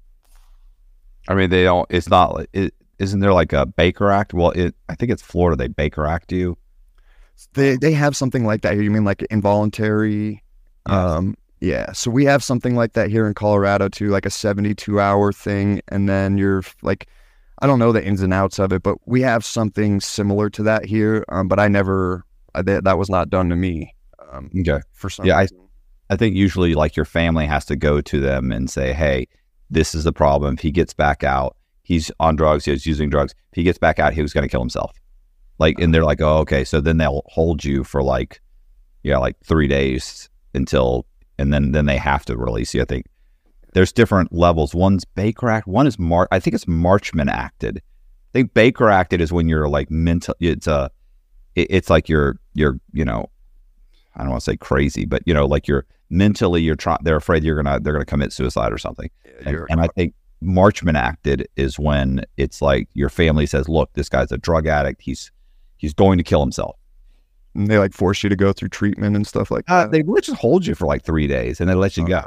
I 1.27 1.35
mean, 1.35 1.49
they 1.49 1.63
don't. 1.63 1.87
It's 1.89 2.09
not. 2.09 2.35
like 2.35 2.49
it, 2.53 2.73
isn't 2.97 3.19
there 3.19 3.33
like 3.33 3.53
a 3.53 3.65
Baker 3.65 4.11
Act? 4.11 4.33
Well, 4.33 4.51
it. 4.51 4.75
I 4.89 4.95
think 4.95 5.11
it's 5.11 5.21
Florida. 5.21 5.55
They 5.55 5.67
Baker 5.67 6.05
Act 6.05 6.31
you. 6.31 6.57
they 7.53 7.77
they 7.77 7.93
have 7.93 8.17
something 8.17 8.45
like 8.45 8.61
that. 8.61 8.75
You 8.75 8.91
mean 8.91 9.05
like 9.05 9.21
involuntary? 9.29 10.43
Yes. 10.87 10.97
Um, 10.97 11.35
yeah. 11.61 11.91
So 11.93 12.09
we 12.11 12.25
have 12.25 12.43
something 12.43 12.75
like 12.75 12.93
that 12.93 13.09
here 13.09 13.27
in 13.27 13.33
Colorado 13.33 13.89
too, 13.89 14.09
like 14.09 14.25
a 14.25 14.29
seventy-two 14.29 14.99
hour 14.99 15.31
thing, 15.33 15.81
and 15.89 16.07
then 16.09 16.37
you're 16.37 16.63
like, 16.81 17.07
I 17.61 17.67
don't 17.67 17.79
know 17.79 17.91
the 17.91 18.03
ins 18.05 18.21
and 18.21 18.33
outs 18.33 18.59
of 18.59 18.71
it, 18.71 18.83
but 18.83 18.97
we 19.07 19.21
have 19.21 19.43
something 19.43 19.99
similar 19.99 20.49
to 20.51 20.63
that 20.63 20.85
here. 20.85 21.25
Um, 21.29 21.47
but 21.47 21.59
I 21.59 21.67
never 21.67 22.23
I, 22.55 22.61
that 22.63 22.83
that 22.85 22.97
was 22.97 23.09
not 23.09 23.29
done 23.29 23.49
to 23.49 23.55
me. 23.55 23.93
Um, 24.31 24.49
Okay. 24.59 24.79
for 24.93 25.09
some 25.09 25.25
Yeah, 25.25 25.37
I- 25.37 25.41
reason. 25.41 25.57
I 26.11 26.15
think 26.15 26.35
usually 26.35 26.73
like 26.73 26.95
your 26.95 27.05
family 27.05 27.45
has 27.45 27.65
to 27.65 27.75
go 27.75 28.01
to 28.01 28.19
them 28.19 28.51
and 28.51 28.67
say, 28.69 28.93
"Hey, 28.93 29.27
this 29.69 29.93
is 29.93 30.03
the 30.05 30.11
problem. 30.13 30.55
If 30.55 30.61
he 30.61 30.71
gets 30.71 30.91
back 30.93 31.23
out, 31.23 31.55
he's 31.83 32.09
on 32.19 32.35
drugs. 32.35 32.65
He's 32.65 32.85
using 32.87 33.09
drugs. 33.11 33.33
If 33.51 33.55
he 33.57 33.63
gets 33.63 33.77
back 33.77 33.99
out, 33.99 34.13
he 34.13 34.21
was 34.23 34.33
going 34.33 34.41
to 34.43 34.49
kill 34.49 34.61
himself." 34.61 34.95
Like, 35.59 35.79
and 35.79 35.93
they're 35.93 36.03
like, 36.05 36.19
"Oh, 36.21 36.37
okay." 36.39 36.63
So 36.63 36.81
then 36.81 36.97
they'll 36.97 37.21
hold 37.27 37.63
you 37.63 37.83
for 37.83 38.01
like, 38.01 38.41
yeah, 39.03 39.17
like 39.19 39.35
three 39.43 39.67
days 39.67 40.29
until, 40.55 41.05
and 41.39 41.53
then 41.53 41.71
then 41.71 41.85
they 41.85 41.97
have 41.97 42.25
to 42.25 42.37
release 42.37 42.73
you. 42.73 42.81
I 42.81 42.85
think 42.85 43.05
there's 43.73 43.91
different 43.91 44.33
levels. 44.33 44.75
One's 44.75 45.05
Baker 45.05 45.49
Act. 45.49 45.67
One 45.67 45.87
is 45.87 45.97
Mar. 45.97 46.27
I 46.31 46.39
think 46.39 46.53
it's 46.53 46.65
Marchman 46.65 47.29
acted. 47.29 47.77
I 47.77 48.31
think 48.33 48.53
Baker 48.53 48.89
acted 48.89 49.21
is 49.21 49.31
when 49.31 49.47
you're 49.47 49.69
like 49.69 49.89
mental. 49.89 50.35
It's 50.39 50.67
a, 50.67 50.91
it, 51.55 51.67
it's 51.69 51.89
like 51.89 52.09
you're 52.09 52.39
you're 52.53 52.79
you 52.91 53.05
know, 53.05 53.29
I 54.15 54.21
don't 54.21 54.31
want 54.31 54.41
to 54.41 54.51
say 54.51 54.57
crazy, 54.57 55.05
but 55.05 55.23
you 55.25 55.33
know, 55.33 55.45
like 55.45 55.67
you're 55.67 55.85
mentally 56.09 56.61
you're 56.61 56.75
trying. 56.75 56.99
They're 57.03 57.15
afraid 57.15 57.43
you're 57.43 57.61
gonna 57.61 57.79
they're 57.79 57.93
gonna 57.93 58.05
commit 58.05 58.33
suicide 58.33 58.73
or 58.73 58.77
something. 58.77 59.09
Yeah, 59.45 59.65
and 59.69 59.79
I 59.79 59.87
think 59.87 60.13
Marchman 60.43 60.95
acted 60.95 61.47
is 61.55 61.79
when 61.79 62.25
it's 62.37 62.61
like 62.61 62.89
your 62.93 63.09
family 63.09 63.45
says, 63.45 63.69
"Look, 63.69 63.93
this 63.93 64.09
guy's 64.09 64.31
a 64.31 64.37
drug 64.37 64.67
addict. 64.67 65.01
He's 65.01 65.31
he's 65.77 65.93
going 65.93 66.17
to 66.17 66.23
kill 66.23 66.41
himself." 66.41 66.75
And 67.55 67.67
they 67.67 67.77
like 67.77 67.93
force 67.93 68.23
you 68.23 68.29
to 68.29 68.35
go 68.35 68.53
through 68.53 68.69
treatment 68.69 69.15
and 69.15 69.25
stuff 69.27 69.49
like 69.51 69.65
Uh, 69.67 69.87
that. 69.87 69.91
they 69.91 70.03
just 70.21 70.39
hold 70.39 70.65
you 70.65 70.75
for 70.75 70.85
like 70.87 71.03
three 71.03 71.27
days 71.27 71.59
and 71.59 71.69
they 71.69 71.73
let 71.75 71.97
you 71.97 72.05
go. 72.07 72.23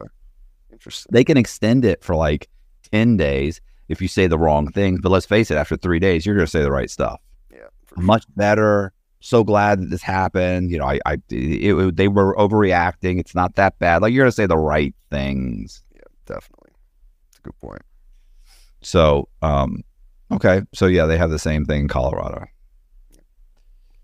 Interesting. 0.73 1.11
They 1.13 1.25
can 1.25 1.37
extend 1.37 1.85
it 1.85 2.03
for 2.03 2.15
like 2.17 2.49
ten 2.91 3.17
days 3.17 3.61
if 3.89 4.01
you 4.03 4.09
say 4.09 4.27
the 4.27 4.39
wrong 4.39 4.71
things. 4.73 5.01
But 5.01 5.11
let's 5.11 5.27
face 5.27 5.51
it, 5.51 5.57
after 5.57 5.77
three 5.77 5.99
days, 5.99 6.25
you're 6.27 6.35
going 6.35 6.47
to 6.47 6.51
say 6.51 6.63
the 6.63 6.73
right 6.73 6.91
stuff. 6.91 7.21
Yeah. 7.53 7.59
for 7.87 7.97
sure. 7.97 8.05
Much 8.05 8.25
better. 8.37 8.93
So 9.21 9.45
glad 9.45 9.81
that 9.81 9.91
this 9.91 10.03
happened. 10.03 10.71
You 10.73 10.79
know, 10.79 10.87
I, 10.87 10.99
I 11.07 11.13
it, 11.31 11.73
it- 11.79 11.97
they 11.97 12.09
were 12.09 12.35
overreacting. 12.37 13.21
It's 13.21 13.35
not 13.35 13.55
that 13.55 13.79
bad. 13.79 14.03
Like 14.03 14.13
you're 14.13 14.25
going 14.25 14.31
to 14.33 14.35
say 14.35 14.47
the 14.47 14.59
right 14.59 14.95
things. 15.11 15.83
Yeah, 15.95 16.01
definitely. 16.27 16.71
It's 17.29 17.39
a 17.39 17.43
good 17.43 17.59
point. 17.61 17.83
So, 18.81 19.29
um, 19.43 19.83
okay. 20.33 20.63
So 20.75 20.87
yeah, 20.87 21.07
they 21.07 21.17
have 21.19 21.31
the 21.31 21.39
same 21.39 21.65
thing 21.65 21.83
in 21.83 21.89
Colorado. 21.89 22.47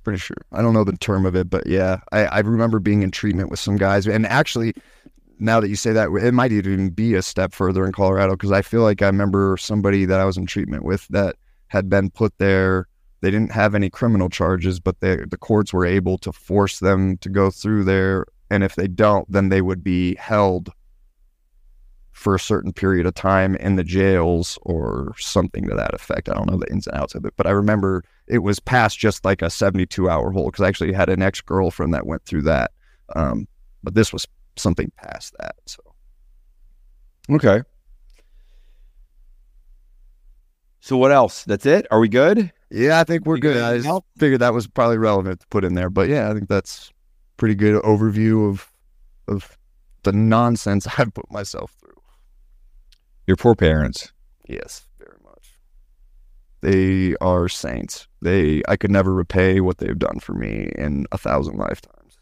Pretty 0.09 0.19
sure. 0.19 0.39
I 0.53 0.63
don't 0.63 0.73
know 0.73 0.85
the 0.85 0.97
term 0.97 1.27
of 1.27 1.37
it, 1.37 1.51
but 1.51 1.67
yeah, 1.67 2.01
I, 2.13 2.25
I 2.25 2.39
remember 2.39 2.79
being 2.79 3.03
in 3.03 3.11
treatment 3.11 3.51
with 3.51 3.61
some 3.61 3.77
guys. 3.77 4.07
And 4.07 4.25
actually, 4.25 4.73
now 5.39 5.61
that 5.61 5.69
you 5.69 5.77
say 5.77 5.93
that, 5.93 6.09
it 6.09 6.33
might 6.33 6.51
even 6.51 6.89
be 6.89 7.15
a 7.15 7.21
step 7.21 7.53
further 7.53 7.85
in 7.85 7.93
Colorado 7.93 8.33
because 8.33 8.53
I 8.53 8.63
feel 8.63 8.81
like 8.81 9.03
I 9.03 9.07
remember 9.07 9.59
somebody 9.59 10.07
that 10.07 10.19
I 10.19 10.25
was 10.25 10.39
in 10.39 10.47
treatment 10.47 10.83
with 10.83 11.07
that 11.09 11.37
had 11.67 11.91
been 11.91 12.09
put 12.09 12.33
there. 12.39 12.89
They 13.21 13.31
didn't 13.31 13.53
have 13.53 13.75
any 13.75 13.91
criminal 13.91 14.31
charges, 14.31 14.81
but 14.81 14.99
they, 15.01 15.17
the 15.17 15.37
courts 15.37 15.75
were 15.75 15.85
able 15.85 16.17
to 16.19 16.33
force 16.33 16.79
them 16.79 17.19
to 17.19 17.29
go 17.29 17.51
through 17.51 17.85
there. 17.85 18.25
And 18.51 18.65
if 18.65 18.77
they 18.77 18.89
don't, 18.89 19.31
then 19.31 19.51
they 19.51 19.61
would 19.61 19.85
be 19.85 20.15
held 20.15 20.73
for 22.13 22.35
a 22.35 22.41
certain 22.41 22.73
period 22.73 23.05
of 23.05 23.13
time 23.13 23.57
in 23.57 23.77
the 23.77 23.85
jails 23.85 24.59
or 24.63 25.15
something 25.19 25.69
to 25.69 25.75
that 25.75 25.93
effect. 25.93 26.31
I 26.31 26.33
don't 26.33 26.51
know 26.51 26.57
the 26.57 26.73
ins 26.73 26.87
and 26.87 26.97
outs 26.97 27.15
of 27.15 27.27
it, 27.27 27.35
but 27.37 27.47
I 27.47 27.51
remember 27.51 28.05
it 28.29 28.39
was 28.39 28.61
past 28.61 28.99
just 28.99 29.25
like 29.25 29.43
a 29.43 29.51
72 29.51 30.09
hour 30.09 30.31
hold 30.31 30.53
because 30.53 30.65
I 30.65 30.69
actually 30.69 30.93
had 30.93 31.09
an 31.09 31.23
ex 31.23 31.41
girlfriend 31.41 31.95
that 31.95 32.07
went 32.07 32.25
through 32.25 32.43
that. 32.43 32.73
Um, 33.17 33.49
but 33.83 33.95
this 33.95 34.13
was 34.13 34.27
something 34.57 34.93
past 34.97 35.35
that. 35.39 35.57
So 35.67 35.83
Okay. 37.31 37.63
So 40.81 40.97
what 40.97 41.13
else? 41.13 41.45
That's 41.45 41.67
it? 41.67 41.87
Are 41.91 42.01
we 42.01 42.09
good? 42.09 42.53
yeah, 42.71 43.01
I 43.01 43.05
think 43.05 43.27
we're 43.27 43.39
good. 43.39 43.57
I 43.57 43.79
just 43.79 44.03
figured 44.17 44.41
that 44.41 44.55
was 44.55 44.67
probably 44.67 44.99
relevant 44.99 45.41
to 45.41 45.47
put 45.49 45.65
in 45.65 45.75
there. 45.75 45.91
But 45.91 46.09
yeah, 46.09 46.31
I 46.31 46.35
think 46.35 46.49
that's 46.49 46.93
pretty 47.37 47.55
good 47.55 47.83
overview 47.83 48.51
of 48.51 48.71
of 49.27 49.59
the 50.03 50.13
nonsense 50.13 50.87
I've 50.99 51.13
put 51.13 51.31
myself 51.31 51.75
through. 51.81 52.01
Your 53.27 53.37
poor 53.37 53.55
parents. 53.55 54.13
Yes, 54.49 54.87
very 54.99 55.19
much. 55.23 55.51
They 56.63 57.15
are 57.21 57.49
saints. 57.49 58.08
They 58.21 58.63
I 58.69 58.77
could 58.77 58.91
never 58.91 59.13
repay 59.13 59.61
what 59.61 59.79
they've 59.79 59.99
done 59.99 60.21
for 60.21 60.35
me 60.35 60.71
in 60.77 61.07
a 61.13 61.19
thousand 61.19 61.57
lifetimes. 61.57 62.19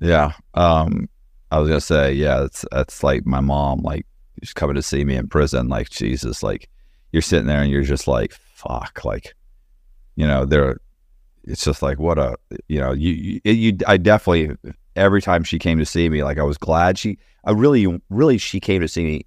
Yeah. 0.00 0.32
Um, 0.54 1.08
I 1.50 1.58
was 1.58 1.68
gonna 1.68 1.80
say, 1.80 2.12
yeah, 2.12 2.40
that's 2.40 2.64
that's 2.72 3.02
like 3.02 3.26
my 3.26 3.40
mom, 3.40 3.80
like 3.82 4.06
she's 4.42 4.52
coming 4.52 4.76
to 4.76 4.82
see 4.82 5.04
me 5.04 5.16
in 5.16 5.28
prison. 5.28 5.68
Like 5.68 5.90
Jesus, 5.90 6.42
like 6.42 6.68
you're 7.12 7.22
sitting 7.22 7.46
there 7.46 7.62
and 7.62 7.70
you're 7.70 7.82
just 7.82 8.08
like, 8.08 8.32
fuck, 8.32 9.04
like, 9.04 9.34
you 10.16 10.26
know, 10.26 10.44
there. 10.44 10.78
It's 11.44 11.64
just 11.64 11.80
like 11.80 12.00
what 12.00 12.18
a, 12.18 12.36
you 12.66 12.80
know, 12.80 12.92
you, 12.92 13.40
you, 13.44 13.52
you 13.52 13.78
I 13.86 13.98
definitely 13.98 14.56
every 14.96 15.22
time 15.22 15.44
she 15.44 15.58
came 15.58 15.78
to 15.78 15.86
see 15.86 16.08
me, 16.08 16.24
like 16.24 16.38
I 16.38 16.42
was 16.42 16.58
glad 16.58 16.98
she, 16.98 17.18
I 17.44 17.52
really, 17.52 18.00
really, 18.10 18.38
she 18.38 18.58
came 18.58 18.80
to 18.80 18.88
see 18.88 19.04
me, 19.04 19.26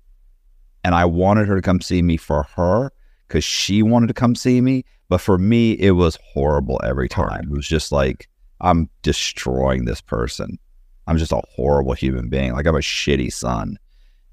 and 0.84 0.94
I 0.94 1.06
wanted 1.06 1.48
her 1.48 1.56
to 1.56 1.62
come 1.62 1.80
see 1.80 2.02
me 2.02 2.18
for 2.18 2.44
her 2.56 2.92
because 3.28 3.46
she 3.46 3.84
wanted 3.84 4.08
to 4.08 4.14
come 4.14 4.36
see 4.36 4.60
me, 4.60 4.84
but 5.10 5.20
for 5.20 5.38
me, 5.38 5.74
it 5.74 5.92
was 5.92 6.18
horrible 6.34 6.80
every 6.84 7.10
time. 7.10 7.44
It 7.46 7.52
was 7.52 7.68
just 7.68 7.92
like 7.92 8.28
I'm 8.62 8.90
destroying 9.02 9.86
this 9.86 10.02
person. 10.02 10.58
I'm 11.08 11.18
just 11.18 11.32
a 11.32 11.42
horrible 11.56 11.94
human 11.94 12.30
being. 12.30 12.54
Like 12.54 12.68
I'm 12.68 12.76
a 12.76 12.80
shitty 12.80 13.34
son. 13.34 13.78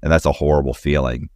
And 0.03 0.11
that's 0.11 0.25
a 0.25 0.31
horrible 0.31 0.73
feeling, 0.75 1.29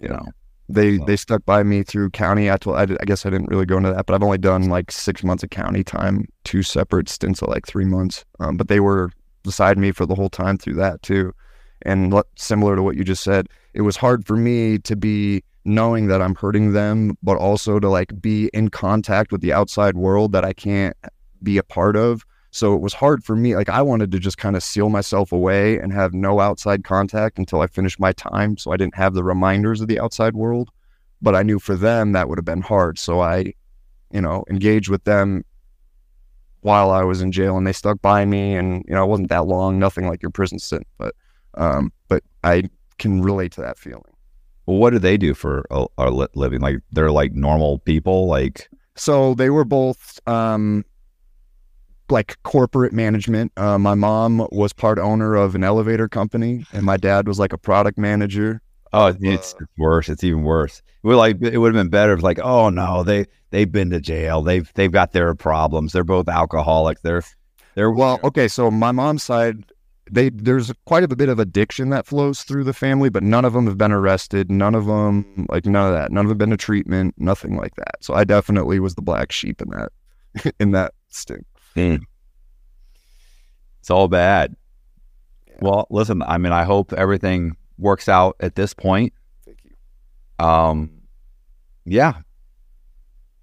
you 0.00 0.08
know. 0.08 0.24
They 0.68 0.98
So- 0.98 1.04
they 1.04 1.16
stuck 1.16 1.44
by 1.44 1.62
me 1.62 1.82
through 1.82 2.10
county. 2.10 2.50
I 2.50 2.56
told 2.56 2.76
I, 2.76 2.86
did- 2.86 2.98
I 3.00 3.04
guess 3.04 3.26
I 3.26 3.30
didn't 3.30 3.48
really 3.50 3.66
go 3.66 3.76
into 3.76 3.92
that, 3.92 4.06
but 4.06 4.14
I've 4.14 4.22
only 4.22 4.38
done 4.38 4.68
like 4.68 4.90
six 4.92 5.24
months 5.24 5.42
of 5.42 5.50
county 5.50 5.82
time, 5.82 6.26
two 6.44 6.62
separate 6.62 7.08
stints 7.08 7.42
of 7.42 7.48
like 7.48 7.66
three 7.66 7.84
months. 7.84 8.24
Um, 8.40 8.56
but 8.56 8.68
they 8.68 8.80
were 8.80 9.10
beside 9.42 9.76
me 9.78 9.90
for 9.90 10.06
the 10.06 10.14
whole 10.14 10.30
time 10.30 10.56
through 10.56 10.74
that 10.74 11.02
too. 11.02 11.34
And 11.82 12.14
similar 12.36 12.76
to 12.76 12.82
what 12.82 12.96
you 12.96 13.04
just 13.04 13.24
said, 13.24 13.48
it 13.74 13.82
was 13.82 13.96
hard 13.96 14.26
for 14.26 14.36
me 14.36 14.78
to 14.78 14.96
be 14.96 15.42
knowing 15.64 16.08
that 16.08 16.20
I'm 16.20 16.34
hurting 16.34 16.72
them, 16.72 17.16
but 17.22 17.36
also 17.36 17.80
to 17.80 17.88
like 17.88 18.20
be 18.20 18.50
in 18.52 18.68
contact 18.68 19.32
with 19.32 19.40
the 19.40 19.52
outside 19.52 19.96
world 19.96 20.32
that 20.32 20.44
I 20.44 20.52
can't 20.52 20.96
be 21.42 21.58
a 21.58 21.62
part 21.62 21.96
of. 21.96 22.24
So 22.50 22.74
it 22.74 22.80
was 22.80 22.94
hard 22.94 23.24
for 23.24 23.34
me. 23.34 23.56
Like 23.56 23.68
I 23.68 23.82
wanted 23.82 24.12
to 24.12 24.18
just 24.18 24.38
kind 24.38 24.56
of 24.56 24.62
seal 24.62 24.88
myself 24.88 25.32
away 25.32 25.78
and 25.78 25.92
have 25.92 26.14
no 26.14 26.38
outside 26.38 26.84
contact 26.84 27.38
until 27.38 27.60
I 27.60 27.66
finished 27.66 27.98
my 27.98 28.12
time. 28.12 28.56
So 28.56 28.70
I 28.70 28.76
didn't 28.76 28.94
have 28.94 29.14
the 29.14 29.24
reminders 29.24 29.80
of 29.80 29.88
the 29.88 29.98
outside 29.98 30.36
world. 30.36 30.70
But 31.20 31.34
I 31.34 31.42
knew 31.42 31.58
for 31.58 31.74
them 31.74 32.12
that 32.12 32.28
would 32.28 32.38
have 32.38 32.44
been 32.44 32.60
hard. 32.60 32.98
So 32.98 33.20
I, 33.20 33.54
you 34.12 34.20
know, 34.20 34.44
engaged 34.50 34.90
with 34.90 35.04
them 35.04 35.44
while 36.60 36.90
I 36.90 37.02
was 37.02 37.22
in 37.22 37.32
jail 37.32 37.56
and 37.56 37.66
they 37.66 37.72
stuck 37.72 38.00
by 38.02 38.24
me 38.24 38.54
and, 38.54 38.84
you 38.86 38.94
know, 38.94 39.02
it 39.02 39.08
wasn't 39.08 39.30
that 39.30 39.46
long, 39.46 39.78
nothing 39.78 40.06
like 40.06 40.22
your 40.22 40.30
prison 40.30 40.58
stint. 40.58 40.86
But 40.98 41.14
um, 41.54 41.92
but 42.08 42.22
I 42.42 42.64
can 42.98 43.22
relate 43.22 43.52
to 43.52 43.62
that 43.62 43.78
feeling. 43.78 44.13
Well, 44.66 44.78
what 44.78 44.90
do 44.90 44.98
they 44.98 45.16
do 45.16 45.34
for 45.34 45.64
a, 45.70 45.86
a 45.98 46.10
living? 46.34 46.60
Like 46.60 46.78
they're 46.92 47.10
like 47.10 47.32
normal 47.32 47.78
people. 47.80 48.26
Like 48.26 48.68
So 48.96 49.34
they 49.34 49.50
were 49.50 49.64
both 49.64 50.20
um, 50.26 50.84
like 52.08 52.42
corporate 52.42 52.92
management. 52.92 53.52
Uh, 53.56 53.78
my 53.78 53.94
mom 53.94 54.46
was 54.52 54.72
part 54.72 54.98
owner 54.98 55.34
of 55.34 55.54
an 55.54 55.64
elevator 55.64 56.08
company, 56.08 56.64
and 56.72 56.84
my 56.84 56.96
dad 56.96 57.26
was 57.28 57.38
like 57.38 57.52
a 57.52 57.58
product 57.58 57.98
manager. 57.98 58.60
oh, 58.92 59.06
it's, 59.06 59.20
it's 59.22 59.54
worse. 59.76 60.08
It's 60.08 60.24
even 60.24 60.44
worse. 60.44 60.82
We're 61.02 61.16
like 61.16 61.42
it 61.42 61.58
would 61.58 61.74
have 61.74 61.80
been 61.80 61.90
better 61.90 62.14
if 62.14 62.22
like 62.22 62.38
oh 62.38 62.70
no 62.70 63.02
they 63.02 63.26
they've 63.50 63.70
been 63.70 63.90
to 63.90 64.00
jail. 64.00 64.42
They've 64.42 64.70
they've 64.74 64.92
got 64.92 65.12
their 65.12 65.34
problems. 65.34 65.92
They're 65.92 66.04
both 66.04 66.28
alcoholics. 66.28 67.02
They're 67.02 67.22
they're 67.74 67.90
Well, 67.90 68.20
okay, 68.24 68.48
so 68.48 68.70
my 68.70 68.92
mom's 68.92 69.22
side, 69.22 69.64
they 70.10 70.30
there's 70.30 70.72
quite 70.84 71.04
a 71.04 71.08
bit 71.08 71.28
of 71.28 71.38
addiction 71.38 71.90
that 71.90 72.06
flows 72.06 72.42
through 72.42 72.64
the 72.64 72.72
family, 72.72 73.08
but 73.08 73.22
none 73.22 73.44
of 73.44 73.52
them 73.52 73.66
have 73.66 73.78
been 73.78 73.92
arrested. 73.92 74.50
None 74.50 74.74
of 74.74 74.86
them, 74.86 75.46
like 75.48 75.66
none 75.66 75.88
of 75.88 75.94
that. 75.94 76.12
None 76.12 76.24
of 76.24 76.28
them 76.28 76.38
been 76.38 76.50
to 76.50 76.56
treatment. 76.56 77.14
Nothing 77.16 77.56
like 77.56 77.74
that. 77.76 77.96
So 78.00 78.14
I 78.14 78.24
definitely 78.24 78.80
was 78.80 78.94
the 78.94 79.02
black 79.02 79.32
sheep 79.32 79.62
in 79.62 79.70
that 79.70 80.52
in 80.60 80.72
that 80.72 80.94
stink. 81.08 81.44
it's 81.76 83.90
all 83.90 84.08
bad. 84.08 84.54
Well, 85.60 85.86
listen. 85.90 86.22
I 86.22 86.38
mean, 86.38 86.52
I 86.52 86.64
hope 86.64 86.92
everything 86.92 87.56
works 87.78 88.08
out 88.08 88.36
at 88.40 88.56
this 88.56 88.74
point. 88.74 89.12
Thank 89.44 89.58
you. 89.64 90.44
Um, 90.44 90.90
yeah, 91.84 92.14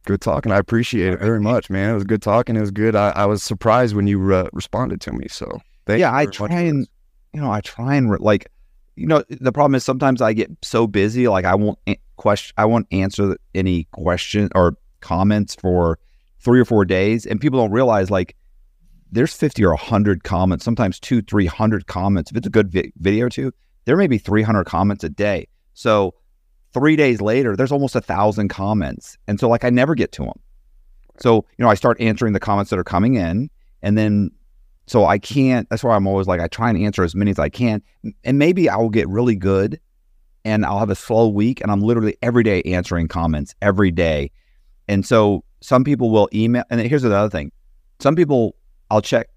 Good 0.05 0.21
talking. 0.21 0.51
I 0.51 0.57
appreciate 0.57 1.13
it 1.13 1.19
very 1.19 1.39
much, 1.39 1.69
man. 1.69 1.91
It 1.91 1.93
was 1.93 2.05
good 2.05 2.23
talking. 2.23 2.55
It 2.55 2.61
was 2.61 2.71
good. 2.71 2.95
I, 2.95 3.09
I 3.09 3.27
was 3.27 3.43
surprised 3.43 3.95
when 3.95 4.07
you 4.07 4.33
uh, 4.33 4.49
responded 4.51 4.99
to 5.01 5.11
me. 5.11 5.27
So 5.29 5.61
thank 5.85 5.99
yeah, 5.99 6.15
I 6.15 6.25
try 6.25 6.61
and 6.61 6.87
you 7.33 7.41
know, 7.41 7.51
I 7.51 7.61
try 7.61 7.95
and 7.95 8.11
re- 8.11 8.17
like, 8.19 8.51
you 8.95 9.07
know, 9.07 9.23
the 9.29 9.51
problem 9.51 9.75
is 9.75 9.83
sometimes 9.83 10.21
I 10.21 10.33
get 10.33 10.51
so 10.61 10.87
busy, 10.87 11.27
like 11.27 11.45
I 11.45 11.55
won't 11.55 11.79
a- 11.87 11.99
question, 12.17 12.53
I 12.57 12.65
won't 12.65 12.87
answer 12.91 13.37
any 13.55 13.85
question 13.91 14.49
or 14.53 14.77
comments 14.99 15.55
for 15.55 15.97
three 16.39 16.59
or 16.59 16.65
four 16.65 16.85
days, 16.85 17.25
and 17.25 17.39
people 17.39 17.59
don't 17.59 17.71
realize 17.71 18.11
like 18.11 18.35
there's 19.11 19.33
fifty 19.33 19.63
or 19.65 19.75
hundred 19.75 20.23
comments, 20.23 20.65
sometimes 20.65 20.99
two, 20.99 21.21
three 21.21 21.45
hundred 21.45 21.87
comments. 21.87 22.31
If 22.31 22.37
it's 22.37 22.47
a 22.47 22.51
good 22.51 22.71
vi- 22.71 22.93
video 22.97 23.29
too, 23.29 23.51
there 23.85 23.97
may 23.97 24.07
be 24.07 24.17
three 24.17 24.41
hundred 24.41 24.65
comments 24.65 25.03
a 25.03 25.09
day. 25.09 25.47
So 25.73 26.13
three 26.73 26.95
days 26.95 27.21
later, 27.21 27.55
there's 27.55 27.71
almost 27.71 27.95
a 27.95 28.01
thousand 28.01 28.49
comments, 28.49 29.17
and 29.27 29.39
so 29.39 29.47
like 29.49 29.63
I 29.63 29.69
never 29.69 29.95
get 29.95 30.11
to 30.13 30.23
them. 30.23 30.39
So 31.19 31.45
you 31.57 31.63
know, 31.63 31.69
I 31.69 31.75
start 31.75 31.99
answering 32.01 32.33
the 32.33 32.39
comments 32.39 32.69
that 32.71 32.79
are 32.79 32.83
coming 32.83 33.15
in, 33.15 33.49
and 33.81 33.97
then 33.97 34.31
so 34.91 35.05
I 35.05 35.19
can't. 35.19 35.69
That's 35.69 35.85
why 35.85 35.95
I'm 35.95 36.05
always 36.05 36.27
like 36.27 36.41
I 36.41 36.49
try 36.49 36.69
and 36.69 36.77
answer 36.77 37.01
as 37.01 37.15
many 37.15 37.31
as 37.31 37.39
I 37.39 37.47
can, 37.47 37.81
and 38.25 38.37
maybe 38.37 38.67
I 38.67 38.75
will 38.75 38.89
get 38.89 39.07
really 39.07 39.37
good, 39.37 39.79
and 40.43 40.65
I'll 40.65 40.79
have 40.79 40.89
a 40.89 40.95
slow 40.95 41.29
week, 41.29 41.61
and 41.61 41.71
I'm 41.71 41.79
literally 41.79 42.17
every 42.21 42.43
day 42.43 42.61
answering 42.63 43.07
comments 43.07 43.55
every 43.61 43.89
day, 43.89 44.31
and 44.89 45.05
so 45.05 45.45
some 45.61 45.85
people 45.85 46.09
will 46.09 46.27
email. 46.33 46.65
And 46.69 46.81
here's 46.81 47.05
another 47.05 47.29
thing: 47.29 47.53
some 48.01 48.17
people 48.17 48.57
I'll 48.89 49.01
check, 49.01 49.29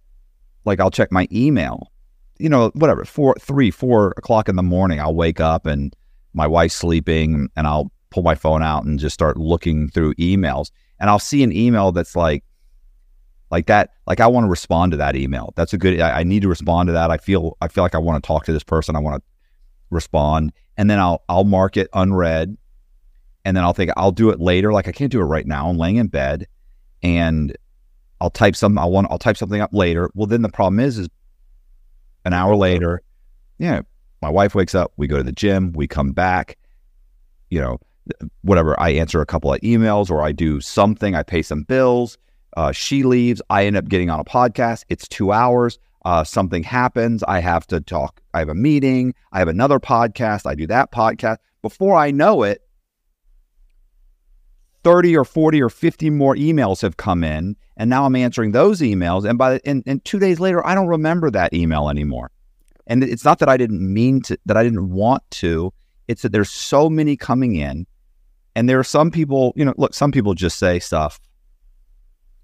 like 0.64 0.80
I'll 0.80 0.90
check 0.90 1.12
my 1.12 1.28
email, 1.30 1.92
you 2.40 2.48
know, 2.48 2.72
whatever, 2.74 3.05
four, 3.05 3.36
three, 3.40 3.70
four 3.70 4.12
o'clock 4.16 4.48
in 4.48 4.57
the 4.57 4.62
morning. 4.64 4.98
I'll 4.98 5.14
wake 5.14 5.38
up 5.38 5.66
and 5.66 5.94
my 6.32 6.48
wife's 6.48 6.74
sleeping, 6.74 7.48
and 7.55 7.68
I'll 7.68 7.92
pull 8.11 8.24
my 8.24 8.34
phone 8.34 8.64
out 8.64 8.86
and 8.86 8.98
just 8.98 9.14
start 9.14 9.36
looking 9.36 9.88
through 9.88 10.14
emails, 10.14 10.72
and 10.98 11.09
I'll 11.09 11.20
see 11.20 11.44
an 11.44 11.52
email 11.52 11.92
that's 11.92 12.16
like 12.16 12.42
like 13.55 13.66
that 13.66 13.90
like 14.09 14.18
i 14.18 14.26
want 14.26 14.44
to 14.44 14.50
respond 14.50 14.90
to 14.90 14.98
that 14.98 15.14
email. 15.14 15.52
That's 15.55 15.72
a 15.72 15.78
good 15.78 16.00
I, 16.00 16.20
I 16.20 16.24
need 16.24 16.42
to 16.42 16.48
respond 16.48 16.88
to 16.88 16.92
that. 16.94 17.12
I 17.12 17.18
feel 17.18 17.57
i 17.61 17.68
feel 17.68 17.84
like 17.84 17.94
i 17.94 17.98
want 17.98 18.22
to 18.22 18.26
talk 18.26 18.44
to 18.46 18.52
this 18.52 18.64
person. 18.64 18.96
I 18.96 18.98
want 18.98 19.22
to 19.22 19.22
respond. 19.90 20.52
And 20.76 20.90
then 20.90 20.98
i'll 20.98 21.22
i'll 21.28 21.44
mark 21.44 21.76
it 21.76 21.88
unread. 21.92 22.57
And 23.44 23.57
then 23.57 23.62
i'll 23.62 23.72
think 23.72 23.92
i'll 23.96 24.11
do 24.11 24.30
it 24.30 24.40
later. 24.40 24.72
Like 24.72 24.88
i 24.88 24.92
can't 24.92 25.12
do 25.12 25.20
it 25.20 25.24
right 25.24 25.46
now. 25.46 25.68
I'm 25.68 25.78
laying 25.78 25.96
in 25.96 26.09
bed 26.09 26.48
and 27.02 27.57
i'll 28.20 28.30
type 28.30 28.57
something 28.57 28.78
i 28.78 28.86
want 28.86 29.07
i'll 29.11 29.18
type 29.18 29.36
something 29.36 29.61
up 29.61 29.72
later. 29.72 30.11
Well 30.14 30.26
then 30.26 30.42
the 30.42 30.48
problem 30.48 30.80
is 30.80 30.98
is 30.98 31.09
an 32.24 32.32
hour 32.32 32.57
later 32.57 33.02
yeah 33.59 33.82
my 34.20 34.30
wife 34.30 34.55
wakes 34.57 34.74
up. 34.74 34.92
We 34.96 35.07
go 35.07 35.18
to 35.18 35.22
the 35.22 35.32
gym. 35.32 35.72
We 35.72 35.86
come 35.86 36.11
back. 36.11 36.59
You 37.50 37.61
know 37.61 37.78
whatever. 38.42 38.78
I 38.80 38.90
answer 38.90 39.20
a 39.20 39.26
couple 39.26 39.55
of 39.55 39.61
emails 39.61 40.11
or 40.11 40.22
i 40.22 40.32
do 40.32 40.61
something. 40.61 41.14
I 41.14 41.22
pay 41.22 41.42
some 41.42 41.62
bills 41.62 42.18
uh, 42.57 42.72
she 42.72 43.02
leaves. 43.02 43.42
I 43.50 43.66
end 43.66 43.76
up 43.76 43.88
getting 43.88 44.11
on 44.11 44.20
a 44.20 44.24
podcast. 44.24 44.84
It's 44.88 45.09
two 45.09 45.32
hours. 45.32 45.78
Uh, 46.05 46.22
something 46.22 46.62
happens. 46.62 47.22
I 47.24 47.40
have 47.40 47.66
to 47.68 47.80
talk. 47.80 48.20
I 48.34 48.38
have 48.38 48.48
a 48.48 48.55
meeting. 48.55 49.14
I 49.32 49.38
have 49.38 49.48
another 49.48 49.80
podcast. 49.80 50.46
I 50.46 50.55
do 50.55 50.66
that 50.66 50.92
podcast. 50.92 51.38
Before 51.62 51.96
I 51.96 52.11
know 52.11 52.42
it, 52.42 52.61
30 54.82 55.16
or 55.16 55.24
40 55.24 55.62
or 55.62 55.70
50 55.70 56.11
more 56.11 56.36
emails 56.36 56.82
have 56.82 56.98
come 56.98 57.24
in. 57.24 57.57
And 57.76 57.88
now 57.88 58.05
I'm 58.05 58.14
answering 58.14 58.52
those 58.52 58.80
emails. 58.80 59.28
And 59.28 59.38
by 59.38 59.61
and, 59.64 59.82
and 59.86 60.05
two 60.05 60.18
days 60.18 60.40
later, 60.40 60.64
I 60.66 60.74
don't 60.74 60.88
remember 60.88 61.30
that 61.30 61.55
email 61.55 61.88
anymore. 61.88 62.30
And 62.86 63.02
it's 63.02 63.24
not 63.24 63.38
that 63.38 63.48
I 63.48 63.57
didn't 63.57 63.80
mean 63.80 64.20
to, 64.22 64.38
that 64.44 64.59
I 64.59 64.62
didn't 64.62 64.90
want 64.90 65.22
to. 65.32 65.72
It's 66.07 66.20
that 66.20 66.32
there's 66.32 66.50
so 66.50 66.90
many 66.90 67.16
coming 67.16 67.57
in. 67.57 67.86
And 68.55 68.68
there 68.68 68.78
are 68.78 68.84
some 68.84 69.11
people, 69.11 69.55
you 69.57 69.64
know, 69.64 69.72
look, 69.78 69.94
some 69.94 70.12
people 70.12 70.34
just 70.34 70.59
say 70.59 70.78
stuff 70.78 71.18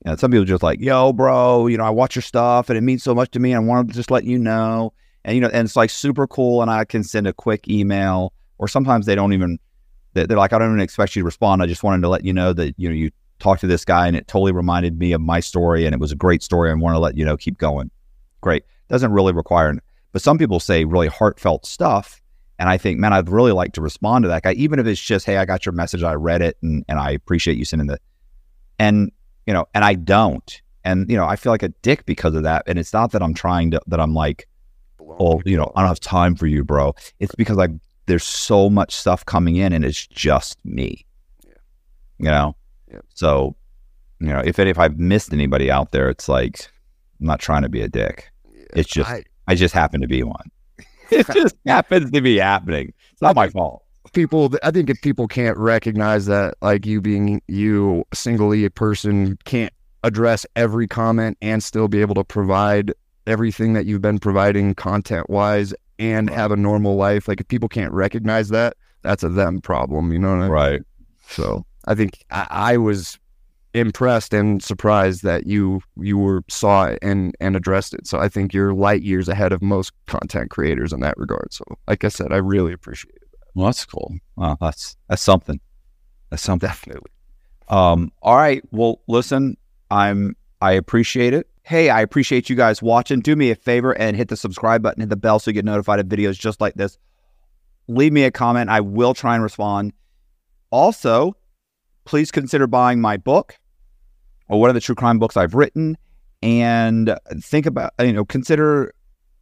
and 0.04 0.18
some 0.18 0.30
people 0.30 0.44
just 0.44 0.62
like, 0.62 0.80
yo, 0.80 1.12
bro, 1.12 1.66
you 1.66 1.76
know, 1.76 1.84
I 1.84 1.90
watch 1.90 2.16
your 2.16 2.22
stuff 2.22 2.70
and 2.70 2.78
it 2.78 2.80
means 2.80 3.02
so 3.02 3.14
much 3.14 3.30
to 3.32 3.40
me. 3.40 3.54
I 3.54 3.58
wanted 3.58 3.88
to 3.88 3.94
just 3.94 4.10
let 4.10 4.24
you 4.24 4.38
know. 4.38 4.92
And, 5.24 5.34
you 5.34 5.40
know, 5.42 5.50
and 5.52 5.66
it's 5.66 5.76
like 5.76 5.90
super 5.90 6.26
cool. 6.26 6.62
And 6.62 6.70
I 6.70 6.84
can 6.84 7.04
send 7.04 7.26
a 7.26 7.32
quick 7.32 7.68
email 7.68 8.32
or 8.58 8.66
sometimes 8.66 9.06
they 9.06 9.14
don't 9.14 9.34
even, 9.34 9.58
they're 10.14 10.26
like, 10.26 10.52
I 10.52 10.58
don't 10.58 10.70
even 10.70 10.80
expect 10.80 11.14
you 11.14 11.22
to 11.22 11.26
respond. 11.26 11.62
I 11.62 11.66
just 11.66 11.82
wanted 11.82 12.00
to 12.02 12.08
let 12.08 12.24
you 12.24 12.32
know 12.32 12.52
that, 12.54 12.74
you 12.78 12.88
know, 12.88 12.94
you 12.94 13.10
talked 13.38 13.60
to 13.60 13.66
this 13.66 13.84
guy 13.84 14.06
and 14.06 14.16
it 14.16 14.26
totally 14.26 14.52
reminded 14.52 14.98
me 14.98 15.12
of 15.12 15.20
my 15.20 15.40
story 15.40 15.84
and 15.84 15.94
it 15.94 16.00
was 16.00 16.12
a 16.12 16.16
great 16.16 16.42
story. 16.42 16.70
and 16.70 16.80
want 16.80 16.94
to 16.94 16.98
let 16.98 17.16
you 17.16 17.24
know, 17.24 17.36
keep 17.36 17.58
going. 17.58 17.90
Great. 18.40 18.64
Doesn't 18.88 19.12
really 19.12 19.32
require, 19.32 19.74
but 20.12 20.22
some 20.22 20.38
people 20.38 20.60
say 20.60 20.84
really 20.84 21.08
heartfelt 21.08 21.66
stuff. 21.66 22.22
And 22.58 22.68
I 22.68 22.76
think, 22.76 22.98
man, 22.98 23.12
I'd 23.12 23.28
really 23.28 23.52
like 23.52 23.72
to 23.74 23.80
respond 23.80 24.24
to 24.24 24.28
that 24.28 24.42
guy, 24.42 24.52
even 24.52 24.78
if 24.78 24.86
it's 24.86 25.00
just, 25.00 25.24
hey, 25.24 25.38
I 25.38 25.46
got 25.46 25.64
your 25.64 25.72
message, 25.72 26.02
I 26.02 26.12
read 26.14 26.42
it, 26.42 26.58
and, 26.62 26.84
and 26.88 26.98
I 26.98 27.10
appreciate 27.10 27.56
you 27.56 27.64
sending 27.64 27.86
the, 27.86 27.98
and 28.78 29.10
you 29.46 29.54
know, 29.54 29.66
and 29.74 29.84
I 29.84 29.94
don't. 29.94 30.60
And, 30.84 31.10
you 31.10 31.16
know, 31.16 31.26
I 31.26 31.36
feel 31.36 31.52
like 31.52 31.62
a 31.62 31.68
dick 31.82 32.06
because 32.06 32.34
of 32.34 32.42
that. 32.44 32.62
And 32.66 32.78
it's 32.78 32.92
not 32.92 33.12
that 33.12 33.22
I'm 33.22 33.34
trying 33.34 33.70
to, 33.72 33.80
that 33.86 34.00
I'm 34.00 34.14
like, 34.14 34.48
oh, 35.00 35.42
you 35.44 35.56
know, 35.56 35.70
I 35.76 35.80
don't 35.82 35.88
have 35.88 36.00
time 36.00 36.34
for 36.34 36.46
you, 36.46 36.64
bro. 36.64 36.94
It's 37.18 37.34
because 37.34 37.56
like 37.56 37.70
there's 38.06 38.24
so 38.24 38.70
much 38.70 38.94
stuff 38.94 39.24
coming 39.26 39.56
in 39.56 39.72
and 39.72 39.84
it's 39.84 40.06
just 40.06 40.58
me. 40.64 41.04
Yeah. 41.46 41.52
You 42.18 42.30
know? 42.30 42.56
Yeah. 42.90 43.00
So, 43.14 43.56
you 44.20 44.28
know, 44.28 44.40
if 44.44 44.58
if 44.58 44.78
I've 44.78 44.98
missed 44.98 45.32
anybody 45.32 45.70
out 45.70 45.92
there, 45.92 46.08
it's 46.08 46.28
like 46.28 46.68
I'm 47.20 47.26
not 47.26 47.40
trying 47.40 47.62
to 47.62 47.68
be 47.68 47.82
a 47.82 47.88
dick. 47.88 48.30
It's 48.74 48.88
just 48.88 49.10
I- 49.10 49.24
I 49.46 49.54
just 49.54 49.74
happen 49.74 50.00
to 50.00 50.06
be 50.06 50.22
one. 50.22 50.50
it 51.10 51.26
just 51.34 51.56
happens 51.66 52.10
to 52.12 52.20
be 52.20 52.38
happening. 52.38 52.92
It's 53.12 53.22
not 53.22 53.34
my 53.34 53.48
fault. 53.48 53.84
People 54.12 54.52
i 54.62 54.70
think 54.70 54.90
if 54.90 55.00
people 55.02 55.26
can't 55.28 55.56
recognize 55.56 56.26
that 56.26 56.54
like 56.62 56.86
you 56.86 57.00
being 57.00 57.40
you 57.48 58.04
singly 58.12 58.64
a 58.64 58.70
person 58.70 59.36
can't 59.44 59.72
address 60.02 60.46
every 60.56 60.86
comment 60.86 61.36
and 61.42 61.62
still 61.62 61.88
be 61.88 62.00
able 62.00 62.14
to 62.14 62.24
provide 62.24 62.92
everything 63.26 63.74
that 63.74 63.86
you've 63.86 64.02
been 64.02 64.18
providing 64.18 64.74
content 64.74 65.28
wise 65.28 65.74
and 65.98 66.30
have 66.30 66.50
a 66.50 66.56
normal 66.56 66.96
life 66.96 67.28
like 67.28 67.40
if 67.40 67.48
people 67.48 67.68
can't 67.68 67.92
recognize 67.92 68.48
that 68.48 68.76
that's 69.02 69.22
a 69.22 69.28
them 69.28 69.60
problem 69.60 70.12
you 70.12 70.18
know 70.18 70.30
what 70.30 70.38
I 70.38 70.42
mean? 70.42 70.50
Right. 70.50 70.82
so 71.28 71.64
i 71.86 71.94
think 71.94 72.24
I, 72.30 72.46
I 72.50 72.76
was 72.76 73.18
impressed 73.72 74.34
and 74.34 74.62
surprised 74.62 75.22
that 75.22 75.46
you 75.46 75.80
you 75.96 76.18
were 76.18 76.42
saw 76.48 76.86
it 76.86 76.98
and 77.02 77.34
and 77.40 77.54
addressed 77.54 77.94
it 77.94 78.06
so 78.06 78.18
i 78.18 78.28
think 78.28 78.52
you're 78.52 78.74
light 78.74 79.02
years 79.02 79.28
ahead 79.28 79.52
of 79.52 79.62
most 79.62 79.92
content 80.06 80.50
creators 80.50 80.92
in 80.92 81.00
that 81.00 81.16
regard 81.16 81.52
so 81.52 81.64
like 81.86 82.02
i 82.02 82.08
said 82.08 82.32
i 82.32 82.36
really 82.36 82.72
appreciate 82.72 83.14
it 83.14 83.19
Well, 83.54 83.66
that's 83.66 83.84
cool. 83.84 84.14
Wow, 84.36 84.56
that's 84.60 84.96
that's 85.08 85.22
something. 85.22 85.60
That's 86.30 86.42
something. 86.42 86.68
definitely 86.68 87.10
Um, 87.68 88.12
all 88.22 88.36
right. 88.36 88.62
Well, 88.70 89.00
listen, 89.08 89.56
I'm 89.90 90.36
I 90.60 90.72
appreciate 90.72 91.34
it. 91.34 91.48
Hey, 91.62 91.90
I 91.90 92.00
appreciate 92.00 92.50
you 92.50 92.56
guys 92.56 92.82
watching. 92.82 93.20
Do 93.20 93.36
me 93.36 93.50
a 93.50 93.54
favor 93.54 93.92
and 93.96 94.16
hit 94.16 94.28
the 94.28 94.36
subscribe 94.36 94.82
button, 94.82 95.00
hit 95.00 95.10
the 95.10 95.16
bell 95.16 95.38
so 95.38 95.50
you 95.50 95.54
get 95.54 95.64
notified 95.64 96.00
of 96.00 96.06
videos 96.06 96.38
just 96.38 96.60
like 96.60 96.74
this. 96.74 96.98
Leave 97.88 98.12
me 98.12 98.24
a 98.24 98.30
comment. 98.30 98.70
I 98.70 98.80
will 98.80 99.14
try 99.14 99.34
and 99.34 99.42
respond. 99.42 99.92
Also, 100.70 101.36
please 102.04 102.30
consider 102.30 102.66
buying 102.66 103.00
my 103.00 103.16
book 103.16 103.56
or 104.48 104.60
one 104.60 104.70
of 104.70 104.74
the 104.74 104.80
true 104.80 104.94
crime 104.94 105.18
books 105.18 105.36
I've 105.36 105.54
written 105.54 105.96
and 106.42 107.16
think 107.40 107.66
about 107.66 107.92
you 108.00 108.12
know 108.12 108.24
consider 108.24 108.94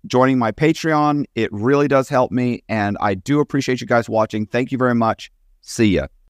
joining 0.07 0.38
my 0.38 0.53
Patreon. 0.53 1.24
It 1.34 1.51
really 1.53 1.88
does 1.88 2.09
help 2.09 2.30
me 2.30 2.62
and 2.68 2.96
I 3.01 3.14
do 3.14 3.40
appreciate 3.40 3.80
you 3.80 3.86
guys 3.86 4.09
watching. 4.09 4.46
Thank 4.46 4.72
you 4.72 4.78
very 4.78 4.94
much. 4.94 5.30
See 5.61 5.94
ya. 5.94 6.07